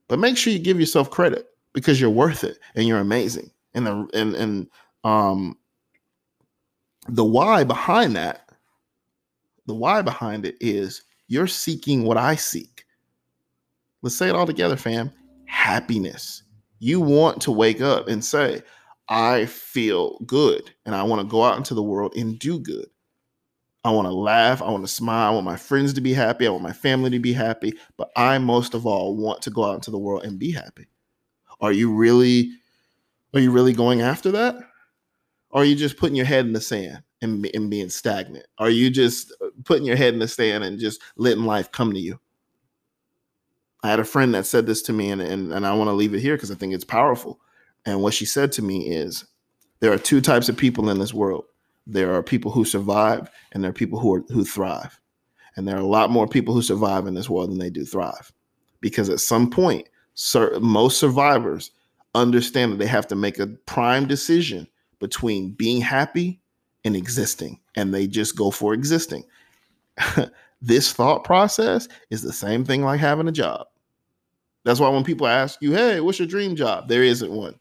But 0.09 0.19
make 0.19 0.37
sure 0.37 0.53
you 0.53 0.59
give 0.59 0.81
yourself 0.81 1.11
credit 1.11 1.47
because 1.73 2.01
you're 2.01 2.11
worth 2.11 2.43
it 2.43 2.59
and 2.75 2.89
you're 2.89 2.99
amazing. 2.99 3.51
And 3.75 3.87
the 3.87 4.09
and 4.12 4.35
and 4.35 4.66
um 5.05 5.57
the 7.09 7.25
why 7.25 7.62
behind 7.64 8.16
that, 8.16 8.51
the 9.66 9.75
why 9.75 10.03
behind 10.03 10.45
it 10.45 10.57
is 10.61 11.03
you're 11.29 11.47
seeking 11.47 12.05
what 12.05 12.16
I 12.16 12.35
seek. 12.35 12.85
Let's 14.03 14.16
say 14.16 14.29
it 14.29 14.35
all 14.35 14.47
together, 14.47 14.77
fam. 14.77 15.12
Happiness. 15.45 16.43
You 16.79 17.01
want 17.01 17.43
to 17.43 17.51
wake 17.51 17.81
up 17.81 18.09
and 18.09 18.24
say, 18.24 18.62
I 19.09 19.47
feel 19.47 20.18
good 20.20 20.70
and 20.85 20.95
I 20.95 21.03
want 21.03 21.22
to 21.22 21.29
go 21.29 21.43
out 21.43 21.57
into 21.57 21.74
the 21.74 21.83
world 21.83 22.14
and 22.16 22.39
do 22.39 22.59
good. 22.59 22.87
I 23.85 23.91
want 23.91 24.07
to 24.07 24.12
laugh. 24.12 24.61
I 24.61 24.70
want 24.70 24.85
to 24.85 24.93
smile. 24.93 25.31
I 25.31 25.35
want 25.35 25.47
my 25.47 25.57
friends 25.57 25.95
to 25.95 26.01
be 26.01 26.12
happy. 26.12 26.47
I 26.47 26.51
want 26.51 26.62
my 26.62 26.72
family 26.72 27.11
to 27.11 27.18
be 27.18 27.33
happy. 27.33 27.72
But 27.97 28.11
I 28.16 28.39
most 28.39 28.74
of 28.74 28.87
all 28.87 29.16
want 29.16 29.41
to 29.43 29.51
go 29.51 29.64
out 29.64 29.76
into 29.76 29.91
the 29.91 29.99
world 29.99 30.24
and 30.24 30.39
be 30.39 30.51
happy. 30.51 30.87
Are 31.61 31.72
you 31.72 31.95
really, 31.95 32.51
are 33.35 33.41
you 33.41 33.51
really 33.51 33.72
going 33.72 34.03
after 34.03 34.31
that? 34.33 34.57
Or 35.51 35.62
are 35.62 35.64
you 35.64 35.74
just 35.74 35.97
putting 35.97 36.16
your 36.16 36.26
head 36.26 36.45
in 36.45 36.53
the 36.53 36.61
sand 36.61 37.03
and, 37.22 37.49
and 37.55 37.70
being 37.70 37.89
stagnant? 37.89 38.47
Are 38.59 38.70
you 38.70 38.91
just 38.91 39.33
uh, 39.41 39.49
putting 39.64 39.85
your 39.85 39.97
head 39.97 40.12
in 40.12 40.20
the 40.20 40.29
sand 40.29 40.64
and 40.64 40.79
just 40.79 41.01
letting 41.16 41.45
life 41.45 41.72
come 41.72 41.93
to 41.95 42.01
you? 42.01 42.20
I 43.83 43.89
had 43.89 44.01
a 44.01 44.05
friend 44.05 44.35
that 44.35 44.47
said 44.47 44.66
this 44.66 44.83
to 44.83 44.93
me, 44.93 45.11
and, 45.11 45.20
and, 45.20 45.53
and 45.53 45.66
I 45.66 45.74
want 45.74 45.89
to 45.89 45.95
leave 45.95 46.14
it 46.14 46.20
here 46.20 46.37
because 46.37 46.51
I 46.51 46.55
think 46.55 46.74
it's 46.74 46.85
powerful. 46.85 47.41
And 47.87 48.03
what 48.03 48.14
she 48.14 48.24
said 48.26 48.53
to 48.53 48.62
me 48.62 48.89
is 48.89 49.24
there 49.81 49.93
are 49.93 49.99
two 49.99 50.20
types 50.20 50.49
of 50.49 50.57
people 50.57 50.91
in 50.91 50.99
this 50.99 51.14
world 51.14 51.45
there 51.89 52.12
are 52.14 52.22
people 52.22 52.51
who 52.51 52.64
survive, 52.64 53.31
and 53.53 53.64
there 53.64 53.70
are 53.70 53.74
people 53.74 53.99
who, 53.99 54.14
are, 54.14 54.24
who 54.29 54.45
thrive. 54.45 55.01
And 55.57 55.66
there 55.66 55.76
are 55.76 55.81
a 55.81 55.87
lot 55.87 56.11
more 56.11 56.29
people 56.29 56.55
who 56.55 56.62
survive 56.62 57.07
in 57.07 57.14
this 57.14 57.31
world 57.31 57.51
than 57.51 57.59
they 57.59 57.70
do 57.70 57.85
thrive. 57.85 58.31
Because 58.81 59.09
at 59.09 59.20
some 59.20 59.51
point, 59.51 59.89
most 60.61 61.01
survivors 61.01 61.70
understand 62.14 62.72
that 62.72 62.79
they 62.79 62.87
have 62.87 63.07
to 63.09 63.16
make 63.16 63.39
a 63.39 63.47
prime 63.47 64.07
decision 64.07 64.68
between 65.01 65.53
being 65.53 65.81
happy 65.81 66.41
and 66.85 66.95
existing, 66.95 67.59
and 67.74 67.93
they 67.93 68.07
just 68.07 68.37
go 68.37 68.51
for 68.51 68.74
existing. 68.74 69.24
this 70.61 70.93
thought 70.93 71.24
process 71.24 71.89
is 72.11 72.20
the 72.22 72.33
same 72.33 72.64
thing 72.64 72.85
like 72.85 73.01
having 73.01 73.29
a 73.29 73.33
job. 73.33 73.66
That's 74.64 74.80
why 74.80 74.88
when 74.88 75.04
people 75.04 75.26
ask 75.26 75.61
you, 75.62 75.72
hey, 75.72 76.00
what's 76.00 76.18
your 76.18 76.28
dream 76.28 76.56
job? 76.56 76.88
There 76.88 77.02
isn't 77.02 77.30
one. 77.30 77.54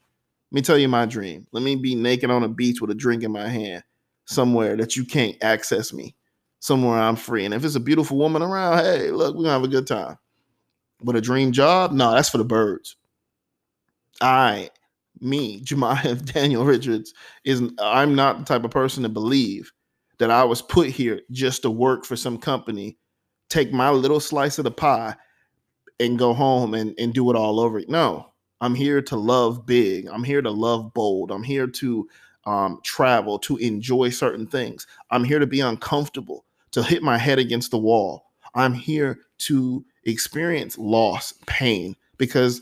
Let 0.51 0.55
me 0.55 0.61
tell 0.61 0.77
you 0.77 0.87
my 0.87 1.05
dream. 1.05 1.45
Let 1.51 1.63
me 1.63 1.75
be 1.75 1.95
naked 1.95 2.31
on 2.31 2.43
a 2.43 2.49
beach 2.49 2.81
with 2.81 2.91
a 2.91 2.95
drink 2.95 3.23
in 3.23 3.31
my 3.31 3.47
hand 3.47 3.83
somewhere 4.25 4.75
that 4.77 4.95
you 4.95 5.05
can't 5.05 5.37
access 5.41 5.93
me, 5.93 6.15
somewhere 6.59 6.99
I'm 6.99 7.15
free. 7.15 7.45
And 7.45 7.53
if 7.53 7.63
it's 7.65 7.75
a 7.75 7.79
beautiful 7.81 8.17
woman 8.17 8.41
around, 8.41 8.79
hey, 8.79 9.11
look, 9.11 9.35
we're 9.35 9.43
gonna 9.43 9.53
have 9.53 9.63
a 9.63 9.69
good 9.69 9.87
time. 9.87 10.17
But 11.01 11.15
a 11.15 11.21
dream 11.21 11.51
job, 11.51 11.91
no, 11.91 12.11
that's 12.11 12.29
for 12.29 12.37
the 12.37 12.45
birds. 12.45 12.95
I, 14.21 14.69
me, 15.19 15.61
Jemiah 15.63 16.23
Daniel 16.33 16.65
Richards, 16.65 17.13
is 17.43 17.61
I'm 17.79 18.15
not 18.15 18.39
the 18.39 18.45
type 18.45 18.63
of 18.63 18.71
person 18.71 19.03
to 19.03 19.09
believe 19.09 19.71
that 20.19 20.31
I 20.31 20.43
was 20.43 20.61
put 20.61 20.89
here 20.89 21.21
just 21.31 21.61
to 21.61 21.69
work 21.69 22.05
for 22.05 22.15
some 22.15 22.37
company, 22.37 22.97
take 23.49 23.71
my 23.71 23.89
little 23.91 24.19
slice 24.19 24.57
of 24.57 24.63
the 24.63 24.71
pie, 24.71 25.15
and 25.99 26.19
go 26.19 26.33
home 26.33 26.73
and, 26.73 26.93
and 26.97 27.13
do 27.13 27.29
it 27.29 27.35
all 27.35 27.59
over. 27.59 27.81
No, 27.87 28.31
I'm 28.61 28.75
here 28.75 29.01
to 29.03 29.15
love 29.15 29.65
big. 29.65 30.07
I'm 30.07 30.23
here 30.23 30.41
to 30.41 30.51
love 30.51 30.93
bold. 30.93 31.31
I'm 31.31 31.43
here 31.43 31.67
to 31.67 32.07
um, 32.45 32.79
travel, 32.83 33.39
to 33.39 33.57
enjoy 33.57 34.09
certain 34.09 34.47
things. 34.47 34.87
I'm 35.11 35.23
here 35.23 35.39
to 35.39 35.47
be 35.47 35.59
uncomfortable, 35.59 36.45
to 36.71 36.83
hit 36.83 37.03
my 37.03 37.17
head 37.17 37.39
against 37.39 37.71
the 37.71 37.77
wall. 37.77 38.25
I'm 38.55 38.73
here 38.73 39.19
to 39.39 39.85
experience 40.05 40.77
loss, 40.77 41.33
pain, 41.45 41.95
because 42.17 42.61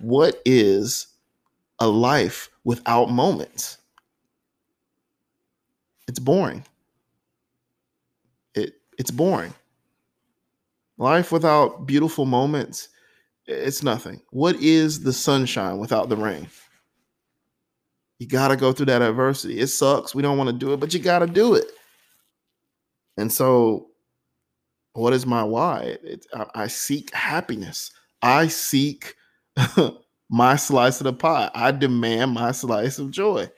what 0.00 0.40
is 0.44 1.06
a 1.78 1.86
life 1.86 2.50
without 2.64 3.10
moments? 3.10 3.78
It's 6.08 6.18
boring. 6.18 6.64
It 8.54 8.74
it's 8.98 9.10
boring. 9.10 9.54
Life 11.00 11.32
without 11.32 11.86
beautiful 11.86 12.26
moments, 12.26 12.90
it's 13.46 13.82
nothing. 13.82 14.20
What 14.32 14.56
is 14.56 15.02
the 15.02 15.14
sunshine 15.14 15.78
without 15.78 16.10
the 16.10 16.16
rain? 16.16 16.46
You 18.18 18.28
got 18.28 18.48
to 18.48 18.56
go 18.56 18.70
through 18.70 18.86
that 18.86 19.00
adversity. 19.00 19.60
It 19.60 19.68
sucks. 19.68 20.14
We 20.14 20.20
don't 20.20 20.36
want 20.36 20.50
to 20.50 20.56
do 20.56 20.74
it, 20.74 20.76
but 20.76 20.92
you 20.92 21.00
got 21.00 21.20
to 21.20 21.26
do 21.26 21.54
it. 21.54 21.64
And 23.16 23.32
so, 23.32 23.86
what 24.92 25.14
is 25.14 25.24
my 25.24 25.42
why? 25.42 25.96
It, 26.04 26.26
I, 26.34 26.46
I 26.54 26.66
seek 26.66 27.14
happiness. 27.14 27.90
I 28.20 28.48
seek 28.48 29.14
my 30.28 30.56
slice 30.56 31.00
of 31.00 31.04
the 31.04 31.14
pie. 31.14 31.50
I 31.54 31.72
demand 31.72 32.34
my 32.34 32.52
slice 32.52 32.98
of 32.98 33.10
joy. 33.10 33.50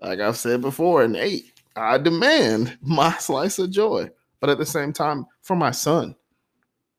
Like 0.00 0.20
I've 0.20 0.38
said 0.38 0.62
before 0.62 1.04
in 1.04 1.16
eight, 1.16 1.52
I 1.76 1.98
demand 1.98 2.78
my 2.82 3.12
slice 3.18 3.58
of 3.58 3.70
joy. 3.70 4.08
But 4.40 4.48
at 4.48 4.56
the 4.56 4.64
same 4.64 4.94
time, 4.94 5.26
for 5.42 5.54
my 5.54 5.70
son, 5.70 6.16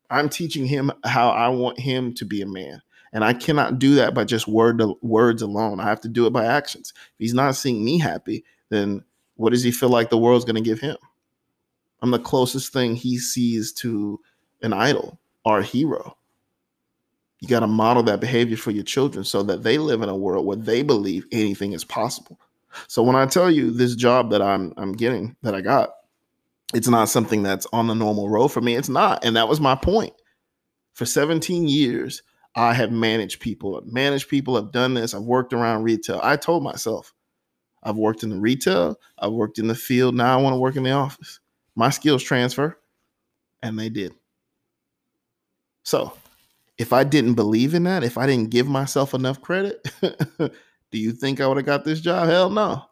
I'm 0.10 0.30
teaching 0.30 0.66
him 0.66 0.92
how 1.06 1.30
I 1.30 1.50
want 1.50 1.80
him 1.80 2.14
to 2.16 2.26
be 2.26 2.42
a 2.42 2.48
man. 2.48 2.82
And 3.14 3.24
I 3.24 3.34
cannot 3.34 3.78
do 3.78 3.96
that 3.96 4.14
by 4.14 4.24
just 4.24 4.48
word 4.48 4.82
words 5.02 5.42
alone. 5.42 5.80
I 5.80 5.84
have 5.84 6.02
to 6.02 6.10
do 6.10 6.26
it 6.26 6.34
by 6.34 6.46
actions. 6.46 6.94
If 6.96 7.20
he's 7.20 7.34
not 7.34 7.56
seeing 7.56 7.86
me 7.86 8.00
happy, 8.00 8.44
then 8.70 9.04
what 9.36 9.52
does 9.52 9.64
he 9.64 9.72
feel 9.72 9.90
like 9.90 10.10
the 10.10 10.18
world's 10.18 10.46
going 10.46 10.56
to 10.56 10.62
give 10.62 10.80
him? 10.80 10.98
I'm 12.02 12.12
the 12.12 12.20
closest 12.20 12.74
thing 12.74 12.96
he 12.96 13.18
sees 13.18 13.72
to 13.74 14.20
an 14.62 14.74
idol 14.74 15.20
or 15.46 15.60
a 15.60 15.64
hero. 15.64 16.18
You 17.40 17.48
got 17.48 17.60
to 17.60 17.68
model 17.68 18.04
that 18.04 18.20
behavior 18.20 18.58
for 18.58 18.72
your 18.72 18.84
children 18.84 19.24
so 19.24 19.44
that 19.44 19.64
they 19.64 19.78
live 19.78 20.02
in 20.02 20.10
a 20.10 20.16
world 20.16 20.46
where 20.46 20.58
they 20.58 20.82
believe 20.82 21.26
anything 21.32 21.74
is 21.74 21.84
possible. 21.84 22.40
So 22.88 23.04
when 23.04 23.16
I 23.16 23.26
tell 23.26 23.52
you 23.52 23.70
this 23.70 23.96
job 23.96 24.32
that 24.32 24.42
I'm 24.42 24.74
I'm 24.78 24.94
getting 24.94 25.36
that 25.44 25.54
I 25.54 25.62
got, 25.62 25.92
it's 26.74 26.88
not 26.88 27.10
something 27.10 27.44
that's 27.44 27.68
on 27.74 27.88
the 27.88 27.96
normal 27.96 28.30
road 28.30 28.50
for 28.50 28.62
me. 28.62 28.76
It's 28.76 28.90
not. 28.90 29.24
And 29.24 29.36
that 29.36 29.48
was 29.48 29.60
my 29.60 29.76
point. 29.76 30.14
For 30.94 31.06
17 31.06 31.68
years, 31.68 32.22
I 32.56 32.74
have 32.74 32.92
managed 32.92 33.40
people. 33.40 33.78
I've 33.78 33.92
managed 33.92 34.30
people. 34.30 34.58
I've 34.58 34.72
done 34.72 34.94
this. 34.94 35.14
I've 35.14 35.24
worked 35.24 35.54
around 35.54 35.84
retail. 35.84 36.20
I 36.24 36.36
told 36.36 36.64
myself, 36.64 37.14
I've 37.82 37.98
worked 37.98 38.24
in 38.24 38.30
the 38.30 38.40
retail. 38.40 38.98
I've 39.18 39.32
worked 39.32 39.60
in 39.60 39.68
the 39.68 39.76
field. 39.76 40.16
Now 40.16 40.38
I 40.38 40.42
want 40.42 40.54
to 40.54 40.60
work 40.60 40.76
in 40.76 40.84
the 40.84 40.92
office. 40.92 41.40
My 41.76 41.90
skills 41.90 42.24
transfer. 42.24 42.78
And 43.62 43.80
they 43.80 43.90
did. 43.90 44.14
So 45.84 46.14
if 46.78 46.94
I 46.94 47.04
didn't 47.04 47.34
believe 47.34 47.74
in 47.74 47.84
that, 47.84 48.04
if 48.04 48.18
I 48.18 48.28
didn't 48.28 48.52
give 48.52 48.68
myself 48.68 49.14
enough 49.14 49.42
credit, 49.42 49.86
Do 50.94 51.00
you 51.00 51.12
think 51.12 51.42
I 51.42 51.48
would 51.48 51.58
have 51.58 51.66
got 51.66 51.84
this 51.84 52.02
job? 52.02 52.28
Hell 52.28 52.52
no. 52.52 52.84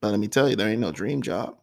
But 0.00 0.12
let 0.12 0.20
me 0.20 0.28
tell 0.28 0.48
you, 0.48 0.54
there 0.54 0.68
ain't 0.68 0.80
no 0.80 0.92
dream 0.92 1.22
job. 1.22 1.56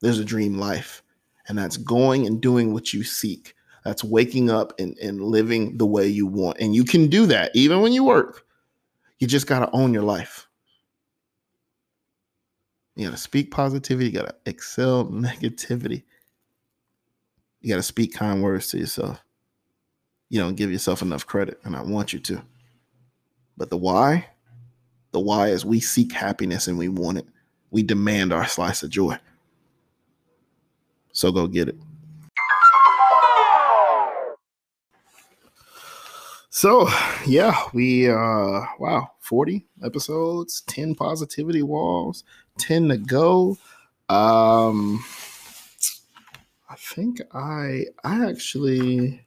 There's 0.00 0.18
a 0.18 0.24
dream 0.24 0.58
life. 0.58 1.02
And 1.48 1.56
that's 1.56 1.76
going 1.76 2.26
and 2.26 2.40
doing 2.40 2.72
what 2.72 2.92
you 2.92 3.04
seek. 3.04 3.54
That's 3.84 4.02
waking 4.02 4.50
up 4.50 4.72
and, 4.80 4.98
and 4.98 5.20
living 5.20 5.78
the 5.78 5.86
way 5.86 6.08
you 6.08 6.26
want. 6.26 6.58
And 6.58 6.74
you 6.74 6.84
can 6.84 7.06
do 7.06 7.26
that 7.26 7.52
even 7.54 7.80
when 7.80 7.92
you 7.92 8.02
work. 8.02 8.44
You 9.18 9.28
just 9.28 9.46
got 9.46 9.60
to 9.60 9.70
own 9.70 9.94
your 9.94 10.02
life. 10.02 10.48
You 12.96 13.04
got 13.06 13.12
to 13.12 13.22
speak 13.22 13.50
positivity. 13.50 14.06
You 14.10 14.20
got 14.20 14.28
to 14.28 14.34
excel 14.50 15.06
negativity. 15.06 16.02
You 17.60 17.70
got 17.70 17.76
to 17.76 17.82
speak 17.82 18.14
kind 18.14 18.42
words 18.42 18.68
to 18.68 18.78
yourself. 18.78 19.20
You 20.28 20.40
don't 20.40 20.56
give 20.56 20.72
yourself 20.72 21.02
enough 21.02 21.26
credit, 21.26 21.60
and 21.62 21.76
I 21.76 21.82
want 21.82 22.12
you 22.12 22.18
to. 22.20 22.42
But 23.56 23.70
the 23.70 23.76
why, 23.76 24.28
the 25.12 25.20
why 25.20 25.48
is 25.48 25.64
we 25.64 25.78
seek 25.80 26.12
happiness 26.12 26.66
and 26.66 26.76
we 26.76 26.88
want 26.88 27.18
it. 27.18 27.26
We 27.70 27.82
demand 27.82 28.32
our 28.32 28.46
slice 28.46 28.82
of 28.82 28.90
joy. 28.90 29.18
So 31.16 31.32
go 31.32 31.46
get 31.46 31.68
it. 31.68 31.76
So, 36.50 36.90
yeah, 37.26 37.56
we 37.72 38.10
uh 38.10 38.66
wow, 38.78 39.10
40 39.20 39.64
episodes, 39.82 40.60
10 40.66 40.94
positivity 40.94 41.62
walls, 41.62 42.22
10 42.58 42.88
to 42.90 42.98
go. 42.98 43.56
Um 44.10 45.02
I 46.68 46.74
think 46.76 47.22
I 47.32 47.86
I 48.04 48.28
actually 48.28 49.24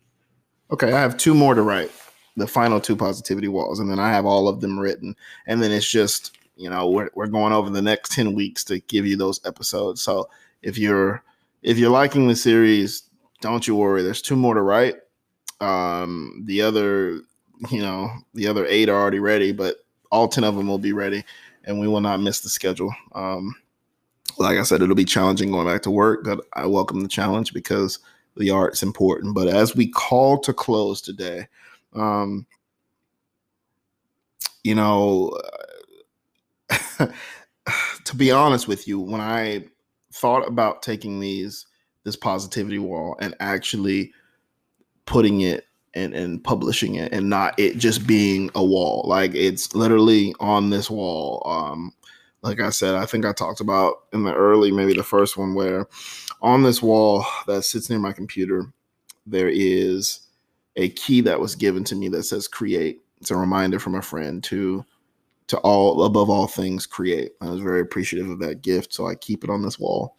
okay, 0.69 0.93
I 0.93 1.01
have 1.01 1.17
two 1.17 1.33
more 1.33 1.55
to 1.55 1.63
write. 1.63 1.91
The 2.37 2.45
final 2.45 2.79
two 2.79 2.95
positivity 2.95 3.47
walls 3.47 3.79
and 3.79 3.89
then 3.89 3.99
I 3.99 4.11
have 4.11 4.27
all 4.27 4.47
of 4.47 4.61
them 4.61 4.79
written 4.79 5.15
and 5.47 5.59
then 5.59 5.71
it's 5.71 5.89
just, 5.89 6.37
you 6.55 6.69
know, 6.69 6.87
we're 6.87 7.09
we're 7.15 7.25
going 7.25 7.51
over 7.51 7.71
the 7.71 7.81
next 7.81 8.11
10 8.11 8.35
weeks 8.35 8.63
to 8.65 8.79
give 8.81 9.07
you 9.07 9.17
those 9.17 9.43
episodes. 9.43 10.03
So, 10.03 10.29
if 10.61 10.77
you're 10.77 11.23
if 11.61 11.77
you're 11.77 11.89
liking 11.89 12.27
the 12.27 12.35
series, 12.35 13.03
don't 13.41 13.67
you 13.67 13.75
worry. 13.75 14.03
There's 14.03 14.21
two 14.21 14.35
more 14.35 14.53
to 14.53 14.61
write. 14.61 14.95
Um, 15.61 16.43
the 16.45 16.61
other, 16.61 17.21
you 17.69 17.81
know, 17.81 18.11
the 18.33 18.47
other 18.47 18.65
eight 18.65 18.89
are 18.89 18.99
already 18.99 19.19
ready, 19.19 19.51
but 19.51 19.77
all 20.11 20.27
10 20.27 20.43
of 20.43 20.55
them 20.55 20.67
will 20.67 20.79
be 20.79 20.93
ready 20.93 21.23
and 21.65 21.79
we 21.79 21.87
will 21.87 22.01
not 22.01 22.21
miss 22.21 22.39
the 22.41 22.49
schedule. 22.49 22.93
Um, 23.13 23.55
like 24.37 24.57
I 24.57 24.63
said, 24.63 24.81
it'll 24.81 24.95
be 24.95 25.05
challenging 25.05 25.51
going 25.51 25.67
back 25.67 25.81
to 25.83 25.91
work, 25.91 26.23
but 26.23 26.41
I 26.53 26.65
welcome 26.65 27.01
the 27.01 27.09
challenge 27.09 27.53
because 27.53 27.99
the 28.37 28.49
art's 28.49 28.83
important. 28.83 29.35
But 29.35 29.49
as 29.49 29.75
we 29.75 29.87
call 29.87 30.39
to 30.39 30.53
close 30.53 31.01
today, 31.01 31.47
um, 31.93 32.45
you 34.63 34.75
know, 34.75 35.37
to 36.99 38.15
be 38.15 38.31
honest 38.31 38.67
with 38.67 38.87
you, 38.87 38.99
when 38.99 39.21
I 39.21 39.65
thought 40.13 40.47
about 40.47 40.81
taking 40.81 41.19
these 41.19 41.65
this 42.03 42.15
positivity 42.15 42.79
wall 42.79 43.15
and 43.19 43.35
actually 43.39 44.13
putting 45.05 45.41
it 45.41 45.65
and, 45.93 46.13
and 46.13 46.43
publishing 46.43 46.95
it 46.95 47.11
and 47.11 47.29
not 47.29 47.59
it 47.59 47.77
just 47.77 48.07
being 48.07 48.49
a 48.55 48.63
wall. 48.63 49.03
Like 49.07 49.35
it's 49.35 49.75
literally 49.75 50.33
on 50.39 50.69
this 50.69 50.89
wall 50.89 51.41
um 51.45 51.93
like 52.41 52.61
i 52.61 52.69
said 52.69 52.95
i 52.95 53.05
think 53.05 53.25
i 53.25 53.33
talked 53.33 53.59
about 53.59 54.03
in 54.13 54.23
the 54.23 54.33
early 54.33 54.71
maybe 54.71 54.93
the 54.93 55.03
first 55.03 55.35
one 55.35 55.55
where 55.55 55.89
on 56.41 56.63
this 56.63 56.81
wall 56.81 57.25
that 57.47 57.63
sits 57.63 57.89
near 57.89 57.99
my 57.99 58.13
computer 58.13 58.71
there 59.25 59.49
is 59.49 60.21
a 60.75 60.89
key 60.89 61.21
that 61.21 61.39
was 61.39 61.55
given 61.55 61.83
to 61.85 61.95
me 61.95 62.07
that 62.09 62.23
says 62.23 62.47
create. 62.47 63.01
It's 63.19 63.31
a 63.31 63.35
reminder 63.35 63.79
from 63.79 63.95
a 63.95 64.01
friend 64.01 64.43
to 64.45 64.85
to 65.49 65.57
all 65.57 66.03
above 66.03 66.29
all 66.29 66.47
things 66.47 66.85
create. 66.85 67.33
I 67.41 67.49
was 67.49 67.59
very 67.59 67.81
appreciative 67.81 68.29
of 68.29 68.39
that 68.39 68.61
gift, 68.61 68.93
so 68.93 69.07
I 69.07 69.15
keep 69.15 69.43
it 69.43 69.49
on 69.49 69.61
this 69.61 69.79
wall. 69.79 70.15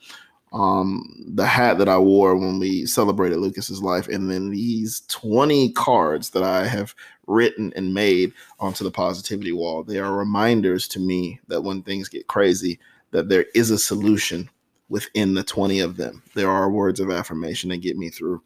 Um, 0.53 1.25
the 1.35 1.47
hat 1.47 1.79
that 1.79 1.89
I 1.89 1.97
wore 1.97 2.37
when 2.37 2.59
we 2.59 2.85
celebrated 2.85 3.39
Lucas's 3.39 3.81
life, 3.81 4.09
and 4.09 4.29
then 4.29 4.51
these 4.51 5.03
20 5.09 5.73
cards 5.73 6.31
that 6.31 6.43
I 6.43 6.67
have 6.67 6.95
written 7.29 7.73
and 7.77 7.95
made 7.95 8.33
onto 8.59 8.83
the 8.83 8.91
positivity 8.91 9.53
wall. 9.53 9.85
They 9.85 9.99
are 9.99 10.13
reminders 10.13 10.89
to 10.89 11.01
me 11.01 11.39
that 11.47 11.63
when 11.63 11.83
things 11.83 12.09
get 12.09 12.27
crazy, 12.27 12.81
that 13.13 13.29
there 13.29 13.47
is 13.55 13.71
a 13.71 13.79
solution 13.79 14.51
within 14.89 15.35
the 15.35 15.45
20 15.45 15.79
of 15.79 15.97
them. 15.97 16.21
There 16.35 16.51
are 16.51 16.69
words 16.69 16.99
of 16.99 17.11
affirmation 17.11 17.71
that 17.71 17.77
get 17.77 17.97
me 17.97 18.11
through. 18.11 18.43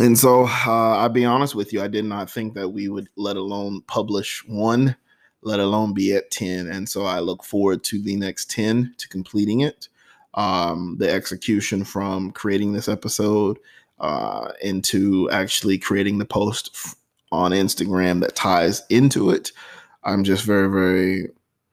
And 0.00 0.18
so 0.18 0.46
uh, 0.46 0.96
I'll 0.96 1.08
be 1.08 1.24
honest 1.24 1.54
with 1.54 1.72
you, 1.72 1.80
I 1.80 1.88
did 1.88 2.04
not 2.04 2.28
think 2.28 2.54
that 2.54 2.68
we 2.68 2.88
would 2.88 3.08
let 3.16 3.36
alone 3.36 3.82
publish 3.82 4.44
one 4.48 4.96
let 5.42 5.60
alone 5.60 5.94
be 5.94 6.14
at 6.14 6.30
10. 6.30 6.66
And 6.66 6.88
so 6.88 7.04
I 7.04 7.20
look 7.20 7.44
forward 7.44 7.84
to 7.84 8.00
the 8.02 8.16
next 8.16 8.50
10 8.50 8.94
to 8.98 9.08
completing 9.08 9.60
it. 9.60 9.88
Um, 10.34 10.96
the 10.98 11.10
execution 11.10 11.84
from 11.84 12.30
creating 12.32 12.72
this 12.72 12.88
episode 12.88 13.58
uh, 13.98 14.52
into 14.62 15.28
actually 15.30 15.78
creating 15.78 16.18
the 16.18 16.24
post 16.24 16.96
on 17.32 17.52
Instagram 17.52 18.20
that 18.20 18.36
ties 18.36 18.82
into 18.90 19.30
it. 19.30 19.52
I'm 20.04 20.24
just 20.24 20.44
very, 20.44 20.68
very. 20.68 21.30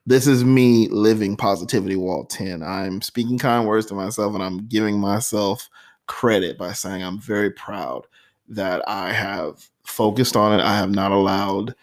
This 0.08 0.28
is 0.28 0.44
me 0.44 0.88
living 0.90 1.36
positivity 1.36 1.96
wall 1.96 2.26
10. 2.26 2.62
I'm 2.62 3.02
speaking 3.02 3.40
kind 3.40 3.68
words 3.68 3.88
to 3.88 3.96
myself 3.96 4.34
and 4.36 4.44
I'm 4.44 4.68
giving 4.68 5.00
myself 5.00 5.70
credit 6.08 6.58
by 6.58 6.74
saying 6.74 7.04
I'm 7.04 7.20
very 7.20 7.50
proud 7.50 8.06
that 8.50 8.88
I 8.88 9.12
have 9.12 9.68
focused 9.84 10.36
on 10.36 10.60
it. 10.60 10.64
I 10.64 10.78
have 10.78 10.92
not 10.92 11.12
allowed 11.12 11.74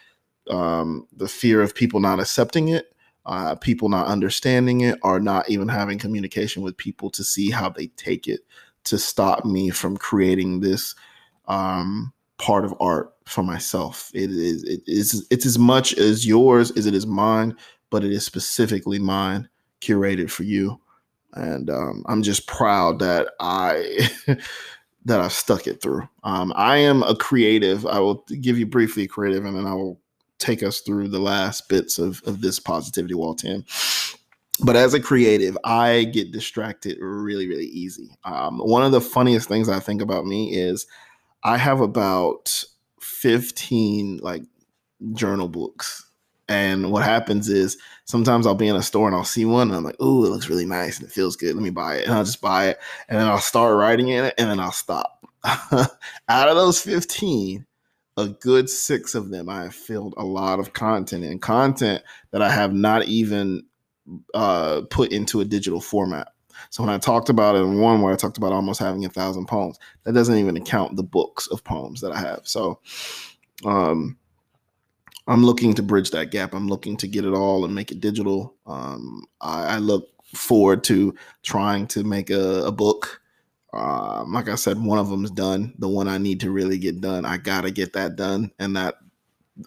um, 0.51 1.07
the 1.16 1.28
fear 1.28 1.62
of 1.62 1.74
people 1.74 2.01
not 2.01 2.20
accepting 2.20 2.68
it, 2.68 2.95
uh, 3.26 3.55
people 3.57 3.88
not 3.88 4.07
understanding 4.07 4.80
it, 4.80 4.99
or 5.03 5.20
not 5.20 5.49
even 5.49 5.68
having 5.68 5.99
communication 5.99 6.62
with 6.62 6.76
people 6.76 7.11
to 7.11 7.24
see 7.24 7.51
how 7.51 7.68
they 7.68 7.86
take 7.88 8.26
it 8.26 8.40
to 8.84 8.99
stop 8.99 9.45
me 9.45 9.70
from 9.70 9.97
creating 9.97 10.61
this 10.61 10.95
um, 11.47 12.12
part 12.38 12.64
of 12.64 12.74
art 12.80 13.14
for 13.26 13.43
myself. 13.43 14.11
It 14.14 14.30
is 14.30 14.64
it 14.64 14.82
is 14.86 15.26
it's 15.30 15.47
as 15.47 15.59
much 15.59 15.95
as 15.95 16.26
yours 16.26 16.70
as 16.72 16.86
it 16.86 16.95
is 16.95 17.07
mine, 17.07 17.57
but 17.90 18.05
it 18.05 18.12
is 18.12 18.26
specifically 18.26 18.99
mine, 18.99 19.49
curated 19.80 20.30
for 20.30 20.43
you. 20.43 20.80
And 21.34 21.70
um, 21.70 22.05
I'm 22.09 22.22
just 22.22 22.47
proud 22.47 22.99
that 22.99 23.28
I 23.40 24.11
that 25.05 25.20
I've 25.20 25.32
stuck 25.32 25.66
it 25.66 25.80
through. 25.80 26.09
Um, 26.24 26.53
I 26.57 26.78
am 26.78 27.03
a 27.05 27.14
creative. 27.14 27.86
I 27.86 28.01
will 28.01 28.24
give 28.40 28.59
you 28.59 28.66
briefly 28.66 29.07
creative, 29.07 29.45
and 29.45 29.57
then 29.57 29.66
I 29.66 29.74
will 29.74 30.01
take 30.43 30.62
us 30.62 30.80
through 30.80 31.09
the 31.09 31.18
last 31.18 31.68
bits 31.68 31.99
of, 31.99 32.22
of 32.26 32.40
this 32.40 32.59
positivity 32.59 33.14
wall 33.14 33.34
10 33.34 33.64
but 34.64 34.76
as 34.76 34.95
a 34.95 35.01
creative 35.01 35.57
i 35.64 36.05
get 36.05 36.32
distracted 36.32 36.99
really 37.01 37.49
really 37.49 37.66
easy 37.66 38.11
um, 38.24 38.59
one 38.59 38.82
of 38.82 38.93
the 38.93 39.01
funniest 39.01 39.49
things 39.49 39.68
i 39.68 39.80
think 39.80 40.03
about 40.03 40.26
me 40.26 40.55
is 40.55 40.86
i 41.45 41.57
have 41.57 41.80
about 41.80 42.64
15 43.01 44.18
like 44.18 44.43
journal 45.14 45.49
books 45.49 46.07
and 46.49 46.90
what 46.90 47.03
happens 47.03 47.49
is 47.49 47.78
sometimes 48.05 48.47
I'll 48.47 48.55
be 48.55 48.68
in 48.68 48.76
a 48.76 48.82
store 48.82 49.07
and 49.07 49.16
I'll 49.16 49.24
see 49.24 49.45
one 49.45 49.68
and 49.68 49.76
I'm 49.76 49.84
like, 49.84 49.97
oh, 50.01 50.24
it 50.24 50.28
looks 50.28 50.49
really 50.49 50.66
nice 50.66 50.99
and 50.99 51.09
it 51.09 51.12
feels 51.12 51.36
good. 51.36 51.55
Let 51.55 51.62
me 51.62 51.70
buy 51.70 51.97
it. 51.97 52.05
And 52.05 52.12
I'll 52.12 52.24
just 52.24 52.43
buy 52.43 52.68
it. 52.68 52.78
And 53.09 53.18
then 53.18 53.26
I'll 53.26 53.38
start 53.38 53.76
writing 53.76 54.09
in 54.09 54.24
it 54.24 54.34
and 54.36 54.51
then 54.51 54.61
I'll 54.61 54.72
stop. 54.72 55.24
Out 55.45 56.49
of 56.49 56.57
those 56.57 56.80
15, 56.80 57.66
a 58.16 58.28
good 58.28 58.68
six 58.68 59.14
of 59.14 59.30
them, 59.30 59.48
I 59.48 59.64
have 59.64 59.74
filled 59.74 60.14
a 60.16 60.24
lot 60.24 60.60
of 60.60 60.72
content 60.72 61.24
and 61.24 61.40
content 61.40 62.02
that 62.30 62.42
I 62.42 62.50
have 62.50 62.72
not 62.72 63.06
even 63.06 63.64
uh, 64.34 64.82
put 64.90 65.12
into 65.12 65.40
a 65.40 65.44
digital 65.44 65.80
format. 65.80 66.28
So 66.70 66.82
when 66.82 66.92
I 66.92 66.98
talked 66.98 67.28
about 67.28 67.56
it 67.56 67.62
in 67.62 67.78
one 67.78 68.02
where 68.02 68.12
I 68.12 68.16
talked 68.16 68.36
about 68.36 68.52
almost 68.52 68.80
having 68.80 69.04
a 69.04 69.08
thousand 69.08 69.46
poems, 69.46 69.78
that 70.04 70.12
doesn't 70.12 70.36
even 70.36 70.56
account 70.56 70.96
the 70.96 71.02
books 71.02 71.46
of 71.48 71.64
poems 71.64 72.00
that 72.02 72.12
I 72.12 72.20
have. 72.20 72.40
So 72.44 72.80
um, 73.64 74.18
I'm 75.26 75.44
looking 75.44 75.74
to 75.74 75.82
bridge 75.82 76.10
that 76.10 76.30
gap. 76.30 76.54
I'm 76.54 76.68
looking 76.68 76.96
to 76.98 77.06
get 77.06 77.24
it 77.24 77.32
all 77.32 77.64
and 77.64 77.74
make 77.74 77.90
it 77.90 78.00
digital. 78.00 78.54
Um, 78.66 79.24
I, 79.40 79.76
I, 79.76 79.78
look 79.78 80.08
forward 80.34 80.84
to 80.84 81.14
trying 81.42 81.86
to 81.88 82.04
make 82.04 82.30
a, 82.30 82.64
a 82.64 82.72
book 82.72 83.21
um, 83.72 84.32
like 84.32 84.48
I 84.48 84.54
said, 84.54 84.78
one 84.78 84.98
of 84.98 85.08
them 85.08 85.24
is 85.24 85.30
done. 85.30 85.74
The 85.78 85.88
one 85.88 86.08
I 86.08 86.18
need 86.18 86.40
to 86.40 86.50
really 86.50 86.78
get 86.78 87.00
done, 87.00 87.24
I 87.24 87.38
gotta 87.38 87.70
get 87.70 87.94
that 87.94 88.16
done, 88.16 88.50
and 88.58 88.76
that 88.76 88.96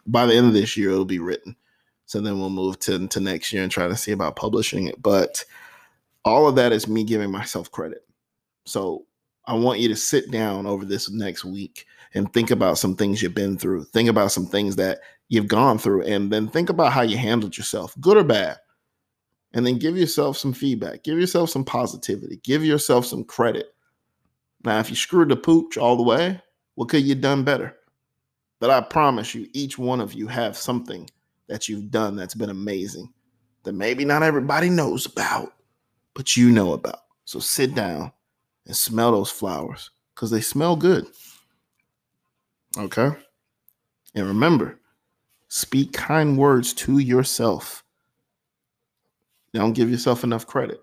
by 0.05 0.25
the 0.25 0.35
end 0.35 0.47
of 0.47 0.53
this 0.53 0.77
year 0.77 0.91
it'll 0.91 1.05
be 1.05 1.19
written. 1.19 1.55
So 2.05 2.21
then 2.21 2.39
we'll 2.39 2.49
move 2.51 2.79
to 2.81 3.07
to 3.07 3.19
next 3.19 3.51
year 3.51 3.63
and 3.63 3.71
try 3.71 3.87
to 3.87 3.97
see 3.97 4.11
about 4.11 4.35
publishing 4.35 4.87
it. 4.87 5.01
But 5.01 5.43
all 6.23 6.47
of 6.47 6.55
that 6.55 6.71
is 6.71 6.87
me 6.87 7.03
giving 7.03 7.31
myself 7.31 7.71
credit. 7.71 8.05
So 8.65 9.05
I 9.45 9.53
want 9.55 9.79
you 9.79 9.87
to 9.89 9.95
sit 9.95 10.31
down 10.31 10.65
over 10.65 10.85
this 10.85 11.09
next 11.09 11.45
week 11.45 11.85
and 12.13 12.31
think 12.31 12.51
about 12.51 12.77
some 12.77 12.95
things 12.95 13.21
you've 13.21 13.35
been 13.35 13.57
through. 13.57 13.85
Think 13.85 14.09
about 14.09 14.31
some 14.31 14.45
things 14.45 14.75
that 14.77 14.99
you've 15.29 15.47
gone 15.47 15.79
through, 15.79 16.03
and 16.03 16.31
then 16.31 16.47
think 16.47 16.69
about 16.69 16.93
how 16.93 17.01
you 17.01 17.17
handled 17.17 17.57
yourself, 17.57 17.95
good 17.99 18.17
or 18.17 18.23
bad. 18.23 18.57
And 19.53 19.65
then 19.65 19.79
give 19.79 19.97
yourself 19.97 20.37
some 20.37 20.51
feedback, 20.53 21.03
give 21.03 21.17
yourself 21.17 21.49
some 21.49 21.63
positivity, 21.63 22.41
give 22.43 22.63
yourself 22.63 23.05
some 23.05 23.23
credit 23.23 23.74
now, 24.65 24.79
if 24.79 24.89
you 24.89 24.95
screwed 24.95 25.29
the 25.29 25.35
pooch 25.35 25.77
all 25.77 25.95
the 25.95 26.03
way, 26.03 26.41
what 26.73 26.89
could 26.89 27.03
you 27.03 27.15
done 27.15 27.43
better? 27.43 27.75
But 28.59 28.69
I 28.69 28.81
promise 28.81 29.35
you, 29.35 29.47
each 29.53 29.77
one 29.77 30.01
of 30.01 30.13
you 30.13 30.27
have 30.27 30.57
something 30.57 31.09
that 31.47 31.69
you've 31.69 31.91
done 31.91 32.15
that's 32.15 32.33
been 32.33 32.49
amazing 32.49 33.13
that 33.63 33.73
maybe 33.73 34.05
not 34.05 34.23
everybody 34.23 34.69
knows 34.69 35.05
about, 35.05 35.53
but 36.13 36.35
you 36.35 36.49
know 36.49 36.73
about. 36.73 36.99
So 37.25 37.39
sit 37.39 37.75
down 37.75 38.11
and 38.65 38.75
smell 38.75 39.11
those 39.11 39.29
flowers 39.31 39.91
because 40.13 40.31
they 40.31 40.41
smell 40.41 40.75
good. 40.75 41.05
Okay? 42.77 43.11
And 44.15 44.27
remember, 44.27 44.79
speak 45.47 45.93
kind 45.93 46.37
words 46.37 46.73
to 46.73 46.99
yourself. 46.99 47.83
Don't 49.53 49.73
give 49.73 49.89
yourself 49.89 50.23
enough 50.23 50.47
credit. 50.47 50.81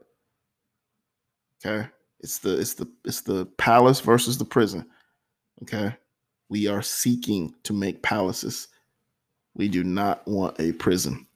Okay? 1.65 1.89
It's 2.23 2.39
the 2.39 2.59
it's 2.59 2.75
the 2.75 2.89
it's 3.05 3.23
the 3.23 3.47
palace 3.59 4.01
versus 4.01 4.39
the 4.39 4.45
prison. 4.45 4.87
Okay. 5.63 5.95
We 6.49 6.69
are 6.69 6.83
seeking 6.83 7.55
to 7.65 7.73
make 7.73 8.03
palaces. 8.03 8.69
We 9.55 9.69
do 9.69 9.83
not 9.83 10.27
want 10.27 10.61
a 10.61 10.73
prison. 10.73 11.27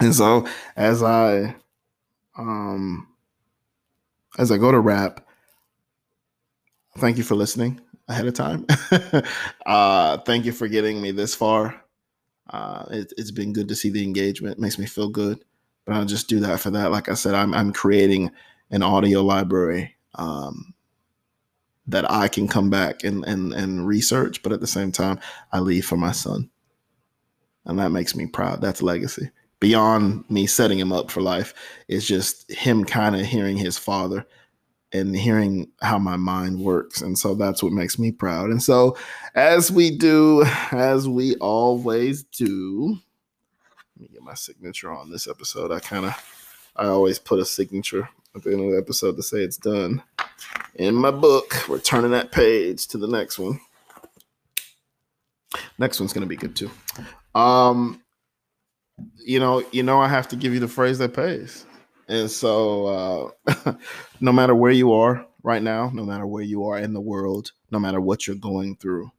And 0.00 0.14
so 0.14 0.46
as 0.76 1.02
I 1.02 1.56
um 2.36 3.08
as 4.38 4.50
I 4.50 4.58
go 4.58 4.70
to 4.70 4.80
wrap, 4.80 5.26
thank 6.98 7.16
you 7.16 7.24
for 7.24 7.34
listening 7.34 7.80
ahead 8.08 8.26
of 8.26 8.34
time. 8.34 8.66
uh 9.66 10.18
thank 10.18 10.44
you 10.44 10.52
for 10.52 10.68
getting 10.68 11.00
me 11.00 11.10
this 11.10 11.34
far. 11.34 11.82
Uh 12.50 12.84
it, 12.90 13.12
it's 13.16 13.30
been 13.30 13.54
good 13.54 13.68
to 13.68 13.74
see 13.74 13.88
the 13.88 14.02
engagement. 14.04 14.58
It 14.58 14.60
makes 14.60 14.78
me 14.78 14.84
feel 14.86 15.08
good. 15.08 15.42
But 15.86 15.96
I'll 15.96 16.04
just 16.04 16.28
do 16.28 16.38
that 16.40 16.60
for 16.60 16.70
that. 16.70 16.90
Like 16.90 17.08
I 17.08 17.14
said, 17.14 17.34
I'm 17.34 17.54
I'm 17.54 17.72
creating 17.72 18.30
an 18.70 18.82
audio 18.82 19.22
library 19.22 19.94
um 20.14 20.74
that 21.86 22.08
I 22.10 22.28
can 22.28 22.48
come 22.48 22.70
back 22.70 23.04
and 23.04 23.24
and 23.24 23.52
and 23.52 23.86
research, 23.86 24.42
but 24.42 24.52
at 24.52 24.60
the 24.60 24.66
same 24.66 24.92
time, 24.92 25.18
I 25.52 25.60
leave 25.60 25.86
for 25.86 25.96
my 25.96 26.12
son, 26.12 26.50
and 27.64 27.78
that 27.78 27.90
makes 27.90 28.14
me 28.14 28.26
proud. 28.26 28.60
That's 28.60 28.82
legacy 28.82 29.30
beyond 29.62 30.24
me 30.28 30.44
setting 30.44 30.76
him 30.76 30.92
up 30.92 31.08
for 31.08 31.20
life. 31.20 31.54
It's 31.86 32.04
just 32.04 32.50
him 32.50 32.84
kind 32.84 33.14
of 33.14 33.24
hearing 33.24 33.56
his 33.56 33.78
father 33.78 34.26
and 34.92 35.14
hearing 35.16 35.70
how 35.80 36.00
my 36.00 36.16
mind 36.16 36.58
works, 36.58 37.00
and 37.00 37.16
so 37.16 37.34
that's 37.34 37.62
what 37.62 37.72
makes 37.72 37.96
me 37.98 38.10
proud. 38.10 38.50
And 38.50 38.62
so, 38.62 38.96
as 39.34 39.70
we 39.70 39.96
do, 39.96 40.44
as 40.72 41.08
we 41.08 41.36
always 41.36 42.24
do, 42.24 42.98
let 43.96 44.02
me 44.02 44.08
get 44.12 44.22
my 44.22 44.34
signature 44.34 44.92
on 44.92 45.10
this 45.10 45.28
episode. 45.28 45.70
I 45.70 45.78
kind 45.78 46.06
of, 46.06 46.14
I 46.76 46.86
always 46.86 47.18
put 47.18 47.38
a 47.38 47.44
signature 47.44 48.08
at 48.34 48.42
the 48.42 48.52
end 48.52 48.60
of 48.60 48.70
the 48.72 48.78
episode 48.78 49.16
to 49.16 49.22
say 49.22 49.38
it's 49.38 49.56
done 49.56 50.02
in 50.74 50.94
my 50.94 51.10
book. 51.10 51.68
We're 51.68 51.78
turning 51.78 52.12
that 52.12 52.32
page 52.32 52.86
to 52.88 52.98
the 52.98 53.08
next 53.08 53.38
one. 53.38 53.60
Next 55.78 56.00
one's 56.00 56.12
gonna 56.12 56.26
be 56.26 56.36
good 56.36 56.56
too. 56.56 56.70
Um, 57.34 58.02
you 59.18 59.40
know, 59.40 59.64
you 59.72 59.82
know, 59.82 60.00
I 60.00 60.08
have 60.08 60.28
to 60.28 60.36
give 60.36 60.54
you 60.54 60.60
the 60.60 60.68
phrase 60.68 60.98
that 60.98 61.14
pays. 61.14 61.66
And 62.08 62.30
so, 62.30 63.32
uh, 63.46 63.74
no 64.20 64.32
matter 64.32 64.54
where 64.54 64.72
you 64.72 64.92
are 64.92 65.26
right 65.42 65.62
now, 65.62 65.90
no 65.94 66.04
matter 66.04 66.26
where 66.26 66.42
you 66.42 66.66
are 66.66 66.78
in 66.78 66.92
the 66.92 67.00
world, 67.00 67.52
no 67.70 67.78
matter 67.78 68.00
what 68.00 68.26
you're 68.26 68.36
going 68.36 68.76
through, 68.76 69.10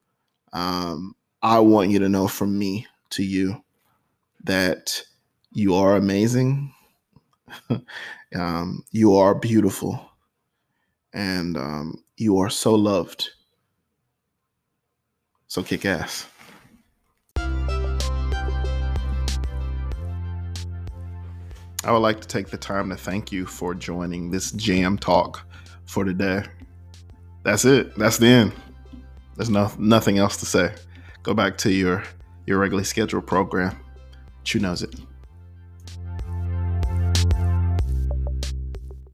um, 0.53 1.15
I 1.41 1.59
want 1.59 1.89
you 1.89 1.99
to 1.99 2.09
know 2.09 2.27
from 2.27 2.57
me 2.57 2.87
to 3.11 3.23
you 3.23 3.63
that 4.43 5.03
you 5.51 5.75
are 5.75 5.95
amazing. 5.95 6.73
um, 8.35 8.83
you 8.91 9.15
are 9.15 9.35
beautiful 9.35 10.09
and 11.13 11.57
um, 11.57 12.03
you 12.17 12.37
are 12.39 12.49
so 12.49 12.73
loved. 12.75 13.29
So 15.47 15.61
kick 15.63 15.85
ass. 15.85 16.27
I 21.85 21.91
would 21.91 21.99
like 21.99 22.21
to 22.21 22.27
take 22.27 22.47
the 22.47 22.57
time 22.57 22.89
to 22.89 22.95
thank 22.95 23.31
you 23.31 23.45
for 23.45 23.73
joining 23.73 24.31
this 24.31 24.51
jam 24.51 24.97
talk 24.97 25.45
for 25.85 26.05
today. 26.05 26.43
That's 27.43 27.65
it. 27.65 27.93
That's 27.97 28.17
the 28.17 28.27
end. 28.27 28.53
There's 29.35 29.49
no, 29.49 29.69
nothing 29.77 30.17
else 30.17 30.37
to 30.37 30.45
say. 30.45 30.73
Go 31.23 31.33
back 31.33 31.57
to 31.59 31.71
your 31.71 32.03
your 32.45 32.59
regularly 32.59 32.85
scheduled 32.85 33.27
program. 33.27 33.77
Chu 34.43 34.59
knows 34.59 34.81
it. 34.81 34.95